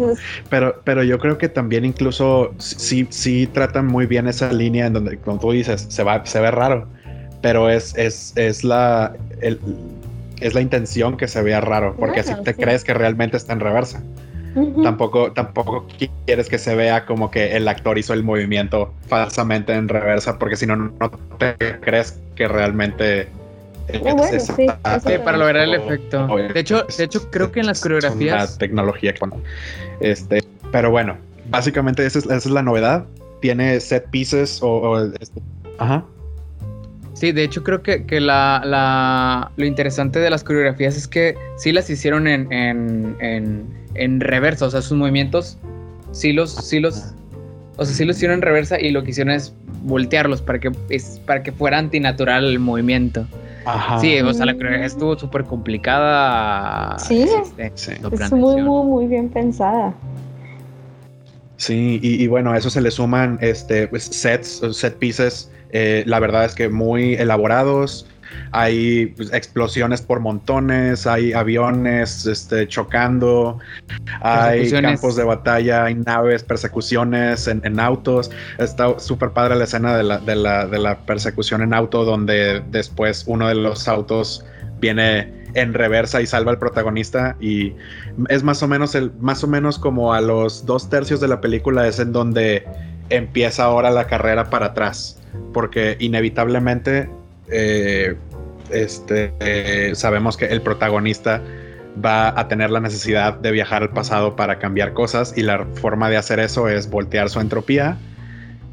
Pero, 0.49 0.81
pero 0.84 1.03
yo 1.03 1.17
creo 1.17 1.38
que 1.38 1.49
también 1.49 1.86
incluso 1.86 2.53
sí, 2.57 3.07
sí 3.10 3.47
tratan 3.47 3.88
muy 3.88 4.05
bien 4.05 4.27
esa 4.27 4.53
línea 4.53 4.86
en 4.86 4.93
donde, 4.93 5.17
como 5.17 5.39
tú 5.39 5.51
dices, 5.51 5.88
se 5.89 6.03
va, 6.03 6.23
se 6.25 6.39
ve 6.39 6.51
raro, 6.51 6.88
pero 7.41 7.69
es, 7.69 7.95
es, 7.97 8.34
es 8.36 8.63
la 8.63 9.13
el- 9.41 9.60
es 10.39 10.54
la 10.56 10.62
intención 10.62 11.17
que 11.17 11.27
se 11.27 11.41
vea 11.43 11.62
raro, 11.62 11.95
porque 11.99 12.21
así 12.21 12.30
Claro, 12.30 12.43
te 12.43 12.54
sí. 12.54 12.62
crees 12.62 12.84
que 12.84 12.93
realmente 12.95 13.38
está 13.38 13.54
en 13.54 13.60
reversa. 13.60 14.01
Tampoco, 14.84 15.32
tampoco 15.32 15.87
quieres 16.25 16.50
que 16.50 16.58
se 16.58 16.75
vea 16.75 17.06
como 17.06 17.31
que 17.31 17.56
el 17.56 17.67
actor 17.69 17.98
hizo 17.98 18.13
el 18.13 18.23
movimiento 18.23 18.94
falsamente 19.08 19.71
en 19.73 19.87
reversa, 19.87 20.37
porque 20.39 20.58
si 20.58 20.65
no, 20.67 20.75
no 20.75 20.92
te 21.37 21.56
crees 21.79 22.19
que 22.35 22.48
realmente 22.50 23.29
bueno, 24.02 24.23
sí, 24.39 24.67
para 25.23 25.37
lograr 25.37 25.63
el 25.63 25.73
efecto. 25.75 26.25
o- 26.29 26.37
De 26.37 26.60
hecho, 26.60 26.83
de 26.98 27.04
hecho 27.04 27.29
creo 27.29 27.52
que 27.52 27.60
en 27.62 27.67
las 27.67 27.81
coreografías 27.81 28.58
tecnología. 28.58 29.13
con- 29.17 29.33
Este, 30.02 30.44
pero 30.71 30.92
bueno, 30.92 31.17
básicamente 31.50 32.06
esa 32.06 32.19
es, 32.19 32.25
esa 32.25 32.35
es 32.35 32.46
la 32.48 32.62
novedad. 32.62 33.06
Tiene 33.42 33.79
set 33.79 34.10
pieces 34.10 34.62
o, 34.62 34.67
o 34.69 35.00
este- 35.19 35.42
ajá. 35.77 36.04
Sí, 37.13 37.31
de 37.33 37.43
hecho 37.43 37.63
creo 37.63 37.81
que, 37.83 38.05
que 38.05 38.19
la, 38.21 38.62
la- 38.65 39.51
lo 39.57 39.65
interesante 39.65 40.19
de 40.19 40.29
las 40.29 40.43
coreografías 40.43 40.95
es 40.97 41.07
que 41.07 41.35
sí 41.57 41.71
las 41.71 41.89
hicieron 41.89 42.27
en, 42.27 42.51
en, 42.51 43.15
en, 43.19 43.65
en 43.95 44.19
reversa, 44.21 44.65
o 44.65 44.71
sea, 44.71 44.81
sus 44.81 44.97
movimientos 44.97 45.57
sí 46.12 46.31
los, 46.33 46.51
sí 46.53 46.79
los, 46.79 47.13
O 47.77 47.85
sea, 47.85 47.95
sí 47.95 48.05
los 48.05 48.17
hicieron 48.17 48.35
en 48.35 48.41
reversa 48.41 48.79
y 48.79 48.91
lo 48.91 49.03
que 49.03 49.12
hicieron 49.12 49.33
es 49.33 49.53
voltearlos 49.83 50.41
para 50.41 50.59
que, 50.59 50.71
es, 50.89 51.19
para 51.25 51.41
que 51.43 51.51
fuera 51.51 51.77
antinatural 51.79 52.45
el 52.45 52.59
movimiento. 52.59 53.25
Ajá. 53.65 53.99
Sí, 53.99 54.19
o 54.19 54.33
sea, 54.33 54.45
la 54.45 54.53
coreografía 54.53 54.87
estuvo 54.87 55.17
súper 55.17 55.43
complicada. 55.43 56.97
Sí. 56.99 57.23
este, 57.43 57.71
Sí. 57.75 57.91
Es 58.12 58.31
muy, 58.31 58.62
muy, 58.62 58.85
muy 58.85 59.07
bien 59.07 59.29
pensada. 59.29 59.93
Sí, 61.57 61.99
y, 62.01 62.23
y 62.23 62.27
bueno, 62.27 62.51
a 62.51 62.57
eso 62.57 62.69
se 62.71 62.81
le 62.81 62.89
suman 62.89 63.37
este, 63.41 63.87
pues, 63.87 64.03
sets, 64.05 64.62
set 64.71 64.97
pieces, 64.97 65.51
eh, 65.72 66.04
la 66.06 66.19
verdad 66.19 66.46
es 66.46 66.56
que 66.56 66.69
muy 66.69 67.15
elaborados. 67.15 68.08
Hay 68.54 69.08
pues, 69.08 69.32
explosiones 69.34 70.02
por 70.02 70.19
montones, 70.19 71.08
hay 71.08 71.34
aviones 71.34 72.26
este, 72.26 72.67
chocando, 72.67 73.60
hay 74.22 74.69
campos 74.72 75.15
de 75.15 75.24
batalla, 75.24 75.86
hay 75.86 75.96
naves, 75.96 76.44
persecuciones 76.44 77.48
en, 77.48 77.62
en 77.63 77.80
autos. 77.80 78.32
Está 78.58 79.00
súper 79.00 79.32
padre 79.32 79.56
la 79.56 79.65
escena 79.65 79.98
de 79.98 80.04
la, 80.04 80.17
de, 80.19 80.36
la, 80.36 80.65
de 80.65 80.80
la 80.80 81.00
persecución 81.00 81.62
en 81.62 81.74
auto, 81.74 82.04
donde 82.04 82.62
después 82.72 83.24
uno 83.28 83.48
de 83.48 83.56
los 83.56 83.88
autos 83.88 84.46
viene 84.80 85.42
en 85.54 85.74
reversa 85.74 86.22
y 86.22 86.26
salva 86.26 86.52
al 86.52 86.60
protagonista 86.60 87.36
y 87.40 87.76
es 88.30 88.42
más 88.42 88.63
o 88.63 88.69
menos 88.69 88.96
el 88.96 89.12
más 89.19 89.44
o 89.44 89.48
menos 89.48 89.78
como 89.78 90.13
a 90.13 90.22
los 90.22 90.65
dos 90.65 90.90
tercios 90.90 91.19
de 91.19 91.28
la 91.28 91.42
película 91.42 91.86
es 91.88 92.00
en 92.00 92.13
donde 92.13 92.65
empieza 93.10 93.65
ahora 93.65 93.92
la 93.92 94.08
carrera 94.08 94.50
para 94.50 94.67
atrás 94.67 95.21
porque 95.54 95.98
inevitablemente 96.00 97.10
eh, 97.50 98.15
este 98.69 99.34
eh, 99.40 99.92
sabemos 99.96 100.38
que 100.38 100.46
el 100.46 100.62
protagonista 100.62 101.42
va 102.04 102.40
a 102.40 102.48
tener 102.48 102.69
la 102.69 102.79
necesidad 102.79 103.34
de 103.34 103.52
viajar 103.52 103.84
al 103.84 103.90
pasado 103.90 104.36
para 104.36 104.60
cambiar 104.60 104.94
cosas 104.94 105.34
y 105.36 105.44
la 105.44 105.65
forma 105.75 106.10
de 106.10 106.17
hacer 106.17 106.40
eso 106.40 106.69
es 106.69 106.90
voltear 106.90 107.29
su 107.29 107.40
entropía 107.40 107.98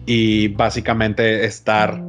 y 0.07 0.49
básicamente 0.49 1.45
estar 1.45 2.01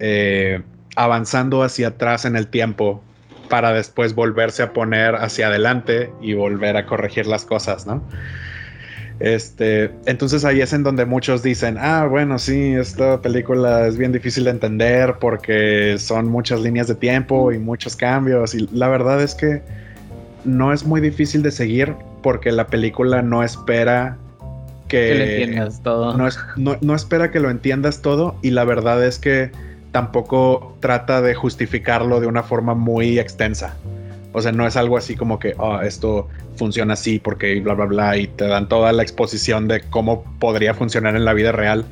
eh, 0.00 0.62
avanzando 0.96 1.62
hacia 1.62 1.88
atrás 1.88 2.24
en 2.24 2.36
el 2.36 2.48
tiempo 2.48 3.02
para 3.48 3.72
después 3.72 4.14
volverse 4.14 4.62
a 4.62 4.72
poner 4.72 5.14
hacia 5.14 5.48
adelante 5.48 6.12
y 6.20 6.34
volver 6.34 6.76
a 6.76 6.86
corregir 6.86 7.26
las 7.26 7.44
cosas, 7.44 7.86
¿no? 7.86 8.02
Este, 9.20 9.90
entonces 10.06 10.46
ahí 10.46 10.62
es 10.62 10.72
en 10.72 10.82
donde 10.82 11.04
muchos 11.04 11.42
dicen, 11.42 11.76
ah, 11.78 12.06
bueno, 12.08 12.38
sí, 12.38 12.72
esta 12.72 13.20
película 13.20 13.86
es 13.86 13.98
bien 13.98 14.12
difícil 14.12 14.44
de 14.44 14.50
entender 14.50 15.16
porque 15.20 15.96
son 15.98 16.26
muchas 16.28 16.60
líneas 16.60 16.88
de 16.88 16.94
tiempo 16.94 17.52
y 17.52 17.58
muchos 17.58 17.96
cambios 17.96 18.54
y 18.54 18.66
la 18.72 18.88
verdad 18.88 19.20
es 19.22 19.34
que 19.34 19.60
no 20.46 20.72
es 20.72 20.84
muy 20.86 21.02
difícil 21.02 21.42
de 21.42 21.50
seguir 21.50 21.94
porque 22.22 22.50
la 22.50 22.66
película 22.68 23.20
no 23.20 23.42
espera 23.44 24.16
que, 24.88 25.08
Que 25.08 25.14
le 25.14 25.40
entiendas 25.42 25.82
todo. 25.82 26.16
no, 26.16 26.26
es- 26.26 26.38
no- 26.56 26.78
no 26.80 26.94
espera 26.94 27.30
que 27.30 27.40
lo 27.40 27.50
entiendas 27.50 28.00
todo 28.00 28.36
y 28.40 28.50
la 28.52 28.64
verdad 28.64 29.04
es 29.04 29.18
que 29.18 29.50
tampoco 29.92 30.76
trata 30.80 31.20
de 31.20 31.34
justificarlo 31.34 32.20
de 32.20 32.26
una 32.26 32.42
forma 32.42 32.74
muy 32.74 33.18
extensa. 33.18 33.76
O 34.32 34.40
sea, 34.42 34.52
no 34.52 34.66
es 34.66 34.76
algo 34.76 34.96
así 34.96 35.16
como 35.16 35.38
que, 35.38 35.54
"Ah, 35.58 35.80
esto 35.84 36.28
funciona 36.56 36.92
así 36.94 37.18
porque 37.18 37.58
bla, 37.60 37.74
bla, 37.74 37.86
bla, 37.86 38.16
y 38.16 38.26
te 38.26 38.46
dan 38.46 38.68
toda 38.68 38.92
la 38.92 39.02
exposición 39.02 39.66
de 39.66 39.80
cómo 39.80 40.24
podría 40.38 40.74
funcionar 40.74 41.16
en 41.16 41.24
la 41.24 41.32
vida 41.32 41.52
real. 41.52 41.86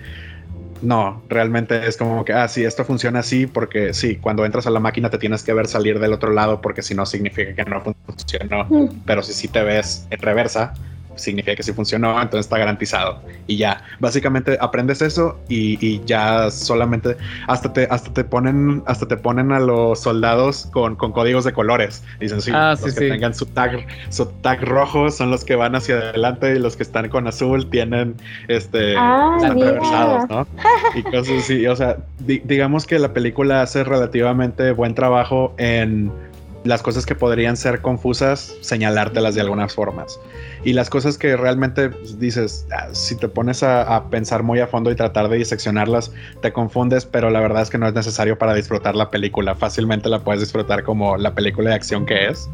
No, 0.82 1.22
realmente 1.28 1.88
es 1.88 1.96
como 1.96 2.24
que, 2.24 2.32
ah, 2.32 2.46
sí, 2.46 2.64
esto 2.64 2.84
funciona 2.84 3.20
así 3.20 3.46
porque 3.46 3.92
sí, 3.94 4.16
cuando 4.16 4.44
entras 4.44 4.66
a 4.66 4.70
la 4.70 4.78
máquina 4.78 5.10
te 5.10 5.18
tienes 5.18 5.42
que 5.42 5.52
ver 5.52 5.66
salir 5.66 5.98
del 5.98 6.12
otro 6.12 6.32
lado 6.32 6.60
porque 6.60 6.82
si 6.82 6.94
no 6.94 7.04
significa 7.06 7.52
que 7.54 7.68
no 7.68 7.82
funcionó. 8.06 8.66
Mm. 8.68 9.00
Pero 9.04 9.22
si 9.22 9.32
sí 9.32 9.48
te 9.48 9.62
ves 9.62 10.06
en 10.10 10.20
reversa, 10.20 10.74
significa 11.18 11.56
que 11.56 11.62
sí 11.62 11.72
funcionó, 11.72 12.10
entonces 12.20 12.46
está 12.46 12.58
garantizado. 12.58 13.20
Y 13.46 13.56
ya, 13.56 13.82
básicamente 13.98 14.56
aprendes 14.60 15.02
eso 15.02 15.38
y, 15.48 15.78
y 15.86 16.02
ya 16.04 16.50
solamente 16.50 17.16
hasta 17.46 17.72
te, 17.72 17.86
hasta 17.90 18.12
te 18.12 18.24
ponen, 18.24 18.82
hasta 18.86 19.06
te 19.06 19.16
ponen 19.16 19.52
a 19.52 19.60
los 19.60 20.00
soldados 20.00 20.68
con, 20.72 20.96
con 20.96 21.12
códigos 21.12 21.44
de 21.44 21.52
colores. 21.52 22.02
Dicen, 22.20 22.40
sí, 22.40 22.50
Ah, 22.54 22.70
los 22.70 22.80
sí, 22.80 22.86
que 22.86 23.00
sí. 23.06 23.08
tengan 23.08 23.34
su 23.34 23.46
tag, 23.46 23.86
su 24.10 24.26
tag 24.26 24.62
rojo 24.64 25.10
son 25.10 25.30
los 25.30 25.44
que 25.44 25.54
van 25.56 25.74
hacia 25.74 25.96
adelante 25.96 26.54
y 26.54 26.58
los 26.58 26.76
que 26.76 26.82
están 26.82 27.08
con 27.08 27.26
azul 27.26 27.68
tienen 27.70 28.14
este 28.48 28.96
Ah, 28.96 29.32
están 29.36 29.54
mira. 29.54 29.68
reversados, 29.68 30.28
¿no? 30.30 30.46
Y 30.94 31.02
cosas 31.02 31.38
así. 31.40 31.66
O 31.66 31.76
sea, 31.76 31.96
di- 32.18 32.40
digamos 32.44 32.86
que 32.86 32.98
la 32.98 33.12
película 33.12 33.62
hace 33.62 33.84
relativamente 33.84 34.72
buen 34.72 34.94
trabajo 34.94 35.54
en 35.58 36.10
las 36.68 36.82
cosas 36.82 37.06
que 37.06 37.14
podrían 37.14 37.56
ser 37.56 37.80
confusas, 37.80 38.54
señalártelas 38.60 39.34
de 39.34 39.40
algunas 39.40 39.74
formas. 39.74 40.20
Y 40.64 40.74
las 40.74 40.90
cosas 40.90 41.16
que 41.16 41.34
realmente 41.34 41.88
pues, 41.88 42.18
dices, 42.20 42.66
ah, 42.76 42.88
si 42.92 43.16
te 43.16 43.26
pones 43.26 43.62
a, 43.62 43.96
a 43.96 44.10
pensar 44.10 44.42
muy 44.42 44.60
a 44.60 44.66
fondo 44.66 44.90
y 44.90 44.94
tratar 44.94 45.30
de 45.30 45.38
diseccionarlas, 45.38 46.12
te 46.42 46.52
confundes, 46.52 47.06
pero 47.06 47.30
la 47.30 47.40
verdad 47.40 47.62
es 47.62 47.70
que 47.70 47.78
no 47.78 47.88
es 47.88 47.94
necesario 47.94 48.36
para 48.36 48.52
disfrutar 48.52 48.94
la 48.96 49.08
película. 49.10 49.54
Fácilmente 49.54 50.10
la 50.10 50.18
puedes 50.18 50.42
disfrutar 50.42 50.82
como 50.82 51.16
la 51.16 51.34
película 51.34 51.70
de 51.70 51.76
acción 51.76 52.04
que 52.04 52.26
es. 52.28 52.50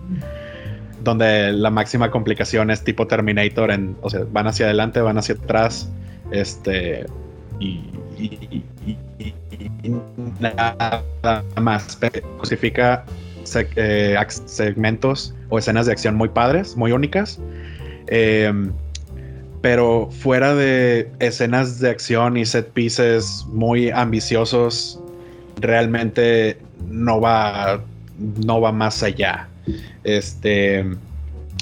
Donde 1.02 1.52
la 1.52 1.70
máxima 1.70 2.12
complicación 2.12 2.70
es 2.70 2.84
tipo 2.84 3.08
Terminator, 3.08 3.72
en, 3.72 3.96
o 4.00 4.10
sea, 4.10 4.20
van 4.30 4.46
hacia 4.46 4.66
adelante, 4.66 5.00
van 5.00 5.18
hacia 5.18 5.34
atrás, 5.34 5.90
este, 6.30 7.04
y, 7.58 7.80
y- 8.16 8.64
y- 8.86 8.96
y- 9.18 9.34
nada 10.38 11.02
más. 11.60 11.98
Justifica 12.38 13.04
eh, 13.76 14.16
segmentos 14.46 15.34
o 15.48 15.58
escenas 15.58 15.86
de 15.86 15.92
acción 15.92 16.14
muy 16.14 16.28
padres, 16.28 16.76
muy 16.76 16.92
únicas. 16.92 17.38
Em, 18.06 18.72
pero 19.60 20.10
fuera 20.10 20.54
de 20.54 21.10
escenas 21.20 21.80
de 21.80 21.88
acción 21.88 22.36
y 22.36 22.44
set 22.44 22.70
pieces 22.72 23.46
muy 23.48 23.90
ambiciosos, 23.90 25.00
realmente 25.58 26.58
no 26.90 27.20
va, 27.20 27.80
no 28.44 28.60
va 28.60 28.72
más 28.72 29.02
allá. 29.02 29.48
Este, 30.04 30.84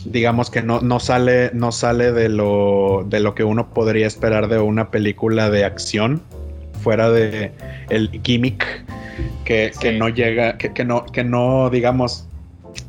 digamos 0.05 0.51
que 0.51 0.62
no, 0.62 0.80
no 0.80 0.99
sale, 0.99 1.51
no 1.55 1.70
sale 1.70 2.12
de 2.12 2.28
lo, 2.28 3.07
de 3.09 3.20
lo 3.20 3.35
que 3.35 3.45
uno 3.45 3.72
podría 3.72 4.07
esperar 4.07 4.49
de 4.49 4.59
una 4.59 4.91
película 4.91 5.51
de 5.51 5.64
acción, 5.64 6.22
fuera 6.83 7.11
de 7.11 7.53
el 7.89 8.20
gimmick 8.22 8.85
que, 9.45 9.72
que 9.80 9.93
no 9.93 10.09
llega, 10.09 10.59
que, 10.59 10.72
que 10.72 10.85
no, 10.85 11.07
que 11.07 11.24
no, 11.24 11.70
digamos, 11.70 12.26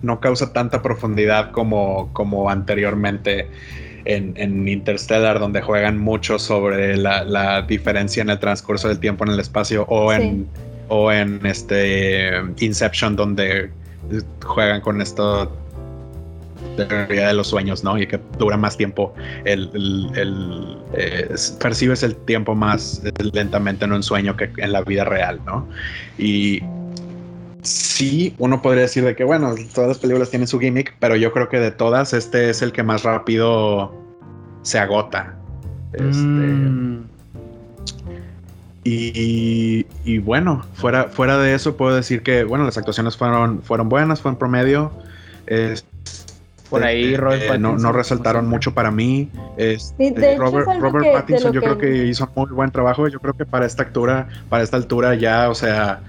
no 0.01 0.19
causa 0.19 0.53
tanta 0.53 0.81
profundidad 0.81 1.51
como, 1.51 2.09
como 2.13 2.49
anteriormente 2.49 3.47
en, 4.05 4.33
en 4.35 4.67
Interstellar, 4.67 5.39
donde 5.39 5.61
juegan 5.61 5.97
mucho 5.97 6.39
sobre 6.39 6.97
la, 6.97 7.23
la 7.23 7.61
diferencia 7.61 8.21
en 8.21 8.29
el 8.29 8.39
transcurso 8.39 8.87
del 8.87 8.99
tiempo 8.99 9.23
en 9.25 9.31
el 9.31 9.39
espacio, 9.39 9.85
o 9.87 10.11
en, 10.11 10.47
o 10.89 11.11
en 11.11 11.45
este 11.45 12.31
Inception, 12.59 13.15
donde 13.15 13.69
juegan 14.43 14.81
con 14.81 15.01
esto 15.01 15.51
de 16.77 16.85
teoría 16.85 17.27
de 17.27 17.33
los 17.33 17.47
sueños, 17.47 17.83
¿no? 17.83 17.97
Y 17.97 18.07
que 18.07 18.19
dura 18.37 18.57
más 18.57 18.77
tiempo, 18.77 19.13
el, 19.45 19.69
el- 19.73 20.09
el, 20.15 20.77
eh, 20.93 21.35
percibes 21.59 22.03
el 22.03 22.15
tiempo 22.15 22.55
más 22.55 23.01
lentamente 23.33 23.85
en 23.85 23.93
un 23.93 24.03
sueño 24.03 24.35
que 24.35 24.49
en 24.57 24.71
la 24.71 24.81
vida 24.81 25.03
real, 25.05 25.39
¿no? 25.45 25.67
Y 26.17 26.61
sí, 27.61 28.33
uno 28.39 28.61
podría 28.61 28.83
decir 28.83 29.03
de 29.05 29.15
que, 29.15 29.23
bueno, 29.23 29.53
todas 29.73 29.87
las 29.89 29.99
películas 29.99 30.29
tienen 30.29 30.47
su 30.47 30.59
gimmick, 30.59 30.95
pero 30.99 31.15
yo 31.15 31.31
creo 31.31 31.47
que 31.49 31.59
de 31.59 31.71
todas, 31.71 32.13
este 32.13 32.49
es 32.49 32.61
el 32.61 32.71
que 32.71 32.83
más 32.83 33.03
rápido 33.03 33.93
se 34.63 34.79
agota. 34.79 35.35
Este, 35.93 36.09
Mm, 36.09 37.03
y, 38.85 39.85
y 40.03 40.17
bueno, 40.17 40.65
fuera, 40.73 41.05
fuera 41.05 41.37
de 41.37 41.53
eso 41.53 41.77
puedo 41.77 41.95
decir 41.95 42.21
que, 42.21 42.43
bueno, 42.43 42.65
las 42.65 42.77
actuaciones 42.77 43.15
fueron, 43.15 43.61
fueron 43.61 43.87
buenas, 43.87 44.21
fue 44.21 44.31
en 44.31 44.37
promedio. 44.37 44.91
Este, 45.47 45.87
Por 46.79 46.83
ahí, 46.83 47.15
Robert 47.15 47.41
eh, 47.41 47.45
no, 47.45 47.51
Pattinson, 47.69 47.81
no 47.81 47.91
resaltaron 47.91 48.47
mucho 48.47 48.73
para 48.73 48.91
mí. 48.91 49.29
Este, 49.57 50.09
Sí, 50.09 50.13
de 50.13 50.33
hecho, 50.33 50.41
Robert, 50.43 51.03
que- 51.03 51.11
Pattinson 51.13 51.53
yo 51.53 51.61
creo 51.61 51.77
que- 51.77 51.91
que 51.91 52.05
hizo 52.07 52.29
muy 52.35 52.49
buen 52.51 52.71
trabajo. 52.71 53.07
Yo 53.07 53.19
creo 53.19 53.33
que 53.33 53.45
para 53.45 53.65
esta 53.65 53.83
altura, 53.83 54.27
para 54.49 54.63
esta 54.63 54.77
altura 54.77 55.15
ya, 55.15 55.49
o 55.49 55.55
sea, 55.55 55.99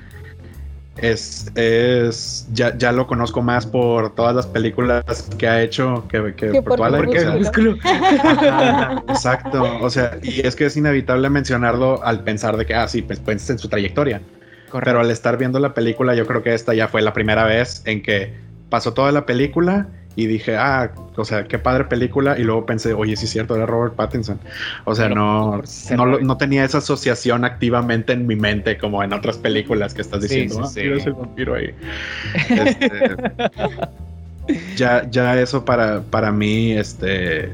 es, 0.96 1.50
es 1.56 2.46
ya, 2.52 2.76
ya 2.78 2.92
lo 2.92 3.06
conozco 3.08 3.42
más 3.42 3.66
por 3.66 4.14
todas 4.14 4.34
las 4.34 4.46
películas 4.46 5.28
que 5.36 5.48
ha 5.48 5.60
hecho 5.60 6.06
que, 6.08 6.34
que 6.36 6.50
Que 6.52 6.62
por 6.62 6.76
por 6.76 6.88
Twilight. 6.88 7.08
o 7.08 7.82
sea, 7.82 9.02
Exacto, 9.08 9.78
o 9.80 9.90
sea, 9.90 10.18
y 10.22 10.46
es 10.46 10.54
que 10.56 10.66
es 10.66 10.76
inevitable 10.76 11.28
mencionarlo 11.30 12.02
al 12.04 12.22
pensar 12.22 12.56
de 12.56 12.66
que, 12.66 12.74
ah, 12.74 12.88
sí, 12.88 13.02
pues 13.02 13.18
piensas 13.20 13.50
en 13.50 13.58
su 13.58 13.68
trayectoria. 13.68 14.20
correcto. 14.70 14.84
Pero 14.90 15.00
al 15.00 15.10
estar 15.10 15.36
viendo 15.36 15.58
la 15.58 15.74
película, 15.74 16.14
yo 16.14 16.26
creo 16.26 16.42
que 16.42 16.54
esta 16.54 16.74
ya 16.74 16.88
fue 16.88 17.02
la 17.02 17.12
primera 17.12 17.44
vez 17.44 17.82
en 17.86 18.02
que 18.02 18.32
pasó 18.70 18.92
toda 18.94 19.12
la 19.12 19.26
película 19.26 19.86
y 20.16 20.26
dije, 20.26 20.56
ah, 20.56 20.90
o 21.16 21.24
sea, 21.24 21.44
qué 21.44 21.58
padre 21.58 21.84
película. 21.84 22.38
Y 22.38 22.44
luego 22.44 22.66
pensé, 22.66 22.92
oye, 22.94 23.16
sí 23.16 23.24
es 23.24 23.30
cierto, 23.32 23.56
era 23.56 23.66
Robert 23.66 23.94
Pattinson. 23.94 24.38
O 24.84 24.94
sea, 24.94 25.08
Pero, 25.08 25.16
no, 25.20 25.62
no, 25.96 26.06
lo- 26.06 26.20
no 26.20 26.36
tenía 26.36 26.64
esa 26.64 26.78
asociación 26.78 27.44
activamente 27.44 28.12
en 28.12 28.26
mi 28.26 28.36
mente 28.36 28.78
como 28.78 29.02
en 29.02 29.12
otras 29.12 29.38
películas 29.38 29.92
que 29.94 30.02
estás 30.02 30.22
diciendo, 30.22 30.54
sí, 30.54 30.60
ah, 30.64 30.68
sí. 30.68 30.80
ese 30.80 31.10
vampiro 31.10 31.54
ahí. 31.54 31.74
Este, 32.50 33.16
ya, 34.76 35.08
ya 35.10 35.40
eso 35.40 35.64
para, 35.64 36.02
para 36.02 36.30
mí, 36.30 36.72
este, 36.72 37.50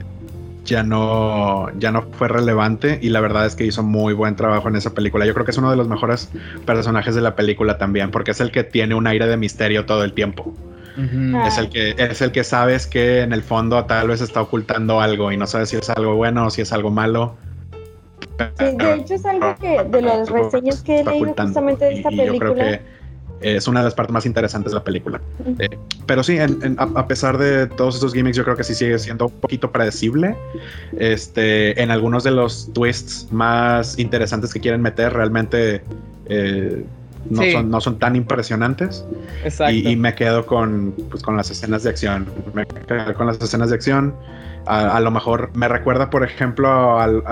ya 0.64 0.82
no, 0.82 1.68
ya 1.78 1.92
no 1.92 2.02
fue 2.02 2.28
relevante 2.28 2.98
y 3.00 3.08
la 3.10 3.20
verdad 3.20 3.46
es 3.46 3.54
que 3.54 3.64
hizo 3.64 3.82
muy 3.82 4.12
buen 4.12 4.36
trabajo 4.36 4.68
en 4.68 4.76
esa 4.76 4.92
película. 4.92 5.24
Yo 5.26 5.32
creo 5.34 5.44
que 5.44 5.52
es 5.52 5.58
uno 5.58 5.70
de 5.70 5.76
los 5.76 5.88
mejores 5.88 6.30
personajes 6.66 7.14
de 7.14 7.20
la 7.20 7.36
película 7.36 7.78
también, 7.78 8.10
porque 8.10 8.32
es 8.32 8.40
el 8.40 8.50
que 8.50 8.64
tiene 8.64 8.94
un 8.94 9.06
aire 9.06 9.26
de 9.26 9.36
misterio 9.36 9.86
todo 9.86 10.04
el 10.04 10.12
tiempo. 10.12 10.52
Es 11.46 11.58
el 11.58 11.70
que 11.70 11.94
es 11.96 12.20
el 12.20 12.32
que 12.32 12.44
sabes 12.44 12.86
que 12.86 13.22
en 13.22 13.32
el 13.32 13.42
fondo 13.42 13.84
tal 13.84 14.08
vez 14.08 14.20
está 14.20 14.42
ocultando 14.42 15.00
algo 15.00 15.32
y 15.32 15.36
no 15.36 15.46
sabes 15.46 15.70
si 15.70 15.76
es 15.76 15.90
algo 15.90 16.16
bueno 16.16 16.46
o 16.46 16.50
si 16.50 16.62
es 16.62 16.72
algo 16.72 16.90
malo. 16.90 17.36
Sí, 18.58 18.76
de 18.76 18.94
hecho 18.94 19.14
es 19.14 19.24
algo 19.24 19.54
que 19.60 19.84
de 19.84 20.02
las 20.02 20.28
reseñas 20.28 20.82
que 20.82 21.00
he 21.00 21.04
leído 21.04 21.34
justamente 21.34 21.84
de 21.84 21.94
esta 21.94 22.08
película. 22.08 22.32
Yo 22.32 22.38
creo 22.38 22.54
que 22.54 22.80
es 23.40 23.66
una 23.68 23.80
de 23.80 23.84
las 23.84 23.94
partes 23.94 24.12
más 24.12 24.26
interesantes 24.26 24.72
de 24.72 24.78
la 24.78 24.84
película. 24.84 25.20
Eh, 25.58 25.78
pero 26.06 26.22
sí, 26.22 26.38
a, 26.38 27.06
pesar 27.06 27.38
de 27.38 27.66
todos 27.66 27.94
estos 27.94 28.12
gimmicks, 28.12 28.36
yo 28.36 28.44
creo 28.44 28.56
que 28.56 28.64
sí 28.64 28.74
sigue 28.74 28.98
siendo 28.98 29.26
un 29.26 29.32
poquito 29.32 29.70
predecible. 29.72 30.36
Este, 30.98 31.80
en 31.80 31.90
algunos 31.90 32.24
de 32.24 32.32
los 32.32 32.70
twists 32.72 33.28
más 33.30 33.98
interesantes 33.98 34.52
que 34.52 34.60
quieren 34.60 34.82
meter, 34.82 35.12
realmente 35.12 35.82
eh, 36.26 36.84
no, 37.28 37.42
son, 37.50 37.70
no 37.70 37.80
son 37.80 37.98
tan 37.98 38.16
impresionantes. 38.16 39.04
Exacto. 39.44 39.74
Y, 39.74 39.96
me 39.96 40.14
quedo 40.14 40.46
con, 40.46 40.94
pues, 41.10 41.22
con 41.22 41.36
las 41.36 41.50
escenas 41.50 41.82
de 41.82 41.90
acción. 41.90 42.26
Me 42.54 42.66
quedo 42.66 43.14
con 43.14 43.26
las 43.26 43.40
escenas 43.40 43.70
de 43.70 43.76
acción. 43.76 44.14
A, 44.66 45.00
lo 45.00 45.10
mejor 45.10 45.50
me 45.54 45.68
recuerda, 45.68 46.10
por 46.10 46.22
ejemplo, 46.22 47.00
al 47.00 47.22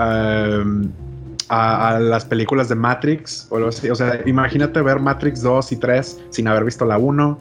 a, 1.49 1.99
las 1.99 2.25
películas 2.25 2.69
de 2.69 2.75
Matrix 2.75 3.47
o 3.49 3.57
O 3.57 3.71
sea, 3.71 4.21
imagínate 4.25 4.81
ver 4.81 4.99
Matrix 4.99 5.41
2 5.41 5.71
y 5.73 5.75
3 5.77 6.21
sin 6.29 6.47
haber 6.47 6.63
visto 6.63 6.85
la 6.85 6.97
1 6.97 7.39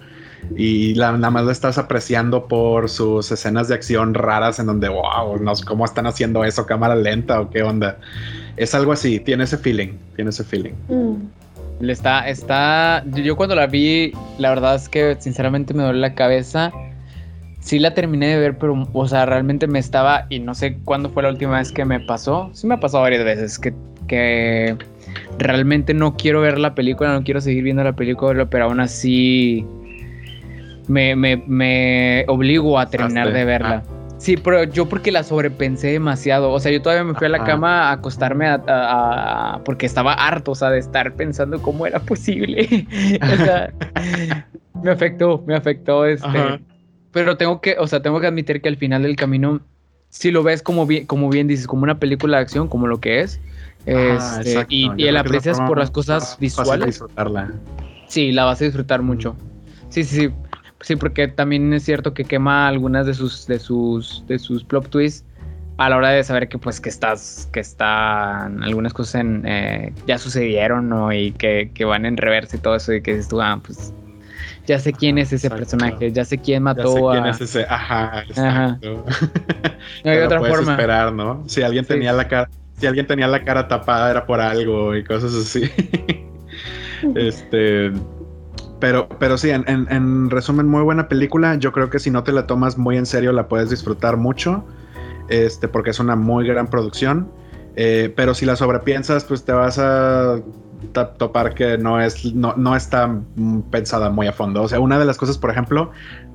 y 0.57 0.95
la, 0.95 1.13
nada 1.13 1.31
más 1.31 1.45
lo 1.45 1.51
estás 1.51 1.79
apreciando 1.79 2.47
por 2.47 2.89
sus 2.89 3.31
escenas 3.31 3.69
de 3.69 3.75
acción 3.75 4.15
raras 4.15 4.59
en 4.59 4.67
donde, 4.67 4.89
wow, 4.89 5.39
no, 5.41 5.53
¿cómo 5.67 5.85
están 5.85 6.07
haciendo 6.07 6.45
eso? 6.45 6.65
¿Cámara 6.65 6.95
lenta 6.95 7.41
o 7.41 7.51
qué 7.51 7.63
onda? 7.63 7.99
Es 8.57 8.75
algo 8.75 8.93
así, 8.93 9.21
tiene 9.21 9.45
ese 9.45 9.59
feeling, 9.59 9.99
tiene 10.17 10.31
ese 10.31 10.45
feeling. 10.45 10.75
Mm. 10.89 11.17
Le 11.81 11.93
está, 11.93 12.29
está, 12.29 13.05
yo 13.07 13.37
cuando 13.37 13.55
la 13.55 13.67
vi, 13.67 14.13
la 14.39 14.51
verdad 14.51 14.75
es 14.75 14.89
que 14.89 15.17
sinceramente 15.19 15.75
me 15.75 15.85
duele 15.85 16.01
la 16.01 16.15
cabeza. 16.15 16.73
Sí 17.61 17.79
la 17.79 17.95
terminé 17.95 18.29
de 18.29 18.39
ver, 18.39 18.59
pero, 18.59 18.89
o 18.93 19.09
sea, 19.09 19.27
realmente 19.27 19.67
me 19.67 19.79
estaba, 19.79 20.27
y 20.29 20.39
no 20.39 20.55
sé 20.55 20.79
cuándo 20.85 21.11
fue 21.11 21.23
la 21.23 21.29
última 21.29 21.59
vez 21.59 21.71
que 21.71 21.85
me 21.85 22.01
pasó. 22.01 22.51
Sí 22.53 22.67
me 22.67 22.75
ha 22.75 22.81
pasado 22.81 23.03
varias 23.03 23.25
veces, 23.25 23.59
que 23.59 23.75
que 24.09 24.77
realmente 25.39 25.95
no 25.95 26.17
quiero 26.17 26.41
ver 26.41 26.59
la 26.59 26.75
película, 26.75 27.13
no 27.13 27.23
quiero 27.23 27.41
seguir 27.41 27.63
viendo 27.63 27.85
la 27.85 27.93
película, 27.93 28.47
pero 28.47 28.65
aún 28.65 28.81
así 28.81 29.65
me, 30.89 31.15
me, 31.15 32.25
obligo 32.27 32.79
a 32.79 32.91
terminar 32.91 33.33
de 33.33 33.45
verla. 33.45 33.85
Ah. 33.87 33.98
Sí, 34.19 34.37
pero 34.37 34.65
yo 34.65 34.89
porque 34.89 35.13
la 35.13 35.23
sobrepensé 35.23 35.93
demasiado. 35.93 36.51
O 36.51 36.59
sea, 36.59 36.73
yo 36.73 36.83
todavía 36.83 37.05
me 37.05 37.15
fui 37.15 37.27
a 37.29 37.31
la 37.31 37.45
cama 37.45 37.89
a 37.89 37.93
acostarme 37.93 38.47
a, 38.49 39.61
porque 39.65 39.87
estaba 39.87 40.13
harto, 40.13 40.51
o 40.51 40.55
sea, 40.57 40.71
de 40.71 40.81
estar 40.81 41.15
pensando 41.15 41.63
cómo 41.63 41.87
era 41.87 42.01
posible. 42.07 42.87
o 43.23 43.37
sea, 43.37 43.73
me 44.83 44.91
afectó, 44.91 45.45
me 45.47 45.55
afectó 45.55 46.05
este. 46.05 46.61
Pero 47.13 47.37
tengo 47.37 47.61
que, 47.61 47.77
o 47.79 47.87
sea, 47.87 48.03
tengo 48.03 48.21
que 48.21 48.27
admitir 48.27 48.61
que 48.61 48.69
al 48.69 48.77
final 48.77 49.03
del 49.03 49.17
camino, 49.17 49.61
si 50.09 50.31
lo 50.31 50.43
ves 50.43 50.63
como 50.63 50.85
bien, 50.85 51.07
como 51.07 51.31
bien 51.31 51.47
dices, 51.47 51.67
como 51.67 51.85
una 51.85 51.99
película 51.99 52.39
de 52.39 52.43
acción, 52.43 52.69
como 52.69 52.87
lo 52.87 53.01
que 53.01 53.21
es, 53.21 53.41
este, 53.87 54.67
y, 54.69 54.91
y 54.97 55.11
la 55.11 55.21
aprecias 55.21 55.61
por 55.61 55.79
las 55.79 55.91
cosas 55.91 56.37
visuales. 56.41 56.87
disfrutarla. 56.87 57.53
Sí, 58.09 58.33
la 58.33 58.45
vas 58.45 58.61
a 58.61 58.65
disfrutar 58.65 59.01
mucho. 59.01 59.37
Sí, 59.89 60.03
sí, 60.05 60.27
sí. 60.27 60.31
Sí, 60.81 60.97
porque 60.97 61.29
también 61.29 61.73
es 61.73 61.85
cierto 61.85 62.15
que 62.15 62.25
quema 62.25 62.69
algunas 62.69 63.07
de 63.07 63.15
sus, 63.15 63.47
de 63.47 63.59
sus, 63.59 64.25
de 64.29 64.39
sus 64.39 64.65
plot 64.65 64.89
twists 64.89 65.25
a 65.77 65.89
la 65.89 65.97
hora 65.97 66.11
de 66.11 66.25
saber 66.25 66.49
que 66.49 66.59
pues 66.59 66.81
que 66.81 66.89
estás, 66.89 67.49
que 67.53 67.61
están 67.61 68.63
algunas 68.63 68.93
cosas 68.93 69.21
en, 69.21 69.45
eh, 69.47 69.93
ya 70.07 70.19
sucedieron, 70.19 70.89
¿no? 70.89 71.13
Y 71.13 71.33
que, 71.33 71.71
que, 71.73 71.85
van 71.85 72.05
en 72.05 72.17
reversa 72.17 72.57
y 72.57 72.61
todo 72.61 72.77
eso, 72.77 72.93
y 72.93 73.01
que 73.01 73.13
dices 73.13 73.29
tú, 73.29 73.41
ah, 73.41 73.61
pues 73.65 73.93
ya 74.67 74.79
sé 74.79 74.93
quién 74.93 75.19
es 75.19 75.33
ese 75.33 75.49
personaje, 75.49 76.13
ya 76.13 76.25
sé 76.25 76.39
quién 76.39 76.65
mató 76.65 76.83
ya 76.83 76.93
sé 76.93 77.21
quién 77.21 77.27
es 77.27 77.41
ese, 77.41 77.67
ajá, 77.69 78.23
exacto. 78.23 79.05
No 80.05 80.11
hay 80.11 80.19
otra 80.19 80.41
forma. 80.41 80.73
esperar, 80.73 81.13
¿no? 81.13 81.45
Si 81.47 81.63
alguien 81.63 81.85
tenía 81.85 82.13
la 82.13 82.27
cara 82.29 82.51
si 82.79 82.87
alguien 82.87 83.07
tenía 83.07 83.27
la 83.27 83.45
cara 83.45 83.69
tapada 83.69 84.11
era 84.11 84.27
por 84.27 84.41
algo 84.41 84.95
y 84.95 85.05
cosas 85.05 85.35
así. 85.35 85.71
este. 87.15 87.93
Pero, 88.81 89.09
pero 89.19 89.37
sí, 89.39 89.51
en, 89.51 90.31
resumen, 90.31 90.69
muy 90.69 90.83
buena 90.83 91.09
película. 91.09 91.57
Yo 91.57 91.73
creo 91.73 91.91
que 91.91 91.99
si 91.99 92.11
no 92.11 92.23
te 92.23 92.33
la 92.33 92.47
tomas 92.47 92.79
muy 92.79 92.97
en 92.97 93.07
serio, 93.07 93.33
la 93.33 93.49
puedes 93.49 93.71
disfrutar 93.71 94.17
mucho. 94.17 94.65
Este, 95.29 95.69
porque 95.69 95.91
es 95.91 96.01
una 96.01 96.17
muy 96.17 96.47
gran 96.47 96.69
producción. 96.69 97.29
Eh, 97.77 98.13
pero 98.17 98.35
si 98.35 98.47
la 98.47 98.57
sobrepiensas, 98.57 99.25
pues 99.25 99.45
te 99.45 99.53
vas 99.53 99.79
a 99.79 100.41
topar 101.17 101.55
que 101.55 101.77
no 101.77 102.01
es 102.01 102.25
no, 102.35 102.55
no 102.57 102.77
está 102.77 103.21
pensada 103.71 104.11
muy 104.11 104.27
a 104.27 104.33
fondo. 104.33 104.63
O 104.63 104.69
sea, 104.69 104.81
una 104.81 104.99
de 104.99 105.05
las 105.05 105.17
cosas, 105.17 105.39
por 105.39 105.51
ejemplo, 105.51 105.91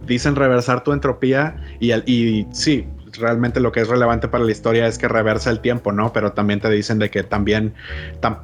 dicen 0.06 0.36
reversar 0.36 0.84
tu 0.84 0.92
entropía 0.92 1.56
y, 1.80 1.94
y 1.94 2.48
sí, 2.52 2.88
realmente 3.18 3.60
lo 3.60 3.72
que 3.72 3.82
es 3.82 3.88
relevante 3.88 4.28
para 4.28 4.44
la 4.44 4.52
historia 4.52 4.88
es 4.88 4.98
que 4.98 5.08
reversa 5.08 5.50
el 5.50 5.60
tiempo, 5.60 5.92
¿no? 5.92 6.14
Pero 6.14 6.34
también 6.34 6.60
te 6.60 6.70
dicen 6.70 7.00
de 7.00 7.10
que 7.10 7.24
también 7.24 7.74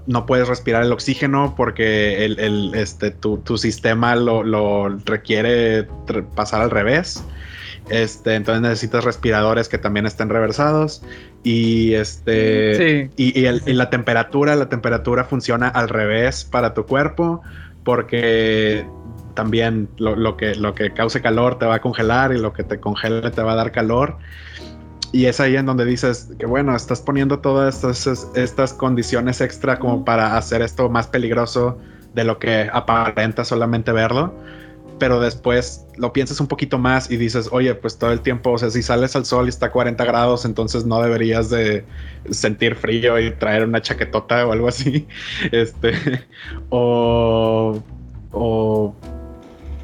no 0.07 0.25
puedes 0.25 0.47
respirar 0.47 0.83
el 0.83 0.91
oxígeno 0.91 1.53
porque 1.55 2.25
el, 2.25 2.71
este, 2.75 3.11
tu, 3.11 3.57
sistema 3.57 4.15
lo, 4.15 4.89
requiere 5.05 5.87
pasar 6.35 6.61
al 6.61 6.71
revés. 6.71 7.23
Este, 7.89 8.35
entonces 8.35 8.61
necesitas 8.61 9.03
respiradores 9.03 9.67
que 9.67 9.79
también 9.79 10.05
estén 10.05 10.29
reversados 10.29 11.01
y 11.43 11.93
este 11.93 13.09
y, 13.17 13.39
y, 13.39 13.73
la 13.73 13.89
temperatura, 13.89 14.55
la 14.55 14.69
temperatura 14.69 15.23
funciona 15.23 15.69
al 15.69 15.89
revés 15.89 16.43
para 16.43 16.75
tu 16.75 16.85
cuerpo 16.85 17.41
porque 17.83 18.85
también 19.33 19.89
lo, 19.97 20.15
lo, 20.15 20.37
que, 20.37 20.55
lo 20.55 20.75
que 20.75 20.91
cause 20.93 21.21
calor 21.21 21.57
te 21.59 21.65
va 21.65 21.75
a 21.75 21.81
congelar 21.81 22.33
y 22.33 22.39
lo 22.39 22.53
que 22.53 22.63
te 22.63 22.79
congele 22.79 23.31
te 23.31 23.41
va 23.41 23.53
a 23.53 23.55
dar 23.55 23.71
calor 23.71 24.17
y 25.11 25.25
es 25.25 25.39
ahí 25.39 25.55
en 25.55 25.65
donde 25.65 25.85
dices 25.85 26.29
que 26.37 26.45
bueno, 26.45 26.75
estás 26.75 27.01
poniendo 27.01 27.39
todas 27.39 27.83
estas, 27.83 28.27
estas 28.35 28.73
condiciones 28.73 29.41
extra 29.41 29.79
como 29.79 30.05
para 30.05 30.37
hacer 30.37 30.61
esto 30.61 30.89
más 30.89 31.07
peligroso 31.07 31.79
de 32.13 32.23
lo 32.23 32.37
que 32.37 32.69
aparenta 32.71 33.43
solamente 33.43 33.91
verlo. 33.91 34.33
Pero 34.99 35.21
después 35.21 35.85
lo 35.97 36.11
piensas 36.11 36.41
un 36.41 36.47
poquito 36.47 36.77
más 36.77 37.09
y 37.09 37.15
dices, 37.15 37.47
oye, 37.53 37.73
pues 37.73 37.97
todo 37.97 38.11
el 38.11 38.19
tiempo, 38.19 38.51
o 38.51 38.57
sea, 38.57 38.69
si 38.69 38.83
sales 38.83 39.15
al 39.15 39.23
sol 39.23 39.45
y 39.45 39.49
está 39.49 39.67
a 39.67 39.71
40 39.71 40.03
grados, 40.03 40.43
entonces 40.43 40.85
no 40.85 41.01
deberías 41.01 41.49
de 41.49 41.85
sentir 42.29 42.75
frío 42.75 43.17
y 43.17 43.31
traer 43.31 43.63
una 43.63 43.81
chaquetota 43.81 44.45
o 44.45 44.51
algo 44.51 44.67
así. 44.67 45.07
Este, 45.51 45.93
o, 46.69 47.81
o 48.33 48.93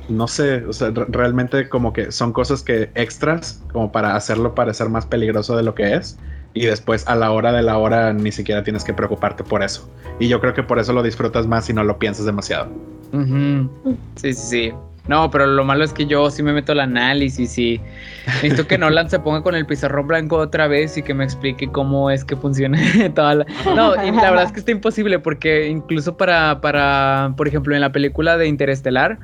no 0.09 0.27
sé, 0.27 0.65
o 0.65 0.73
sea, 0.73 0.91
realmente 1.07 1.69
como 1.69 1.93
que 1.93 2.11
son 2.11 2.33
cosas 2.33 2.63
que 2.63 2.89
extras 2.95 3.63
como 3.71 3.91
para 3.91 4.15
hacerlo 4.15 4.55
parecer 4.55 4.89
más 4.89 5.05
peligroso 5.05 5.55
de 5.55 5.63
lo 5.63 5.75
que 5.75 5.95
es 5.95 6.17
y 6.53 6.65
después 6.65 7.07
a 7.07 7.15
la 7.15 7.31
hora 7.31 7.51
de 7.51 7.61
la 7.61 7.77
hora 7.77 8.13
ni 8.13 8.31
siquiera 8.31 8.63
tienes 8.63 8.83
que 8.83 8.93
preocuparte 8.93 9.43
por 9.43 9.61
eso. 9.61 9.89
Y 10.19 10.27
yo 10.29 10.39
creo 10.39 10.53
que 10.53 10.63
por 10.63 10.79
eso 10.79 10.93
lo 10.93 11.03
disfrutas 11.03 11.45
más 11.45 11.65
si 11.65 11.73
no 11.73 11.83
lo 11.83 11.99
piensas 11.99 12.25
demasiado. 12.25 12.69
Sí, 13.11 13.67
sí, 14.15 14.33
sí. 14.33 14.73
No, 15.07 15.29
pero 15.29 15.45
lo 15.45 15.63
malo 15.63 15.83
es 15.83 15.93
que 15.93 16.07
yo 16.07 16.31
sí 16.31 16.41
me 16.41 16.51
meto 16.51 16.71
al 16.71 16.79
análisis 16.79 17.57
y 17.59 17.79
necesito 18.25 18.65
que 18.65 18.77
Nolan 18.77 19.09
se 19.09 19.19
ponga 19.19 19.43
con 19.43 19.53
el 19.53 19.65
pizarrón 19.65 20.07
blanco 20.07 20.37
otra 20.37 20.67
vez 20.67 20.97
y 20.97 21.03
que 21.03 21.13
me 21.13 21.23
explique 21.23 21.67
cómo 21.67 22.09
es 22.09 22.25
que 22.25 22.35
funciona 22.35 22.79
toda 23.15 23.35
la... 23.35 23.45
No, 23.75 23.93
y 24.03 24.11
la 24.11 24.31
verdad 24.31 24.45
es 24.45 24.51
que 24.51 24.59
está 24.59 24.71
imposible 24.71 25.19
porque 25.19 25.67
incluso 25.67 26.17
para, 26.17 26.59
para, 26.59 27.33
por 27.37 27.47
ejemplo, 27.47 27.75
en 27.75 27.81
la 27.81 27.91
película 27.91 28.37
de 28.37 28.47
Interestelar, 28.47 29.19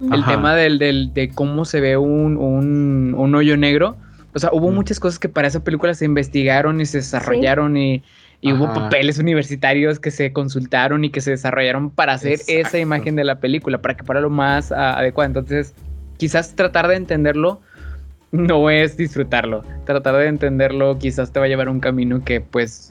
el 0.00 0.24
tema 0.24 0.54
del, 0.54 0.78
del, 0.78 1.14
de 1.14 1.30
cómo 1.30 1.64
se 1.64 1.80
ve 1.80 1.96
un, 1.96 2.36
un, 2.36 3.14
un 3.16 3.34
hoyo 3.34 3.56
negro. 3.56 3.96
O 4.34 4.38
sea, 4.38 4.50
hubo 4.52 4.70
muchas 4.72 4.98
cosas 4.98 5.18
que 5.18 5.28
para 5.28 5.48
esa 5.48 5.62
película 5.62 5.94
se 5.94 6.04
investigaron 6.04 6.80
y 6.80 6.86
se 6.86 6.98
desarrollaron 6.98 7.76
y, 7.76 8.02
y 8.40 8.52
hubo 8.52 8.72
papeles 8.72 9.18
universitarios 9.18 10.00
que 10.00 10.10
se 10.10 10.32
consultaron 10.32 11.04
y 11.04 11.10
que 11.10 11.20
se 11.20 11.30
desarrollaron 11.30 11.90
para 11.90 12.14
hacer 12.14 12.40
esa 12.48 12.78
imagen 12.78 13.14
de 13.16 13.24
la 13.24 13.38
película, 13.38 13.78
para 13.78 13.96
que 13.96 14.04
fuera 14.04 14.20
lo 14.20 14.30
más 14.30 14.70
uh, 14.70 14.74
adecuado. 14.74 15.28
Entonces, 15.28 15.74
quizás 16.16 16.54
tratar 16.56 16.88
de 16.88 16.96
entenderlo 16.96 17.60
no 18.32 18.70
es 18.70 18.96
disfrutarlo. 18.96 19.62
Tratar 19.84 20.16
de 20.16 20.26
entenderlo 20.26 20.98
quizás 20.98 21.32
te 21.32 21.38
va 21.38 21.46
a 21.46 21.48
llevar 21.48 21.68
un 21.68 21.80
camino 21.80 22.24
que 22.24 22.40
pues... 22.40 22.90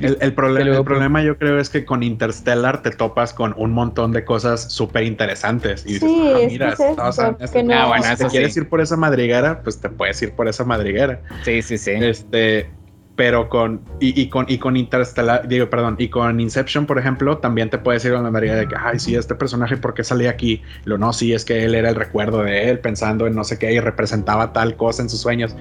El, 0.00 0.34
problema 0.34 1.22
yo 1.22 1.38
creo 1.38 1.58
es 1.58 1.70
que 1.70 1.84
con 1.84 2.02
Interstellar 2.02 2.82
te 2.82 2.90
topas 2.90 3.32
con 3.32 3.54
un 3.56 3.72
montón 3.72 4.12
de 4.12 4.24
cosas 4.24 4.72
súper 4.72 5.04
interesantes. 5.04 5.84
Y 5.86 5.94
dices, 5.94 6.08
sí, 6.08 6.32
ah, 6.34 6.38
mira, 6.46 6.68
es 6.70 6.80
ah, 6.98 7.86
bueno, 7.86 8.16
si 8.16 8.24
quieres 8.26 8.56
ir 8.56 8.68
por 8.68 8.80
esa 8.80 8.96
madriguera, 8.96 9.62
pues 9.62 9.80
te 9.80 9.88
puedes 9.88 10.20
ir 10.22 10.32
por 10.32 10.48
esa 10.48 10.64
madriguera. 10.64 11.20
Sí, 11.44 11.62
sí, 11.62 11.78
sí. 11.78 11.92
Este, 11.92 12.70
pero 13.18 13.48
con 13.48 13.80
y, 13.98 14.22
y, 14.22 14.28
con 14.28 14.46
y 14.48 14.58
con 14.58 14.76
Interstellar, 14.76 15.48
digo, 15.48 15.68
perdón, 15.68 15.96
y 15.98 16.08
con 16.08 16.38
Inception, 16.38 16.86
por 16.86 17.00
ejemplo, 17.00 17.38
también 17.38 17.68
te 17.68 17.76
puedes 17.76 18.04
ir 18.04 18.14
a 18.14 18.22
la 18.22 18.30
María 18.30 18.54
de 18.54 18.68
que, 18.68 18.76
ay, 18.78 19.00
sí, 19.00 19.16
este 19.16 19.34
personaje, 19.34 19.76
¿por 19.76 19.92
qué 19.92 20.04
salía 20.04 20.30
aquí? 20.30 20.62
Lo 20.84 20.98
no, 20.98 21.12
sí, 21.12 21.32
es 21.32 21.44
que 21.44 21.64
él 21.64 21.74
era 21.74 21.88
el 21.88 21.96
recuerdo 21.96 22.44
de 22.44 22.70
él, 22.70 22.78
pensando 22.78 23.26
en 23.26 23.34
no 23.34 23.42
sé 23.42 23.58
qué 23.58 23.72
y 23.72 23.80
representaba 23.80 24.52
tal 24.52 24.76
cosa 24.76 25.02
en 25.02 25.08
sus 25.08 25.20
sueños. 25.20 25.56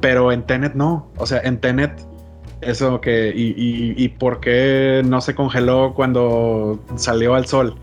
Pero 0.00 0.32
en 0.32 0.42
Tenet 0.42 0.74
no, 0.74 1.12
o 1.16 1.26
sea, 1.26 1.40
en 1.44 1.60
Tenet 1.60 1.92
eso 2.60 3.00
que 3.00 3.32
y, 3.34 3.54
y, 3.56 3.94
y 3.96 4.08
por 4.08 4.40
qué 4.40 5.02
no 5.04 5.20
se 5.20 5.34
congeló 5.34 5.94
cuando 5.94 6.80
salió 6.96 7.34
al 7.34 7.46
sol. 7.46 7.76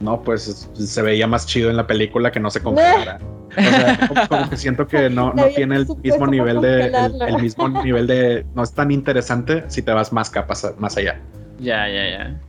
No, 0.00 0.22
pues 0.22 0.68
se 0.74 1.02
veía 1.02 1.26
más 1.26 1.46
chido 1.46 1.70
en 1.70 1.76
la 1.76 1.86
película 1.86 2.30
que 2.30 2.40
no 2.40 2.50
se 2.50 2.62
congelara. 2.62 3.18
O 3.56 3.62
sea, 3.62 4.28
como, 4.28 4.50
que 4.50 4.56
siento 4.58 4.86
que 4.86 5.08
no, 5.08 5.32
no 5.32 5.46
tiene 5.46 5.76
el 5.76 5.86
mismo 6.02 6.26
nivel 6.26 6.60
de 6.60 6.88
el, 7.26 7.40
mismo 7.40 7.68
nivel 7.84 8.06
de 8.06 8.44
no 8.54 8.62
es 8.62 8.74
tan 8.74 8.90
interesante 8.90 9.64
si 9.68 9.80
te 9.80 9.92
vas 9.92 10.12
más 10.12 10.28
capas 10.28 10.74
más 10.76 10.98
allá. 10.98 11.18
Ya, 11.58 11.88
ya, 11.88 12.10
ya. 12.10 12.40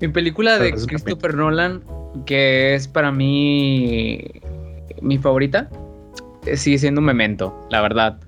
Mi 0.00 0.08
película 0.08 0.58
de 0.58 0.72
Christopher 0.72 1.34
Nolan, 1.34 1.84
que 2.24 2.74
es 2.74 2.88
para 2.88 3.12
mí 3.12 4.24
mi 5.00 5.18
favorita, 5.18 5.68
sigue 6.54 6.78
siendo 6.78 7.00
Memento, 7.00 7.54
la 7.70 7.80
verdad. 7.80 8.18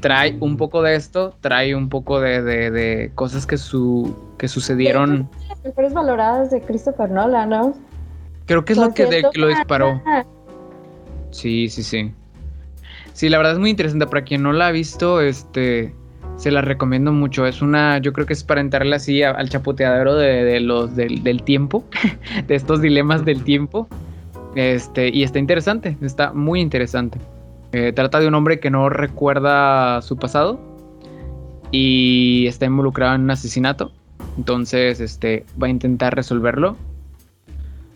Trae 0.00 0.36
un 0.40 0.56
poco 0.56 0.82
de 0.82 0.94
esto, 0.94 1.34
trae 1.40 1.74
un 1.74 1.88
poco 1.88 2.20
de, 2.20 2.42
de, 2.42 2.70
de 2.70 3.10
cosas 3.14 3.46
que, 3.46 3.56
su, 3.56 4.14
que 4.38 4.48
sucedieron. 4.48 5.28
Las 5.48 5.64
mejores 5.64 5.94
valoradas 5.94 6.50
de 6.50 6.60
Christopher 6.60 7.10
Nolan, 7.10 7.48
¿no? 7.48 7.74
Creo 8.46 8.64
que 8.64 8.74
es 8.74 8.78
lo 8.78 8.92
que, 8.94 9.06
de, 9.06 9.24
que 9.32 9.38
lo 9.38 9.48
disparó. 9.48 10.00
Sí, 11.30 11.68
sí, 11.68 11.82
sí. 11.82 12.12
Sí, 13.12 13.28
la 13.28 13.38
verdad 13.38 13.54
es 13.54 13.58
muy 13.58 13.70
interesante. 13.70 14.06
Para 14.06 14.24
quien 14.24 14.42
no 14.42 14.52
la 14.52 14.68
ha 14.68 14.70
visto, 14.70 15.20
este, 15.20 15.94
se 16.36 16.50
la 16.50 16.60
recomiendo 16.60 17.12
mucho. 17.12 17.46
Es 17.46 17.62
una, 17.62 17.98
yo 17.98 18.12
creo 18.12 18.26
que 18.26 18.34
es 18.34 18.44
para 18.44 18.60
entrarle 18.60 18.94
así 18.94 19.22
al 19.22 19.48
chapoteadero 19.48 20.14
de, 20.14 20.60
los 20.60 20.94
del, 20.94 21.42
tiempo, 21.42 21.84
de 22.46 22.54
estos 22.54 22.80
dilemas 22.80 23.24
del 23.24 23.42
tiempo. 23.42 23.88
Este, 24.54 25.08
y 25.08 25.22
está 25.22 25.38
interesante, 25.38 25.96
está 26.00 26.32
muy 26.32 26.60
interesante. 26.60 27.18
Eh, 27.78 27.92
trata 27.92 28.20
de 28.20 28.26
un 28.26 28.34
hombre 28.34 28.58
que 28.58 28.70
no 28.70 28.88
recuerda 28.88 30.00
su 30.00 30.16
pasado 30.16 30.58
y 31.70 32.46
está 32.46 32.64
involucrado 32.64 33.16
en 33.16 33.24
un 33.24 33.30
asesinato. 33.30 33.92
Entonces, 34.38 34.98
este, 34.98 35.44
va 35.62 35.66
a 35.66 35.70
intentar 35.70 36.16
resolverlo 36.16 36.78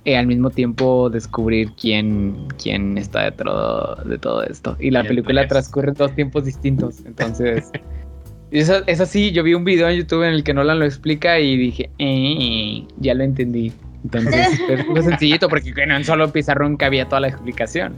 y 0.05 0.12
al 0.12 0.26
mismo 0.26 0.51
tiempo 0.51 1.09
descubrir 1.09 1.72
quién, 1.81 2.47
quién 2.62 2.99
está 2.99 3.22
detrás 3.22 4.05
de 4.05 4.18
todo 4.18 4.43
esto. 4.43 4.76
Y 4.78 4.91
la 4.91 5.03
película 5.03 5.49
transcurre 5.49 5.89
en 5.89 5.95
dos 5.95 6.14
tiempos 6.14 6.45
distintos. 6.45 7.03
Entonces, 7.07 7.70
es, 8.51 8.70
es 8.87 9.01
así. 9.01 9.33
Yo 9.33 9.43
vi 9.43 9.55
un 9.55 9.64
video 9.64 9.89
en 9.89 9.97
YouTube 9.97 10.24
en 10.24 10.35
el 10.35 10.45
que 10.45 10.53
Nolan 10.53 10.78
lo 10.78 10.85
explica 10.85 11.41
y 11.41 11.57
dije, 11.57 11.89
eh, 11.99 12.87
ya 12.99 13.14
lo 13.14 13.24
entendí. 13.24 13.72
Entonces, 14.05 14.61
es 14.68 14.87
muy 14.87 15.03
sencillito 15.03 15.49
porque 15.49 15.72
en 15.74 15.93
un 15.93 16.05
solo 16.05 16.31
pizarrón 16.31 16.76
cabía 16.76 17.09
toda 17.09 17.20
la 17.20 17.28
explicación. 17.28 17.95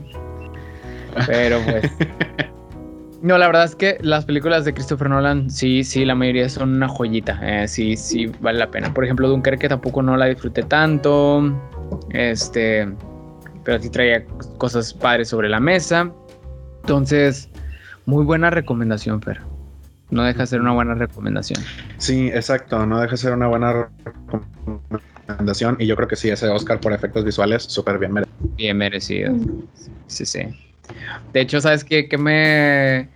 Pero 1.27 1.59
pues. 1.65 1.91
No, 3.23 3.37
la 3.37 3.47
verdad 3.47 3.63
es 3.63 3.73
que 3.73 3.97
las 4.01 4.25
películas 4.25 4.65
de 4.65 4.73
Christopher 4.73 5.09
Nolan, 5.09 5.49
sí, 5.49 5.85
sí, 5.85 6.03
la 6.03 6.13
mayoría 6.13 6.49
son 6.49 6.75
una 6.75 6.89
joyita. 6.89 7.39
Eh, 7.41 7.69
sí, 7.69 7.95
sí, 7.95 8.25
vale 8.41 8.59
la 8.59 8.69
pena. 8.69 8.93
Por 8.93 9.05
ejemplo, 9.05 9.29
Dunkerque 9.29 9.69
tampoco 9.69 10.01
no 10.01 10.17
la 10.17 10.25
disfruté 10.25 10.61
tanto. 10.63 11.41
Este, 12.09 12.85
pero 13.63 13.81
sí 13.81 13.89
traía 13.89 14.25
cosas 14.57 14.93
padres 14.93 15.29
sobre 15.29 15.47
la 15.47 15.61
mesa. 15.61 16.11
Entonces, 16.81 17.49
muy 18.05 18.25
buena 18.25 18.49
recomendación, 18.49 19.21
Fer. 19.21 19.39
No 20.09 20.23
deja 20.23 20.41
de 20.41 20.47
ser 20.47 20.59
una 20.59 20.73
buena 20.73 20.93
recomendación. 20.93 21.63
Sí, 21.99 22.27
exacto, 22.27 22.85
no 22.85 22.99
deja 22.99 23.11
de 23.11 23.17
ser 23.17 23.31
una 23.31 23.47
buena 23.47 23.89
recomendación. 24.03 25.77
Y 25.79 25.87
yo 25.87 25.95
creo 25.95 26.09
que 26.09 26.17
sí, 26.17 26.29
ese 26.29 26.49
Oscar 26.49 26.81
por 26.81 26.91
efectos 26.91 27.23
visuales, 27.23 27.63
súper 27.63 27.99
bien 27.99 28.11
merecido. 28.11 28.49
Bien 28.57 28.77
merecido. 28.77 29.33
Sí, 30.07 30.25
sí. 30.25 30.41
De 31.33 31.41
hecho, 31.41 31.61
¿sabes 31.61 31.83
qué? 31.83 32.07
Que 32.07 32.17
me. 32.17 33.09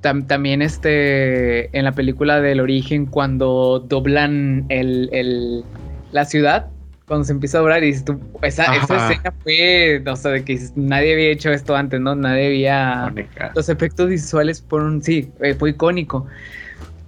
también 0.00 0.62
este. 0.62 1.76
En 1.76 1.84
la 1.84 1.92
película 1.92 2.40
del 2.40 2.60
origen, 2.60 3.06
cuando 3.06 3.80
doblan 3.80 4.66
el, 4.68 5.08
el, 5.12 5.64
la 6.12 6.24
ciudad, 6.24 6.68
cuando 7.08 7.24
se 7.24 7.32
empieza 7.32 7.58
a 7.58 7.60
doblar 7.62 7.82
y 7.82 7.98
tú, 8.04 8.20
esa, 8.42 8.76
esa 8.76 9.10
escena 9.10 9.32
fue, 9.42 10.02
o 10.06 10.16
sea, 10.16 10.30
de 10.30 10.44
que 10.44 10.60
nadie 10.76 11.14
había 11.14 11.30
hecho 11.30 11.50
esto 11.50 11.74
antes, 11.74 12.00
¿no? 12.00 12.14
Nadie 12.14 12.46
había... 12.48 13.12
Los 13.54 13.68
efectos 13.70 14.10
visuales 14.10 14.62
fueron, 14.68 15.02
sí, 15.02 15.30
eh, 15.40 15.54
fue 15.54 15.70
icónico. 15.70 16.26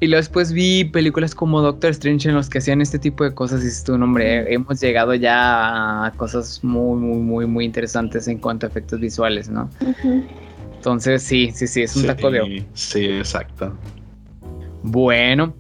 Y 0.03 0.07
luego 0.07 0.21
después 0.21 0.53
vi 0.53 0.85
películas 0.85 1.35
como 1.35 1.61
Doctor 1.61 1.91
Strange 1.91 2.31
en 2.31 2.35
los 2.35 2.49
que 2.49 2.59
hacían 2.59 2.81
este 2.81 2.99
tipo 2.99 3.23
de 3.23 3.35
cosas 3.35 3.61
y 3.61 3.65
dices 3.65 3.85
tú, 3.85 3.93
hombre, 3.95 4.53
hemos 4.53 4.81
llegado 4.81 5.15
ya 5.15 6.07
a 6.07 6.11
cosas 6.13 6.65
muy, 6.65 6.99
muy, 6.99 7.19
muy, 7.19 7.47
muy 7.47 7.65
interesantes 7.67 8.27
en 8.27 8.39
cuanto 8.39 8.65
a 8.65 8.71
efectos 8.71 8.99
visuales, 8.99 9.51
¿no? 9.51 9.69
Entonces, 10.75 11.23
sí, 11.23 11.51
sí, 11.53 11.67
sí, 11.67 11.83
es 11.83 11.95
un 11.97 12.07
taco 12.07 12.31
de... 12.31 12.67
Sí, 12.73 13.05
exacto. 13.05 13.77
Bueno, 14.83 15.55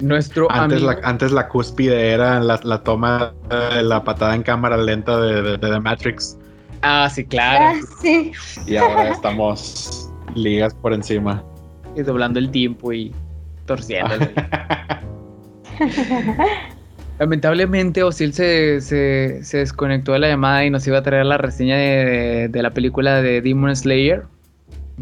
nuestro 0.00 0.50
antes, 0.50 0.82
la, 0.82 0.98
antes 1.04 1.30
la 1.30 1.46
cúspide 1.46 2.10
era 2.10 2.40
la, 2.40 2.82
toma 2.82 3.34
de 3.48 3.84
la 3.84 4.02
patada 4.02 4.34
en 4.34 4.42
cámara 4.42 4.76
lenta 4.76 5.20
de, 5.20 5.58
The 5.58 5.78
Matrix. 5.78 6.36
Ah, 6.82 7.08
sí, 7.08 7.24
claro. 7.24 7.78
Ah, 7.80 7.86
sí. 8.02 8.32
Y 8.66 8.76
ahora 8.76 9.10
estamos 9.10 10.10
ligas 10.34 10.74
por 10.74 10.92
encima. 10.92 11.44
Y 11.94 12.02
doblando 12.02 12.40
el 12.40 12.50
tiempo 12.50 12.92
y 12.92 13.14
torciendo. 13.66 14.14
Lamentablemente 17.18 18.02
Osil 18.02 18.32
se, 18.34 18.80
se, 18.80 19.42
se, 19.42 19.58
desconectó 19.58 20.12
de 20.12 20.18
la 20.18 20.28
llamada 20.28 20.64
y 20.64 20.70
nos 20.70 20.86
iba 20.86 20.98
a 20.98 21.02
traer 21.02 21.24
la 21.24 21.38
reseña 21.38 21.76
de, 21.76 22.48
de, 22.50 22.62
la 22.62 22.70
película 22.70 23.22
de 23.22 23.40
Demon 23.40 23.74
Slayer. 23.74 24.24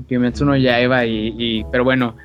Kimetsu 0.09 0.45
no 0.45 0.57
Yaiba 0.57 1.07
y, 1.07 1.35
y 1.37 1.65
pero 1.71 1.85
bueno, 1.85 2.17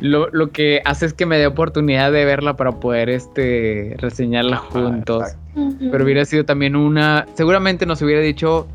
lo, 0.00 0.28
lo, 0.30 0.50
que 0.50 0.80
hace 0.84 1.06
es 1.06 1.12
que 1.12 1.26
me 1.26 1.38
dé 1.38 1.46
oportunidad 1.46 2.10
de 2.12 2.24
verla 2.24 2.56
para 2.56 2.72
poder 2.72 3.08
este 3.08 3.94
reseñarla 3.98 4.56
juntos. 4.56 5.24
Pero 5.54 6.04
hubiera 6.04 6.24
sido 6.24 6.44
también 6.44 6.74
una. 6.74 7.26
Seguramente 7.34 7.86
nos 7.86 8.02
hubiera 8.02 8.20
dicho 8.20 8.66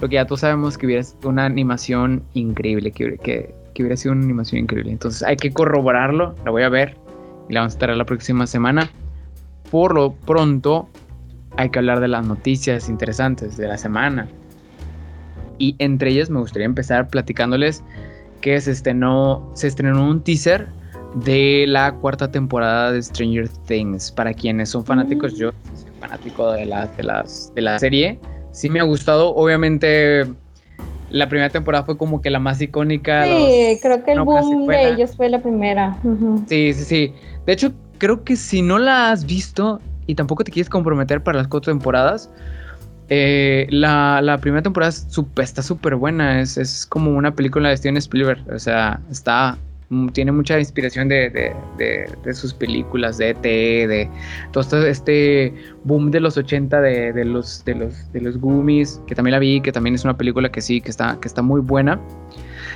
lo 0.00 0.08
que 0.08 0.16
ya 0.16 0.26
todos 0.26 0.40
sabemos 0.40 0.76
que 0.76 0.86
hubiera 0.86 1.02
sido 1.02 1.28
una 1.30 1.46
animación 1.46 2.22
increíble. 2.34 2.90
Que, 2.90 3.16
que, 3.18 3.54
que 3.74 3.82
hubiera 3.82 3.96
sido 3.96 4.12
una 4.12 4.22
animación 4.22 4.62
increíble. 4.62 4.92
Entonces 4.92 5.22
hay 5.22 5.36
que 5.36 5.52
corroborarlo. 5.52 6.34
La 6.44 6.50
voy 6.50 6.62
a 6.62 6.68
ver. 6.68 6.96
Y 7.48 7.52
la 7.52 7.60
vamos 7.60 7.74
a 7.74 7.76
estar 7.76 7.90
la 7.90 8.04
próxima 8.06 8.46
semana. 8.46 8.88
Por 9.70 9.94
lo 9.94 10.12
pronto, 10.12 10.88
hay 11.56 11.68
que 11.70 11.78
hablar 11.78 12.00
de 12.00 12.08
las 12.08 12.26
noticias 12.26 12.88
interesantes 12.88 13.56
de 13.56 13.68
la 13.68 13.76
semana. 13.76 14.28
Y 15.58 15.76
entre 15.78 16.10
ellas 16.10 16.30
me 16.30 16.40
gustaría 16.40 16.66
empezar 16.66 17.08
platicándoles 17.08 17.82
que 18.40 18.60
se 18.60 18.70
estrenó, 18.70 19.50
se 19.54 19.68
estrenó 19.68 20.08
un 20.08 20.22
teaser 20.22 20.68
de 21.14 21.64
la 21.68 21.92
cuarta 21.92 22.30
temporada 22.30 22.92
de 22.92 23.02
Stranger 23.02 23.48
Things. 23.66 24.10
Para 24.10 24.34
quienes 24.34 24.70
son 24.70 24.84
fanáticos, 24.84 25.34
mm. 25.34 25.36
yo 25.36 25.50
soy 25.74 25.92
fanático 26.00 26.52
de 26.52 26.66
la, 26.66 26.86
de, 26.86 27.02
las, 27.02 27.52
de 27.54 27.62
la 27.62 27.78
serie. 27.78 28.18
Sí 28.52 28.68
me 28.68 28.80
ha 28.80 28.84
gustado, 28.84 29.34
obviamente 29.34 30.24
la 31.14 31.28
primera 31.28 31.48
temporada 31.48 31.84
fue 31.84 31.96
como 31.96 32.20
que 32.20 32.28
la 32.28 32.40
más 32.40 32.60
icónica. 32.60 33.24
Sí, 33.24 33.78
creo 33.80 34.02
que 34.02 34.12
el 34.12 34.22
boom 34.22 34.66
de 34.66 34.88
ellos 34.90 35.14
fue 35.16 35.28
la 35.28 35.40
primera. 35.40 35.96
Sí, 36.48 36.72
sí, 36.74 36.84
sí. 36.84 37.14
De 37.46 37.52
hecho, 37.52 37.72
creo 37.98 38.24
que 38.24 38.34
si 38.34 38.62
no 38.62 38.80
la 38.80 39.12
has 39.12 39.24
visto 39.24 39.80
y 40.08 40.16
tampoco 40.16 40.42
te 40.42 40.50
quieres 40.50 40.68
comprometer 40.68 41.22
para 41.22 41.38
las 41.38 41.46
cuatro 41.46 41.72
temporadas, 41.72 42.30
eh, 43.10 43.68
la, 43.70 44.38
primera 44.40 44.62
temporada 44.62 44.92
está 45.36 45.62
súper 45.62 45.94
buena. 45.94 46.40
Es, 46.40 46.58
es, 46.58 46.84
como 46.84 47.12
una 47.12 47.32
película 47.32 47.68
de 47.68 47.76
Steven 47.76 47.96
Spielberg. 47.98 48.42
O 48.52 48.58
sea, 48.58 48.98
está. 49.08 49.56
Tiene 50.12 50.32
mucha 50.32 50.58
inspiración 50.58 51.08
de, 51.08 51.54
sus 52.32 52.54
películas, 52.54 53.18
de 53.18 53.30
ET, 53.30 53.42
de 53.42 54.10
todo 54.52 54.86
este 54.86 55.54
boom 55.84 56.10
de 56.10 56.20
los 56.20 56.36
80 56.36 56.80
de, 56.80 57.24
los, 57.24 57.64
de, 57.64 57.74
los, 57.74 58.12
de 58.12 58.20
los 58.20 58.38
que 59.06 59.14
también 59.14 59.32
la 59.32 59.38
vi, 59.38 59.60
que 59.60 59.72
también 59.72 59.94
es 59.94 60.04
una 60.04 60.16
película 60.16 60.50
que 60.50 60.60
sí, 60.60 60.80
que 60.80 60.90
está, 60.90 61.18
que 61.20 61.28
está 61.28 61.42
muy 61.42 61.60
buena. 61.60 62.00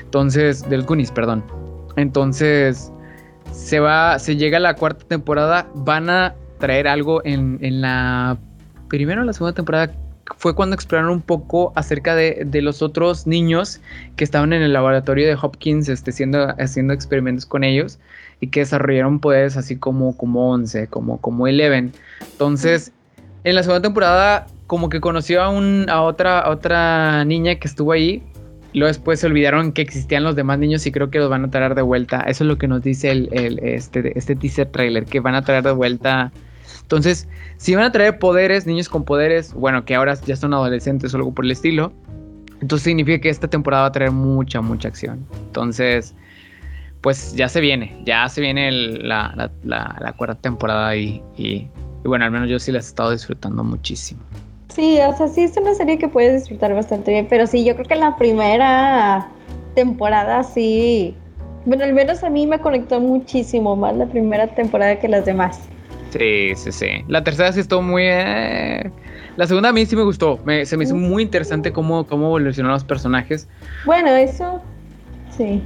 Entonces, 0.05 0.69
de 0.69 0.77
los 0.77 0.87
Goonies, 0.87 1.11
perdón. 1.11 1.45
Entonces, 1.97 2.93
se 3.53 3.81
va, 3.81 4.19
se 4.19 4.37
llega 4.37 4.59
a 4.59 4.61
la 4.61 4.75
cuarta 4.75 5.05
temporada, 5.07 5.67
van 5.75 6.11
a 6.11 6.35
traer 6.59 6.89
algo 6.89 7.25
en, 7.25 7.59
en 7.63 7.81
la 7.81 8.39
primera 8.89 9.23
o 9.23 9.25
la 9.25 9.33
segunda 9.33 9.55
temporada 9.55 9.93
fue 10.37 10.55
cuando 10.55 10.75
exploraron 10.75 11.13
un 11.13 11.23
poco 11.23 11.73
acerca 11.75 12.15
de, 12.15 12.47
los 12.63 12.83
otros 12.83 13.27
niños 13.27 13.81
que 14.17 14.25
estaban 14.25 14.53
en 14.53 14.63
el 14.63 14.73
laboratorio 14.73 15.27
de 15.27 15.37
Hopkins 15.41 15.89
este, 15.89 16.13
haciendo 16.59 16.93
experimentos 16.93 17.47
con 17.47 17.65
ellos 17.65 17.99
y 18.41 18.49
que 18.49 18.61
desarrollaron 18.61 19.21
poderes 19.21 19.57
así 19.57 19.77
como, 19.77 20.17
como 20.17 20.51
11, 20.51 20.89
como, 20.89 21.19
como 21.21 21.47
Eleven. 21.47 21.93
Entonces, 22.33 22.93
en 23.45 23.55
la 23.55 23.63
segunda 23.63 23.83
temporada 23.83 24.47
como 24.67 24.91
que 24.91 25.01
conoció 25.01 25.43
a, 25.43 25.47
a, 25.47 26.03
otra, 26.03 26.51
otra 26.51 27.25
niña 27.25 27.55
que 27.55 27.67
estuvo 27.67 27.93
ahí 27.93 28.23
Luego 28.75 28.89
después 28.89 29.21
se 29.21 29.27
olvidaron 29.27 29.73
que 29.73 29.83
existían 29.83 30.25
los 30.25 30.37
demás 30.37 30.59
niños 30.59 30.87
y 30.87 30.93
creo 30.93 31.11
que 31.11 31.19
los 31.19 31.31
van 31.31 31.45
a 31.45 31.51
traer 31.51 31.75
de 31.75 31.83
vuelta. 31.83 32.21
Eso 32.21 32.45
es 32.45 32.49
lo 32.49 32.59
que 32.59 32.69
nos 32.69 32.83
dice 32.83 33.29
este, 33.63 34.17
este 34.19 34.37
teaser 34.37 34.69
trailer, 34.71 35.07
que 35.07 35.21
van 35.21 35.35
a 35.35 35.43
traer 35.43 35.65
de 35.65 35.73
vuelta. 35.73 36.33
Entonces, 36.89 37.29
si 37.59 37.75
van 37.75 37.85
a 37.85 37.93
traer 37.93 38.19
poderes, 38.19 38.67
niños 38.67 38.89
con 38.89 39.05
poderes, 39.05 39.53
bueno, 39.53 39.85
que 39.85 39.95
ahora 39.95 40.15
ya 40.25 40.37
son 40.37 40.55
adolescentes 40.55 41.13
o 41.13 41.19
algo 41.19 41.35
por 41.35 41.45
el 41.45 41.51
estilo, 41.51 41.93
entonces 42.63 42.85
significa 42.85 43.21
que 43.21 43.29
esta 43.29 43.47
temporada 43.47 43.83
va 43.83 43.89
a 43.89 43.93
traer 43.93 44.11
mucha, 44.11 44.63
mucha 44.63 44.89
acción. 44.89 45.27
Entonces, 45.49 46.15
pues 47.03 47.35
ya 47.35 47.51
se 47.51 47.61
viene, 47.61 48.01
ya 48.07 48.27
se 48.31 48.41
viene 48.41 48.73
la 48.73 50.15
cuarta 50.17 50.41
temporada 50.41 50.97
y, 50.97 51.23
y, 51.37 51.69
y 52.05 52.09
bueno, 52.09 52.25
al 52.25 52.31
menos 52.31 52.49
yo 52.49 52.59
sí 52.59 52.73
la 52.73 52.79
he 52.79 52.81
estado 52.81 53.11
disfrutando 53.11 53.63
muchísimo. 53.63 54.23
Sí, 54.71 54.99
o 55.07 55.15
sea, 55.15 55.29
sí 55.29 55.43
es 55.43 55.55
una 55.59 55.75
serie 55.75 55.99
que 55.99 56.09
puedes 56.09 56.41
disfrutar 56.41 56.73
bastante 56.73 57.11
bien, 57.11 57.27
pero 57.29 57.47
sí, 57.47 57.67
yo 57.67 57.75
creo 57.75 57.87
que 57.87 57.97
la 57.97 58.17
primera 58.17 59.29
temporada 59.75 60.43
sí, 60.43 61.15
bueno, 61.67 61.85
al 61.85 61.93
menos 61.93 62.25
a 62.25 62.31
mí 62.31 62.47
me 62.47 62.59
conectó 62.61 62.99
muchísimo 62.99 63.77
más 63.77 63.95
la 63.95 64.07
primera 64.07 64.47
temporada 64.47 64.99
que 64.99 65.09
las 65.09 65.27
demás. 65.27 65.69
Sí, 66.11 66.53
sí, 66.57 66.73
sí. 66.73 66.87
La 67.07 67.23
tercera 67.23 67.53
sí 67.53 67.61
estuvo 67.61 67.83
muy... 67.83 68.03
eh, 68.07 68.91
La 69.37 69.47
segunda 69.47 69.69
a 69.69 69.73
mí 69.73 69.85
sí 69.87 69.95
me 69.97 70.03
gustó. 70.03 70.39
Me- 70.45 70.65
se 70.67 70.77
me 70.77 70.85
hizo 70.85 70.95
muy 70.95 71.23
interesante 71.23 71.73
cómo, 71.73 72.07
cómo 72.07 72.27
evolucionaron 72.27 72.75
los 72.75 72.85
personajes. 72.85 73.49
Bueno, 73.85 74.11
eso, 74.17 74.63
sí. 75.37 75.63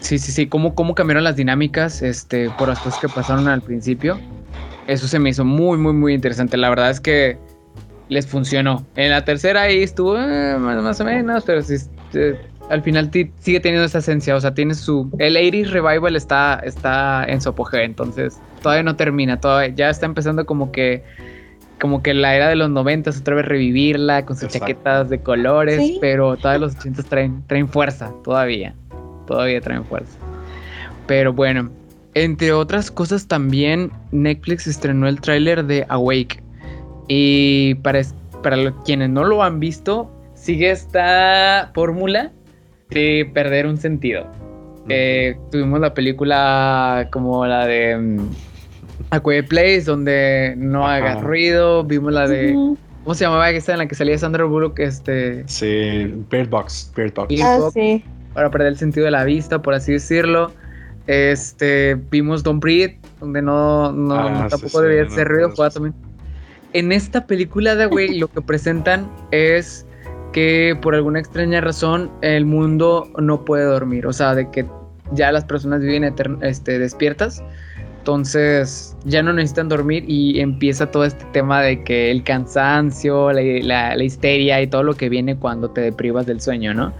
Sí, 0.00 0.18
sí, 0.18 0.32
sí. 0.32 0.48
Cómo, 0.48 0.74
cómo 0.74 0.94
cambiaron 0.94 1.24
las 1.24 1.36
dinámicas 1.36 2.02
este, 2.02 2.50
por 2.50 2.68
las 2.68 2.80
cosas 2.80 2.98
que 2.98 3.08
pasaron 3.08 3.48
al 3.48 3.62
principio. 3.62 4.18
Eso 4.86 5.06
se 5.06 5.18
me 5.18 5.30
hizo 5.30 5.44
muy, 5.44 5.78
muy, 5.78 5.92
muy 5.92 6.14
interesante. 6.14 6.56
La 6.56 6.70
verdad 6.70 6.90
es 6.90 7.00
que 7.00 7.38
les 8.08 8.26
funcionó. 8.26 8.86
En 8.96 9.10
la 9.10 9.24
tercera 9.24 9.62
ahí 9.62 9.82
estuvo 9.82 10.18
eh, 10.18 10.56
más, 10.58 10.82
más 10.82 11.00
o 11.00 11.04
menos, 11.04 11.44
pero 11.44 11.62
sí, 11.62 11.76
eh, 12.14 12.51
al 12.72 12.82
final 12.82 13.10
sigue 13.38 13.60
teniendo 13.60 13.84
esa 13.84 13.98
esencia. 13.98 14.34
O 14.34 14.40
sea, 14.40 14.54
tiene 14.54 14.74
su... 14.74 15.10
El 15.18 15.36
80 15.36 15.70
Revival 15.70 16.16
está, 16.16 16.58
está 16.64 17.22
en 17.28 17.42
su 17.42 17.50
apogeo, 17.50 17.82
entonces 17.82 18.40
todavía 18.62 18.82
no 18.82 18.96
termina. 18.96 19.38
Todavía, 19.38 19.74
ya 19.74 19.90
está 19.90 20.06
empezando 20.06 20.46
como 20.46 20.72
que... 20.72 21.04
Como 21.78 22.02
que 22.02 22.14
la 22.14 22.34
era 22.34 22.48
de 22.48 22.54
los 22.56 22.70
90 22.70 23.10
otra 23.10 23.34
vez 23.34 23.44
revivirla 23.44 24.24
con 24.24 24.36
sus 24.36 24.44
Exacto. 24.44 24.68
chaquetas 24.68 25.10
de 25.10 25.20
colores, 25.20 25.78
Sí. 25.78 25.98
pero 26.00 26.36
todavía 26.36 26.60
los 26.66 26.76
80 26.76 27.02
traen, 27.02 27.42
traen 27.48 27.68
fuerza, 27.68 28.12
todavía. 28.22 28.74
Todavía 29.26 29.60
traen 29.60 29.84
fuerza. 29.84 30.16
Pero 31.08 31.32
bueno, 31.32 31.70
entre 32.14 32.52
otras 32.52 32.90
cosas 32.90 33.26
también 33.26 33.90
Netflix 34.12 34.66
estrenó 34.68 35.08
el 35.08 35.20
tráiler 35.20 35.64
de 35.64 35.84
Awake. 35.88 36.40
Y 37.08 37.74
para, 37.76 38.00
para 38.44 38.72
quienes 38.84 39.10
no 39.10 39.24
lo 39.24 39.42
han 39.42 39.58
visto, 39.58 40.08
sigue 40.34 40.70
esta 40.70 41.72
fórmula 41.74 42.30
de 42.92 43.30
perder 43.32 43.66
un 43.66 43.76
sentido. 43.76 44.26
Eh, 44.88 45.36
tuvimos 45.50 45.80
la 45.80 45.94
película 45.94 47.08
como 47.12 47.46
la 47.46 47.66
de 47.66 47.96
mm, 47.96 48.28
A 49.10 49.20
Quiet 49.20 49.48
Place, 49.48 49.82
donde 49.82 50.54
no 50.56 50.84
Ajá. 50.86 50.96
hagas 50.96 51.22
ruido. 51.22 51.84
Vimos 51.84 52.12
la 52.12 52.26
de. 52.26 52.52
¿Cómo 53.04 53.14
se 53.14 53.24
llamaba 53.24 53.50
esta 53.50 53.72
en 53.72 53.78
la 53.78 53.86
que 53.86 53.94
salía 53.94 54.16
Sandra 54.18 54.44
Bullock? 54.44 54.78
Este. 54.78 55.42
Sí, 55.46 56.12
Bird 56.30 56.48
Box, 56.48 56.92
Bird 56.96 57.14
Box. 57.14 57.34
Ah, 57.42 57.68
sí. 57.72 58.04
para 58.32 58.50
perder 58.50 58.68
el 58.68 58.78
sentido 58.78 59.04
de 59.04 59.10
la 59.12 59.24
vista, 59.24 59.60
por 59.60 59.74
así 59.74 59.92
decirlo. 59.92 60.52
Este, 61.08 61.96
vimos 62.10 62.44
Don't 62.44 62.62
Breathe, 62.62 62.98
donde 63.18 63.42
no, 63.42 63.90
no 63.92 64.14
Ah, 64.14 64.30
no, 64.30 64.42
sí, 64.44 64.48
tampoco 64.50 64.78
sí, 64.80 64.84
debía 64.86 65.04
no, 65.04 65.10
ser 65.10 65.28
ruido, 65.28 65.48
no, 65.48 65.54
sí. 65.56 65.74
también. 65.74 65.94
En 66.74 66.92
esta 66.92 67.26
película 67.26 67.74
de 67.74 67.86
güey, 67.86 68.18
lo 68.18 68.28
que 68.28 68.40
presentan 68.40 69.10
es 69.30 69.84
que 70.32 70.76
por 70.80 70.94
alguna 70.94 71.18
extraña 71.20 71.60
razón 71.60 72.10
el 72.22 72.44
mundo 72.46 73.08
no 73.18 73.44
puede 73.44 73.64
dormir, 73.64 74.06
o 74.06 74.12
sea, 74.12 74.34
de 74.34 74.50
que 74.50 74.66
ya 75.12 75.30
las 75.32 75.44
personas 75.44 75.80
viven 75.80 76.04
este, 76.42 76.78
despiertas, 76.78 77.42
entonces 77.98 78.96
ya 79.04 79.22
no 79.22 79.32
necesitan 79.32 79.68
dormir 79.68 80.04
y 80.08 80.40
empieza 80.40 80.90
todo 80.90 81.04
este 81.04 81.24
tema 81.32 81.62
de 81.62 81.84
que 81.84 82.10
el 82.10 82.24
cansancio, 82.24 83.30
la, 83.32 83.42
la- 83.42 83.96
la 83.96 84.04
histeria 84.04 84.60
y 84.60 84.66
todo 84.66 84.82
lo 84.82 84.94
que 84.94 85.08
viene 85.08 85.36
cuando 85.36 85.70
te 85.70 85.80
deprivas 85.82 86.26
del 86.26 86.40
sueño, 86.40 86.74
¿no? 86.74 86.92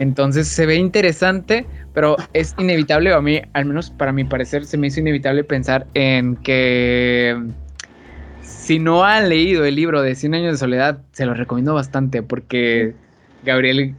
Entonces 0.00 0.48
se 0.48 0.66
ve 0.66 0.76
interesante, 0.76 1.66
pero 1.92 2.16
es 2.32 2.54
inevitable, 2.58 3.12
o 3.12 3.16
a 3.18 3.22
mí, 3.22 3.40
al 3.52 3.64
menos 3.66 3.90
para 3.90 4.12
mi 4.12 4.24
parecer, 4.24 4.64
se 4.64 4.76
me 4.78 4.86
hizo 4.88 5.00
inevitable 5.00 5.44
pensar 5.44 5.86
en 5.94 6.36
que 6.36 7.36
si 8.62 8.78
no 8.78 9.04
han 9.04 9.28
leído 9.28 9.64
el 9.64 9.74
libro 9.74 10.02
de 10.02 10.14
100 10.14 10.34
años 10.36 10.52
de 10.52 10.58
soledad, 10.58 10.98
se 11.10 11.26
lo 11.26 11.34
recomiendo 11.34 11.74
bastante 11.74 12.22
porque 12.22 12.94
Gabriel 13.44 13.96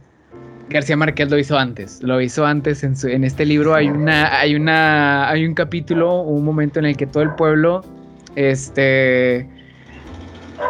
García 0.70 0.96
Márquez 0.96 1.30
lo 1.30 1.38
hizo 1.38 1.58
antes. 1.58 2.02
Lo 2.02 2.18
hizo 2.22 2.46
antes 2.46 2.82
en, 2.82 3.24
este 3.24 3.44
libro 3.44 3.74
hay 3.74 3.88
una 3.88 4.40
hay 4.40 4.54
una 4.54 5.28
hay 5.28 5.44
un 5.44 5.52
capítulo, 5.52 6.22
un 6.22 6.46
momento 6.46 6.78
en 6.78 6.86
el 6.86 6.96
que 6.96 7.06
todo 7.06 7.22
el 7.22 7.34
pueblo 7.34 7.84
este 8.36 9.46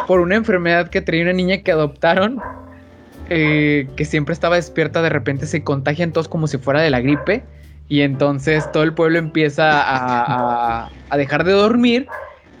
por 0.07 0.19
una 0.19 0.35
enfermedad 0.35 0.89
que 0.89 0.99
traía 0.99 1.23
una 1.23 1.33
niña 1.33 1.59
que 1.59 1.71
adoptaron 1.71 2.41
eh, 3.29 3.87
que 3.95 4.03
siempre 4.03 4.33
estaba 4.33 4.57
despierta, 4.57 5.01
de 5.03 5.09
repente 5.09 5.47
se 5.47 5.63
contagian 5.63 6.11
todos 6.11 6.27
como 6.27 6.47
si 6.47 6.57
fuera 6.57 6.81
de 6.81 6.89
la 6.89 6.99
gripe. 6.99 7.45
Y 7.87 8.01
entonces 8.01 8.69
todo 8.73 8.83
el 8.83 8.93
pueblo 8.93 9.19
empieza 9.19 9.69
a 9.85 10.89
dejar 11.15 11.43
de 11.43 11.51
dormir, 11.51 12.07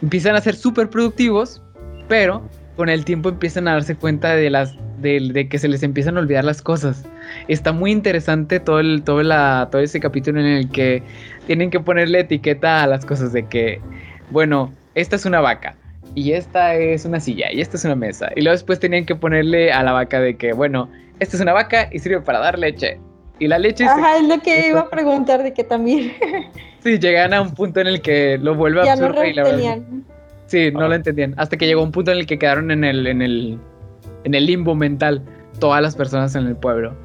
empiezan 0.05 0.35
a 0.35 0.41
ser 0.41 0.55
súper 0.55 0.87
productivos, 0.91 1.63
pero 2.07 2.47
con 2.75 2.89
el 2.89 3.05
tiempo 3.05 3.29
empiezan 3.29 3.67
a 3.67 3.73
darse 3.73 3.95
cuenta 3.95 4.35
de, 4.35 4.51
las, 4.51 4.75
de, 5.01 5.19
de 5.33 5.49
que 5.49 5.57
se 5.57 5.67
les 5.67 5.81
empiezan 5.81 6.15
a 6.15 6.19
olvidar 6.19 6.43
las 6.45 6.61
cosas. 6.61 7.03
Está 7.47 7.71
muy 7.71 7.91
interesante 7.91 8.59
todo, 8.59 8.79
el, 8.81 9.01
todo, 9.03 9.23
la, 9.23 9.67
todo 9.71 9.81
ese 9.81 9.99
capítulo 9.99 10.39
en 10.41 10.45
el 10.45 10.69
que 10.69 11.01
tienen 11.47 11.71
que 11.71 11.79
ponerle 11.79 12.19
etiqueta 12.19 12.83
a 12.83 12.87
las 12.87 13.03
cosas 13.03 13.33
de 13.33 13.47
que, 13.47 13.81
bueno, 14.29 14.71
esta 14.93 15.15
es 15.15 15.25
una 15.25 15.41
vaca, 15.41 15.75
y 16.13 16.33
esta 16.33 16.75
es 16.75 17.03
una 17.05 17.19
silla 17.19 17.51
y 17.51 17.59
esta 17.61 17.75
es 17.75 17.83
una 17.85 17.95
mesa. 17.95 18.29
Y 18.35 18.41
luego 18.41 18.51
después 18.53 18.79
tenían 18.79 19.05
que 19.07 19.15
ponerle 19.15 19.71
a 19.73 19.81
la 19.81 19.91
vaca 19.91 20.19
de 20.21 20.35
que, 20.37 20.53
bueno, 20.53 20.87
esta 21.19 21.35
es 21.35 21.41
una 21.41 21.53
vaca 21.53 21.89
y 21.91 21.97
sirve 21.97 22.21
para 22.21 22.37
dar 22.39 22.59
leche. 22.59 22.99
Y 23.39 23.47
la 23.47 23.57
leche, 23.57 23.85
se- 23.85 23.89
Ajá, 23.89 24.17
es 24.17 24.23
lo 24.27 24.39
que 24.39 24.67
iba 24.69 24.81
a 24.81 24.89
preguntar 24.89 25.41
de 25.41 25.51
que 25.53 25.63
también 25.63 26.13
sí, 26.85 26.99
llegan 26.99 27.33
a 27.33 27.41
un 27.41 27.51
punto 27.53 27.81
en 27.81 27.87
el 27.87 27.99
que 28.01 28.37
lo 28.37 28.55
vuelve 28.55 28.85
ya 28.85 28.95
no 28.95 29.07
absurdo 29.07 29.25
y 29.25 29.33
la 29.33 29.43
verdad. 29.43 29.79
Sí, 30.45 30.71
no 30.71 30.81
Ah. 30.81 30.87
lo 30.87 30.93
entendían. 30.95 31.33
Hasta 31.37 31.57
que 31.57 31.65
llegó 31.65 31.81
un 31.83 31.91
punto 31.91 32.11
en 32.11 32.19
el 32.19 32.27
que 32.27 32.37
quedaron 32.37 32.69
en 32.71 32.83
el, 32.83 33.07
en 33.07 33.21
el, 33.21 33.59
en 34.23 34.33
el 34.35 34.45
limbo 34.45 34.75
mental 34.75 35.21
todas 35.59 35.81
las 35.81 35.95
personas 35.95 36.35
en 36.35 36.45
el 36.45 36.55
pueblo. 36.55 36.95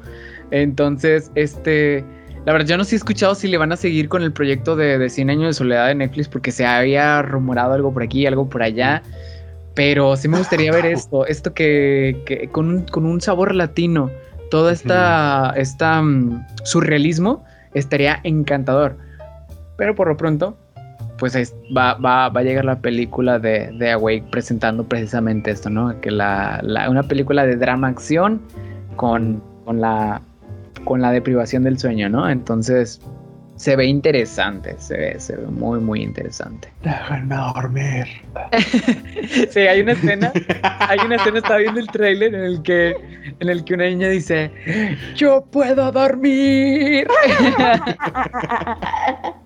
Entonces, 0.51 1.31
este, 1.35 2.05
la 2.45 2.53
verdad, 2.53 2.67
yo 2.67 2.77
no 2.77 2.83
sé 2.83 2.95
he 2.95 2.97
escuchado 2.97 3.33
si 3.35 3.47
le 3.47 3.57
van 3.57 3.71
a 3.71 3.77
seguir 3.77 4.09
con 4.09 4.21
el 4.21 4.31
proyecto 4.31 4.75
de, 4.75 4.97
de 4.99 5.09
100 5.09 5.29
años 5.31 5.45
de 5.47 5.53
soledad 5.53 5.87
de 5.87 5.95
Netflix 5.95 6.27
porque 6.27 6.51
se 6.51 6.65
había 6.65 7.21
rumorado 7.23 7.73
algo 7.73 7.91
por 7.93 8.03
aquí, 8.03 8.25
algo 8.27 8.47
por 8.47 8.61
allá. 8.61 9.01
Pero 9.73 10.15
sí 10.15 10.27
me 10.27 10.37
gustaría 10.37 10.71
ver 10.71 10.85
esto, 10.97 11.25
esto 11.25 11.53
que, 11.53 12.21
que 12.25 12.47
con, 12.49 12.67
un, 12.69 12.81
con 12.83 13.05
un 13.05 13.21
sabor 13.21 13.55
latino, 13.55 14.11
todo 14.51 14.69
esta, 14.69 15.53
esta 15.55 16.01
mm, 16.01 16.45
surrealismo 16.63 17.43
estaría 17.73 18.19
encantador. 18.23 18.97
Pero 19.81 19.95
por 19.95 20.07
lo 20.09 20.15
pronto, 20.15 20.55
pues 21.17 21.33
es- 21.33 21.55
va, 21.75 21.95
va, 21.95 22.29
va 22.29 22.41
a 22.41 22.43
llegar 22.43 22.65
la 22.65 22.79
película 22.81 23.39
de, 23.39 23.71
de 23.79 23.89
Awake 23.93 24.25
presentando 24.31 24.83
precisamente 24.87 25.49
esto, 25.49 25.71
¿no? 25.71 25.99
Que 26.01 26.11
la, 26.11 26.59
la- 26.61 26.87
una 26.87 27.01
película 27.01 27.47
de 27.47 27.55
drama 27.55 27.87
acción 27.87 28.43
con, 28.95 29.41
con 29.65 29.81
la 29.81 30.21
con 30.85 31.01
la 31.01 31.11
deprivación 31.11 31.63
del 31.63 31.79
sueño, 31.79 32.09
¿no? 32.09 32.29
Entonces 32.29 33.01
se 33.55 33.75
ve 33.75 33.85
interesante, 33.85 34.75
se 34.77 34.95
ve, 34.97 35.19
se 35.19 35.35
ve 35.35 35.47
muy, 35.47 35.79
muy 35.79 36.03
interesante. 36.03 36.71
Déjenme 36.83 37.35
dormir. 37.35 38.05
Sí, 39.51 39.59
hay 39.61 39.81
una 39.81 39.93
escena, 39.93 40.31
hay 40.79 40.99
una 41.05 41.15
escena, 41.15 41.37
estaba 41.39 41.57
viendo 41.59 41.79
el 41.79 41.87
tráiler 41.87 42.35
en 42.35 42.41
el 42.43 42.61
que, 42.61 42.93
en 43.39 43.49
el 43.49 43.63
que 43.63 43.73
una 43.75 43.85
niña 43.85 44.09
dice, 44.09 44.51
yo 45.15 45.43
puedo 45.51 45.91
dormir. 45.91 47.07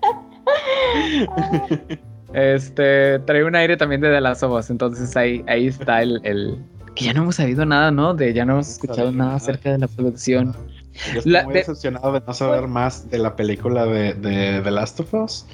Este, 2.32 3.18
trae 3.20 3.44
un 3.44 3.54
aire 3.56 3.76
también 3.76 4.00
de 4.00 4.10
The 4.10 4.20
Last 4.20 4.42
of 4.42 4.52
Us, 4.58 4.70
entonces 4.70 5.16
ahí, 5.16 5.44
ahí 5.46 5.68
está 5.68 6.02
el, 6.02 6.20
el- 6.24 6.58
Que 6.94 7.04
ya 7.06 7.14
no 7.14 7.22
hemos 7.22 7.36
sabido 7.36 7.64
nada, 7.64 7.90
¿no? 7.90 8.14
De, 8.14 8.34
ya 8.34 8.44
no 8.44 8.54
hemos 8.54 8.68
escuchado 8.68 9.12
nada 9.12 9.24
nada. 9.26 9.36
acerca 9.36 9.72
de 9.72 9.78
la 9.78 9.88
producción. 9.88 10.54
Yo 11.12 11.18
estoy 11.18 11.32
La- 11.32 11.44
muy 11.44 11.54
de- 11.54 11.60
decepcionado 11.60 12.12
de 12.12 12.22
no 12.26 12.32
saber 12.34 12.66
más 12.68 13.08
de 13.10 13.18
la 13.18 13.36
película 13.36 13.84
de, 13.86 14.14
de 14.14 14.60
The 14.62 14.70
Last 14.70 15.00
of 15.00 15.14
Us, 15.14 15.46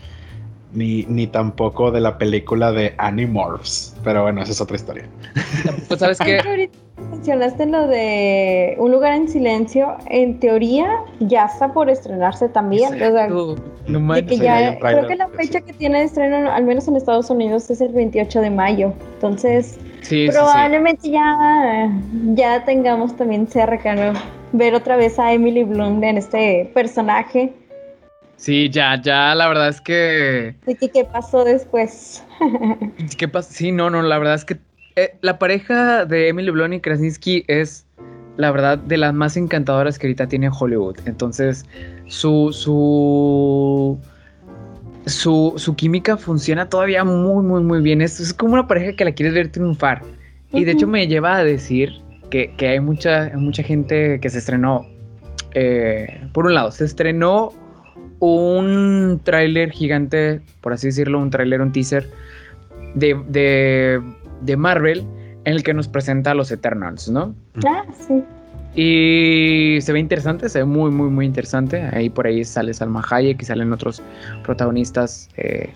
ni, 0.72 1.04
ni 1.08 1.26
tampoco 1.26 1.90
de 1.90 2.00
la 2.00 2.18
película 2.18 2.72
de 2.72 2.94
Animorphs. 2.98 3.96
Pero 4.04 4.22
bueno, 4.22 4.42
esa 4.42 4.52
es 4.52 4.60
otra 4.60 4.76
historia. 4.76 5.08
Pues 5.88 6.00
sabes 6.00 6.20
Es 6.20 6.26
que 6.26 6.48
ahorita 6.48 6.78
mencionaste 7.10 7.66
lo 7.66 7.86
de 7.86 8.76
Un 8.78 8.92
lugar 8.92 9.14
en 9.14 9.28
silencio. 9.28 9.96
En 10.08 10.40
teoría 10.40 10.88
ya 11.20 11.44
está 11.46 11.72
por 11.72 11.90
estrenarse 11.90 12.48
también. 12.48 12.94
o 12.94 13.12
sea, 13.12 13.28
no 13.28 14.14
de 14.14 14.26
que 14.26 14.38
ya, 14.38 14.56
hay 14.56 14.68
un 14.74 14.80
creo 14.80 15.06
que 15.06 15.16
la 15.16 15.28
fecha 15.28 15.60
que 15.60 15.72
tiene 15.72 16.00
de 16.00 16.04
estreno, 16.04 16.50
al 16.50 16.64
menos 16.64 16.88
en 16.88 16.96
Estados 16.96 17.30
Unidos, 17.30 17.70
es 17.70 17.80
el 17.80 17.92
28 17.92 18.40
de 18.40 18.50
mayo. 18.50 18.92
Entonces, 19.14 19.78
Sí, 20.02 20.26
sí, 20.26 20.26
sí. 20.26 20.32
probablemente 20.32 21.10
ya, 21.10 21.90
ya 22.34 22.64
tengamos 22.64 23.16
también 23.16 23.46
cercano 23.46 24.18
ver 24.52 24.74
otra 24.74 24.96
vez 24.96 25.18
a 25.18 25.32
Emily 25.32 25.64
Bloom 25.64 26.02
en 26.02 26.18
este 26.18 26.70
personaje. 26.74 27.52
Sí, 28.42 28.70
ya, 28.70 29.00
ya, 29.00 29.36
la 29.36 29.46
verdad 29.46 29.68
es 29.68 29.80
que. 29.80 30.56
¿Y 30.66 30.74
qué, 30.74 30.90
qué 30.90 31.04
pasó 31.04 31.44
después? 31.44 32.24
¿Qué 33.16 33.28
pasa? 33.28 33.52
Sí, 33.52 33.70
no, 33.70 33.88
no, 33.88 34.02
la 34.02 34.18
verdad 34.18 34.34
es 34.34 34.44
que 34.44 34.58
eh, 34.96 35.16
la 35.20 35.38
pareja 35.38 36.04
de 36.06 36.26
Emily 36.26 36.50
Blunt 36.50 36.74
y 36.74 36.80
Krasinski 36.80 37.44
es, 37.46 37.86
la 38.36 38.50
verdad, 38.50 38.78
de 38.78 38.96
las 38.96 39.14
más 39.14 39.36
encantadoras 39.36 39.96
que 39.96 40.08
ahorita 40.08 40.26
tiene 40.26 40.50
Hollywood. 40.50 40.96
Entonces, 41.04 41.66
su, 42.08 42.48
su, 42.52 44.00
su, 45.06 45.54
su 45.56 45.76
química 45.76 46.16
funciona 46.16 46.68
todavía 46.68 47.04
muy, 47.04 47.44
muy, 47.44 47.62
muy 47.62 47.80
bien. 47.80 48.00
Es, 48.02 48.18
es 48.18 48.34
como 48.34 48.54
una 48.54 48.66
pareja 48.66 48.96
que 48.96 49.04
la 49.04 49.12
quieres 49.12 49.34
ver 49.34 49.52
triunfar. 49.52 50.02
Y 50.52 50.64
de 50.64 50.72
hecho 50.72 50.88
me 50.88 51.06
lleva 51.06 51.36
a 51.36 51.44
decir 51.44 51.92
que, 52.28 52.56
que 52.56 52.66
hay 52.70 52.80
mucha, 52.80 53.30
mucha 53.36 53.62
gente 53.62 54.18
que 54.18 54.30
se 54.30 54.38
estrenó. 54.38 54.84
eh, 55.54 56.28
por 56.32 56.46
un 56.46 56.54
lado, 56.54 56.72
se 56.72 56.84
estrenó 56.86 57.61
un 58.22 59.20
tráiler 59.24 59.72
gigante, 59.72 60.40
por 60.60 60.72
así 60.72 60.86
decirlo, 60.86 61.18
un 61.18 61.30
tráiler, 61.30 61.60
un 61.60 61.72
teaser 61.72 62.08
de, 62.94 63.20
de, 63.28 64.00
de 64.42 64.56
Marvel 64.56 65.04
en 65.44 65.54
el 65.54 65.64
que 65.64 65.74
nos 65.74 65.88
presenta 65.88 66.30
a 66.30 66.34
los 66.34 66.52
Eternals, 66.52 67.08
¿no? 67.10 67.34
Ah, 67.66 67.84
sí. 68.06 68.22
Y 68.74 69.80
se 69.80 69.92
ve 69.92 69.98
interesante, 69.98 70.48
se 70.48 70.60
ve 70.60 70.64
muy, 70.64 70.92
muy, 70.92 71.10
muy 71.10 71.26
interesante. 71.26 71.82
Ahí 71.92 72.08
por 72.08 72.26
ahí 72.28 72.44
sale 72.44 72.72
Salma 72.72 73.04
Hayek 73.10 73.42
y 73.42 73.44
salen 73.44 73.72
otros 73.72 74.00
protagonistas. 74.44 75.28
eh, 75.36 75.70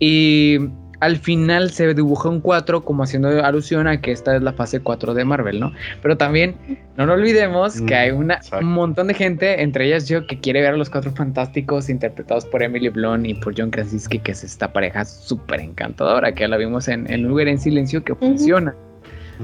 y 0.00 0.58
al 1.00 1.16
final 1.16 1.70
se 1.70 1.92
dibuja 1.94 2.28
un 2.28 2.40
4 2.40 2.84
como 2.84 3.02
haciendo 3.02 3.28
alusión 3.44 3.86
a 3.86 4.00
que 4.00 4.12
esta 4.12 4.36
es 4.36 4.42
la 4.42 4.52
fase 4.52 4.80
4 4.80 5.14
de 5.14 5.24
Marvel, 5.24 5.58
¿no? 5.60 5.72
Pero 6.02 6.16
también 6.16 6.56
no 6.96 7.06
nos 7.06 7.16
olvidemos 7.16 7.80
que 7.80 7.94
Mm, 7.94 7.98
hay 7.98 8.10
una, 8.10 8.34
exacto. 8.34 8.64
un 8.64 8.72
montón 8.72 9.06
de 9.08 9.14
gente, 9.14 9.62
entre 9.62 9.86
ellas 9.86 10.08
yo, 10.08 10.26
que 10.26 10.38
quiere 10.38 10.60
ver 10.60 10.74
a 10.74 10.76
los 10.76 10.90
Cuatro 10.90 11.10
Fantásticos 11.12 11.88
interpretados 11.88 12.44
por 12.44 12.62
Emily 12.62 12.90
Blunt 12.90 13.26
y 13.26 13.34
por 13.34 13.54
John 13.58 13.70
Krasinski, 13.70 14.18
que 14.18 14.32
es 14.32 14.44
esta 14.44 14.72
pareja 14.72 15.04
súper 15.04 15.60
encantadora, 15.60 16.34
que 16.34 16.46
la 16.46 16.56
vimos 16.56 16.88
en, 16.88 17.10
en 17.10 17.22
Lugar 17.22 17.48
en 17.48 17.58
Silencio, 17.58 18.04
que 18.04 18.14
funciona 18.14 18.74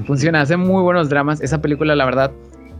funciona, 0.05 0.41
hace 0.41 0.57
muy 0.57 0.81
buenos 0.83 1.09
dramas. 1.09 1.41
Esa 1.41 1.61
película, 1.61 1.95
la 1.95 2.05
verdad, 2.05 2.31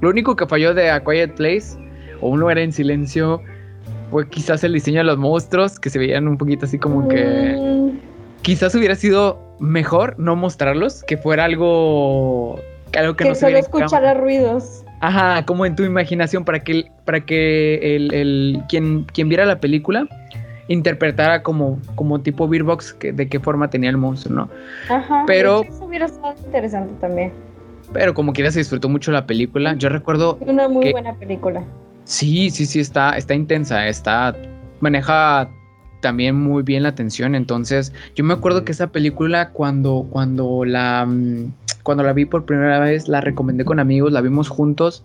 lo 0.02 0.10
único 0.10 0.36
que 0.36 0.46
falló 0.46 0.74
de 0.74 0.92
A 0.92 1.04
Quiet 1.04 1.36
Place 1.36 1.78
o 2.22 2.30
Un 2.30 2.40
lugar 2.40 2.58
en 2.58 2.72
silencio 2.72 3.42
fue 4.10 4.28
quizás 4.30 4.64
el 4.64 4.74
diseño 4.74 5.00
de 5.00 5.04
los 5.04 5.18
monstruos, 5.18 5.80
que 5.80 5.90
se 5.90 6.00
veían 6.00 6.28
un 6.28 6.38
poquito 6.38 6.66
así 6.66 6.78
como 6.78 7.08
que 7.08 7.24
Mm, 7.26 7.57
quizás 8.48 8.74
hubiera 8.76 8.96
sido 8.96 9.38
mejor 9.60 10.16
no 10.18 10.38
mostrarlos, 10.38 11.04
que 11.04 11.18
fuera 11.18 11.44
algo, 11.44 12.62
algo 12.98 13.16
que, 13.18 13.26
que 13.26 13.30
no 13.30 13.36
se 13.36 13.42
solo 13.42 13.58
escuchara 13.58 14.14
ruidos. 14.14 14.86
Ajá, 15.02 15.46
como 15.46 15.66
en 15.66 15.76
tu 15.76 15.84
imaginación, 15.84 16.46
para 16.46 16.64
que, 16.64 16.86
para 17.04 17.20
que 17.26 17.96
el, 17.98 18.14
el- 18.14 18.64
quien, 18.70 19.04
quien 19.04 19.28
viera 19.28 19.46
la 19.46 19.60
película 19.60 20.08
interpretara 20.70 21.44
como, 21.44 21.78
como 21.96 22.22
tipo 22.22 22.48
Beerbox 22.48 22.94
que, 22.94 23.12
de 23.12 23.28
qué 23.28 23.42
forma 23.42 23.70
tenía 23.70 23.90
el 23.90 23.98
monstruo, 23.98 24.34
¿no? 24.34 24.50
Ajá. 24.96 25.26
Pero- 25.28 25.64
Eso 25.64 25.84
hubiera 25.84 26.06
estado 26.06 26.34
interesante 26.46 26.94
también. 27.02 27.34
Pero 27.92 28.14
como 28.14 28.32
quiera 28.32 28.50
se 28.50 28.60
disfrutó 28.60 28.88
mucho 28.88 29.12
la 29.12 29.26
película. 29.26 29.74
Yo 29.74 29.90
recuerdo 29.90 30.38
Una 30.40 30.70
muy 30.70 30.90
buena 30.94 31.14
película. 31.16 31.64
Sí, 32.06 32.50
sí, 32.50 32.66
sí, 32.66 32.80
está, 32.80 33.18
está 33.18 33.34
intensa, 33.34 33.86
está, 33.90 34.34
maneja 34.80 35.50
también 36.02 36.36
muy 36.36 36.64
bien 36.64 36.84
la 36.84 36.96
tensión. 36.96 37.36
Entonces, 37.36 37.94
yo 38.16 38.24
me 38.24 38.34
acuerdo 38.34 38.64
que 38.64 38.72
esa 38.72 38.88
película 38.88 39.50
cuando, 39.50 40.08
cuando 40.10 40.66
la, 40.66 41.06
mm, 41.06 41.54
cuando 41.84 42.04
la 42.04 42.14
vi 42.14 42.26
por 42.26 42.46
primera 42.46 42.80
vez, 42.80 43.08
la 43.08 43.22
recomendé 43.22 43.66
con 43.66 43.80
amigos, 43.80 44.12
la 44.12 44.22
vimos 44.22 44.50
juntos 44.50 45.04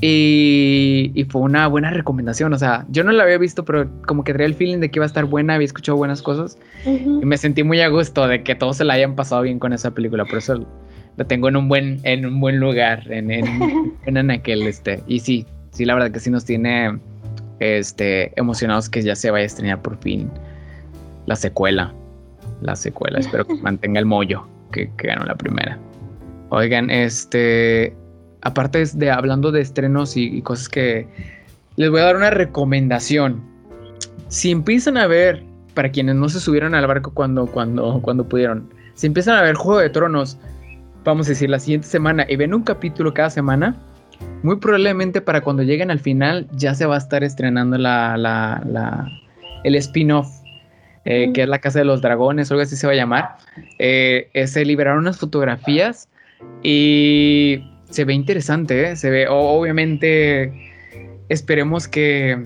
y, 0.00 1.12
y 1.14 1.24
fue 1.24 1.42
una 1.42 1.66
buena 1.66 1.90
recomendación. 1.90 2.52
O 2.52 2.58
sea, 2.58 2.86
yo 2.88 3.04
no 3.04 3.12
la 3.12 3.24
había 3.24 3.38
visto, 3.38 3.64
pero 3.64 3.88
como 4.06 4.24
que 4.24 4.32
traía 4.32 4.46
el 4.46 4.54
feeling 4.54 4.78
de 4.78 4.90
que 4.90 4.98
iba 4.98 5.04
a 5.04 5.06
estar 5.06 5.24
buena, 5.26 5.54
había 5.54 5.66
escuchado 5.66 5.98
buenas 5.98 6.22
cosas 6.22 6.58
Ujú. 6.86 7.20
y 7.22 7.26
me 7.26 7.36
sentí 7.36 7.62
muy 7.62 7.80
a 7.80 7.88
gusto 7.88 8.26
de 8.26 8.42
que 8.42 8.54
todos 8.54 8.78
se 8.78 8.84
la 8.84 8.94
hayan 8.94 9.14
pasado 9.14 9.42
bien 9.42 9.58
con 9.58 9.72
esa 9.72 9.90
película. 9.90 10.24
Por 10.24 10.38
eso 10.38 10.66
la 11.16 11.24
tengo 11.24 11.48
en 11.48 11.56
un 11.56 11.68
buen, 11.68 12.00
en 12.04 12.24
un 12.24 12.40
buen 12.40 12.58
lugar, 12.58 13.10
en, 13.12 13.30
en, 13.30 13.44
en 14.06 14.30
aquel 14.30 14.62
este. 14.62 15.02
Y 15.06 15.20
sí, 15.20 15.46
sí, 15.70 15.84
la 15.84 15.94
verdad 15.94 16.10
que 16.10 16.20
sí 16.20 16.30
nos 16.30 16.44
tiene 16.44 16.98
este, 17.60 18.32
emocionados 18.38 18.88
que 18.88 19.02
ya 19.02 19.14
se 19.14 19.30
vaya 19.30 19.44
a 19.44 19.46
estrenar 19.46 19.82
por 19.82 19.96
fin 19.98 20.30
la 21.26 21.36
secuela. 21.36 21.94
La 22.60 22.74
secuela, 22.74 23.18
espero 23.20 23.46
que 23.46 23.54
mantenga 23.54 24.00
el 24.00 24.06
mollo 24.06 24.46
que, 24.72 24.90
que 24.96 25.06
ganó 25.06 25.24
la 25.24 25.36
primera. 25.36 25.78
Oigan, 26.48 26.90
este, 26.90 27.94
aparte 28.42 28.84
de 28.94 29.10
hablando 29.10 29.52
de 29.52 29.60
estrenos 29.60 30.16
y, 30.16 30.24
y 30.24 30.42
cosas 30.42 30.68
que 30.68 31.06
les 31.76 31.90
voy 31.90 32.00
a 32.00 32.04
dar 32.04 32.16
una 32.16 32.30
recomendación. 32.30 33.40
Si 34.28 34.50
empiezan 34.50 34.96
a 34.96 35.06
ver, 35.06 35.44
para 35.74 35.90
quienes 35.90 36.16
no 36.16 36.28
se 36.28 36.40
subieron 36.40 36.74
al 36.74 36.86
barco 36.86 37.12
cuando, 37.12 37.46
cuando, 37.46 38.00
cuando 38.02 38.28
pudieron, 38.28 38.68
si 38.94 39.06
empiezan 39.06 39.36
a 39.36 39.42
ver 39.42 39.54
Juego 39.54 39.80
de 39.80 39.90
Tronos, 39.90 40.38
vamos 41.04 41.26
a 41.26 41.30
decir, 41.30 41.50
la 41.50 41.58
siguiente 41.58 41.86
semana 41.86 42.26
y 42.28 42.36
ven 42.36 42.54
un 42.54 42.62
capítulo 42.62 43.14
cada 43.14 43.30
semana, 43.30 43.76
muy 44.42 44.56
probablemente 44.56 45.20
para 45.20 45.40
cuando 45.42 45.62
lleguen 45.62 45.90
al 45.90 45.98
final 46.00 46.46
ya 46.52 46.74
se 46.74 46.86
va 46.86 46.94
a 46.94 46.98
estar 46.98 47.22
estrenando 47.24 47.76
la, 47.78 48.16
la- 48.16 48.62
la- 48.66 49.06
el 49.64 49.74
spin-off, 49.74 50.28
eh, 51.04 51.30
que 51.34 51.42
es 51.42 51.48
la 51.48 51.58
Casa 51.58 51.78
de 51.80 51.84
los 51.84 52.00
Dragones, 52.00 52.50
o 52.50 52.54
algo 52.54 52.62
así 52.62 52.76
se 52.76 52.86
va 52.86 52.92
a 52.94 52.96
llamar. 52.96 53.36
Eh, 53.78 54.28
eh, 54.32 54.46
se 54.46 54.64
liberaron 54.64 55.00
unas 55.00 55.18
fotografías 55.18 56.08
y 56.62 57.62
se 57.90 58.04
ve 58.04 58.14
interesante, 58.14 58.96
se 58.96 59.10
ve, 59.10 59.26
obviamente, 59.28 60.52
esperemos 61.28 61.88
que, 61.88 62.42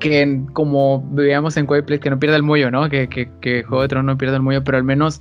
que 0.00 0.40
como 0.52 1.06
veíamos 1.12 1.56
en 1.56 1.66
Place, 1.66 1.98
que 2.00 2.10
no 2.10 2.18
pierda 2.18 2.36
el 2.36 2.42
mollo, 2.42 2.70
¿no? 2.70 2.88
Que, 2.88 3.08
que, 3.08 3.28
que 3.40 3.62
Juego 3.64 3.82
de 3.82 3.88
Tronos 3.88 4.14
no 4.14 4.18
pierda 4.18 4.36
el 4.36 4.42
mollo, 4.42 4.64
pero 4.64 4.78
al 4.78 4.84
menos 4.84 5.20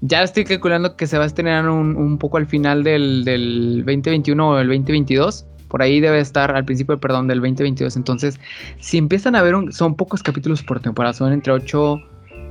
ya 0.00 0.22
estoy 0.22 0.44
calculando 0.44 0.96
que 0.96 1.06
se 1.06 1.18
va 1.18 1.24
a 1.24 1.26
estrenar 1.26 1.68
un, 1.68 1.96
un 1.96 2.18
poco 2.18 2.36
al 2.36 2.46
final 2.46 2.84
del, 2.84 3.24
del 3.24 3.78
2021 3.84 4.48
o 4.50 4.58
el 4.58 4.68
2022. 4.68 5.46
Por 5.68 5.82
ahí 5.82 6.00
debe 6.00 6.20
estar 6.20 6.50
al 6.54 6.64
principio, 6.64 6.98
perdón, 6.98 7.26
del 7.28 7.40
2022. 7.40 7.96
Entonces, 7.96 8.40
si 8.80 8.96
empiezan 8.98 9.34
a 9.36 9.42
ver, 9.42 9.54
un- 9.54 9.72
son 9.72 9.94
pocos 9.96 10.22
capítulos 10.22 10.62
por 10.62 10.80
temporada, 10.80 11.12
son 11.12 11.32
entre 11.32 11.52
8 11.52 12.00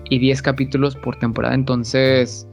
y 0.10 0.20
10 0.20 0.42
capítulos 0.42 0.96
por 0.96 1.18
temporada. 1.18 1.56
Entonces, 1.56 2.48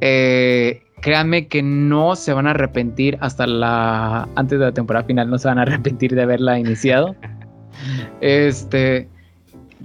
eh, 0.00 0.82
créanme 1.02 1.46
que 1.48 1.62
no 1.62 2.16
se 2.16 2.32
van 2.32 2.46
a 2.46 2.50
arrepentir 2.50 3.18
hasta 3.20 3.46
la. 3.46 4.28
Antes 4.36 4.58
de 4.58 4.64
la 4.64 4.72
temporada 4.72 5.04
final, 5.04 5.28
no 5.30 5.38
se 5.38 5.48
van 5.48 5.58
a 5.58 5.62
arrepentir 5.62 6.14
de 6.14 6.22
haberla 6.22 6.58
iniciado. 6.58 7.14
Este. 8.20 9.08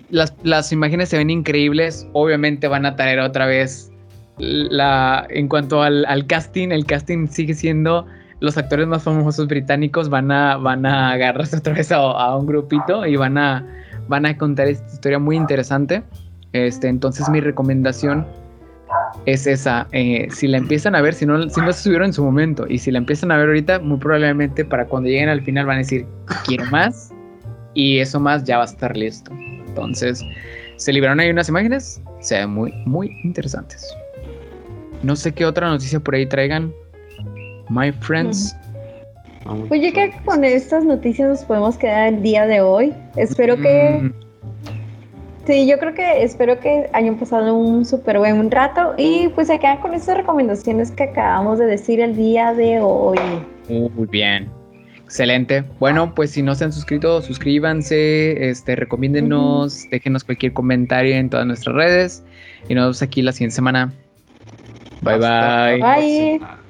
Las, 0.09 0.33
las 0.43 0.71
imágenes 0.71 1.09
se 1.09 1.17
ven 1.17 1.29
increíbles. 1.29 2.07
Obviamente 2.13 2.67
van 2.67 2.85
a 2.85 2.95
traer 2.95 3.19
otra 3.19 3.45
vez 3.45 3.91
En 4.39 5.47
cuanto 5.47 5.81
al, 5.81 6.25
casting, 6.27 6.69
el 6.69 6.85
casting 6.85 7.27
sigue 7.27 7.53
siendo. 7.53 8.05
Los 8.39 8.57
actores 8.57 8.87
más 8.87 9.03
famosos 9.03 9.47
británicos 9.47 10.09
van 10.09 10.31
a, 10.31 10.57
van 10.57 10.85
a 10.85 11.11
agarrarse 11.11 11.57
otra 11.57 11.73
vez 11.73 11.91
a, 11.91 11.97
a 11.97 12.35
un 12.35 12.45
grupito 12.45 13.05
y 13.05 13.15
van 13.15 13.37
a, 13.37 13.65
van 14.07 14.25
a 14.25 14.37
contar 14.37 14.67
esta 14.67 14.91
historia 14.91 15.19
muy 15.19 15.37
interesante. 15.37 16.03
Este, 16.51 16.87
entonces 16.87 17.29
mi 17.29 17.39
recomendación 17.39 18.25
es 19.25 19.47
esa. 19.47 19.87
eh, 19.91 20.27
si 20.31 20.47
la 20.47 20.57
empiezan 20.57 20.95
a 20.95 21.01
ver, 21.01 21.13
si 21.13 21.25
no, 21.25 21.49
si 21.49 21.61
no 21.61 21.71
se 21.71 21.83
subieron 21.83 22.07
en 22.07 22.13
su 22.13 22.23
momento 22.23 22.65
y 22.67 22.77
si 22.77 22.91
la 22.91 22.99
empiezan 22.99 23.31
a 23.31 23.37
ver 23.37 23.47
ahorita, 23.47 23.79
muy 23.79 23.97
probablemente 23.97 24.65
para 24.65 24.85
cuando 24.85 25.09
lleguen 25.09 25.29
al 25.29 25.41
final 25.41 25.65
van 25.65 25.75
a 25.75 25.79
decir, 25.79 26.05
quiero 26.45 26.65
más 26.65 27.11
y 27.73 27.99
eso 27.99 28.19
más 28.19 28.43
ya 28.43 28.57
va 28.57 28.63
a 28.63 28.67
estar 28.67 28.95
listo. 28.95 29.31
Entonces, 29.67 30.23
se 30.77 30.93
liberaron 30.93 31.19
ahí 31.19 31.29
unas 31.29 31.49
imágenes, 31.49 32.01
se 32.19 32.37
ven 32.37 32.51
muy, 32.51 32.71
muy 32.85 33.09
interesantes. 33.23 33.87
No 35.03 35.15
sé 35.15 35.33
qué 35.33 35.45
otra 35.45 35.67
noticia 35.67 35.99
por 35.99 36.15
ahí 36.15 36.25
traigan. 36.25 36.73
My 37.69 37.91
friends. 37.91 38.55
Vamos. 39.45 39.67
Pues 39.67 39.81
yo 39.81 39.91
creo 39.91 40.11
que 40.11 40.17
con 40.23 40.43
estas 40.45 40.85
noticias 40.85 41.27
nos 41.27 41.43
podemos 41.43 41.77
quedar 41.77 42.13
el 42.13 42.21
día 42.21 42.47
de 42.47 42.61
hoy. 42.61 42.93
Espero 43.17 43.57
que, 43.57 43.99
Mm, 44.01 44.13
sí, 45.45 45.67
yo 45.67 45.77
creo 45.77 45.93
que 45.93 46.23
espero 46.23 46.57
que 46.59 46.89
hayan 46.93 47.17
pasado 47.17 47.53
un 47.53 47.85
súper 47.85 48.17
buen 48.19 48.49
rato 48.49 48.93
y 48.97 49.27
pues 49.35 49.47
se 49.47 49.59
quedan 49.59 49.79
con 49.81 49.93
estas 49.93 50.17
recomendaciones 50.17 50.91
que 50.91 51.03
acabamos 51.03 51.59
de 51.59 51.65
decir 51.65 51.99
el 51.99 52.15
día 52.15 52.53
de 52.53 52.79
hoy. 52.79 53.19
Muy 53.67 54.07
bien. 54.07 54.49
Excelente. 55.03 55.63
Bueno, 55.79 56.15
pues 56.15 56.31
si 56.31 56.41
no 56.41 56.55
se 56.55 56.63
han 56.63 56.71
suscrito, 56.71 57.21
suscríbanse, 57.21 58.49
este, 58.49 58.75
recomiéndenos, 58.75 59.85
déjenos 59.91 60.23
cualquier 60.23 60.53
comentario 60.53 61.13
en 61.15 61.29
todas 61.29 61.45
nuestras 61.45 61.75
redes 61.75 62.23
y 62.69 62.73
nos 62.73 62.85
vemos 62.85 63.01
aquí 63.01 63.21
la 63.21 63.33
siguiente 63.33 63.55
semana. 63.55 63.93
Bye 65.03 65.17
Hasta 65.17 65.53
la 65.67 65.77
bye. 65.77 65.83
Bye. 65.83 66.41
próxima. 66.41 66.62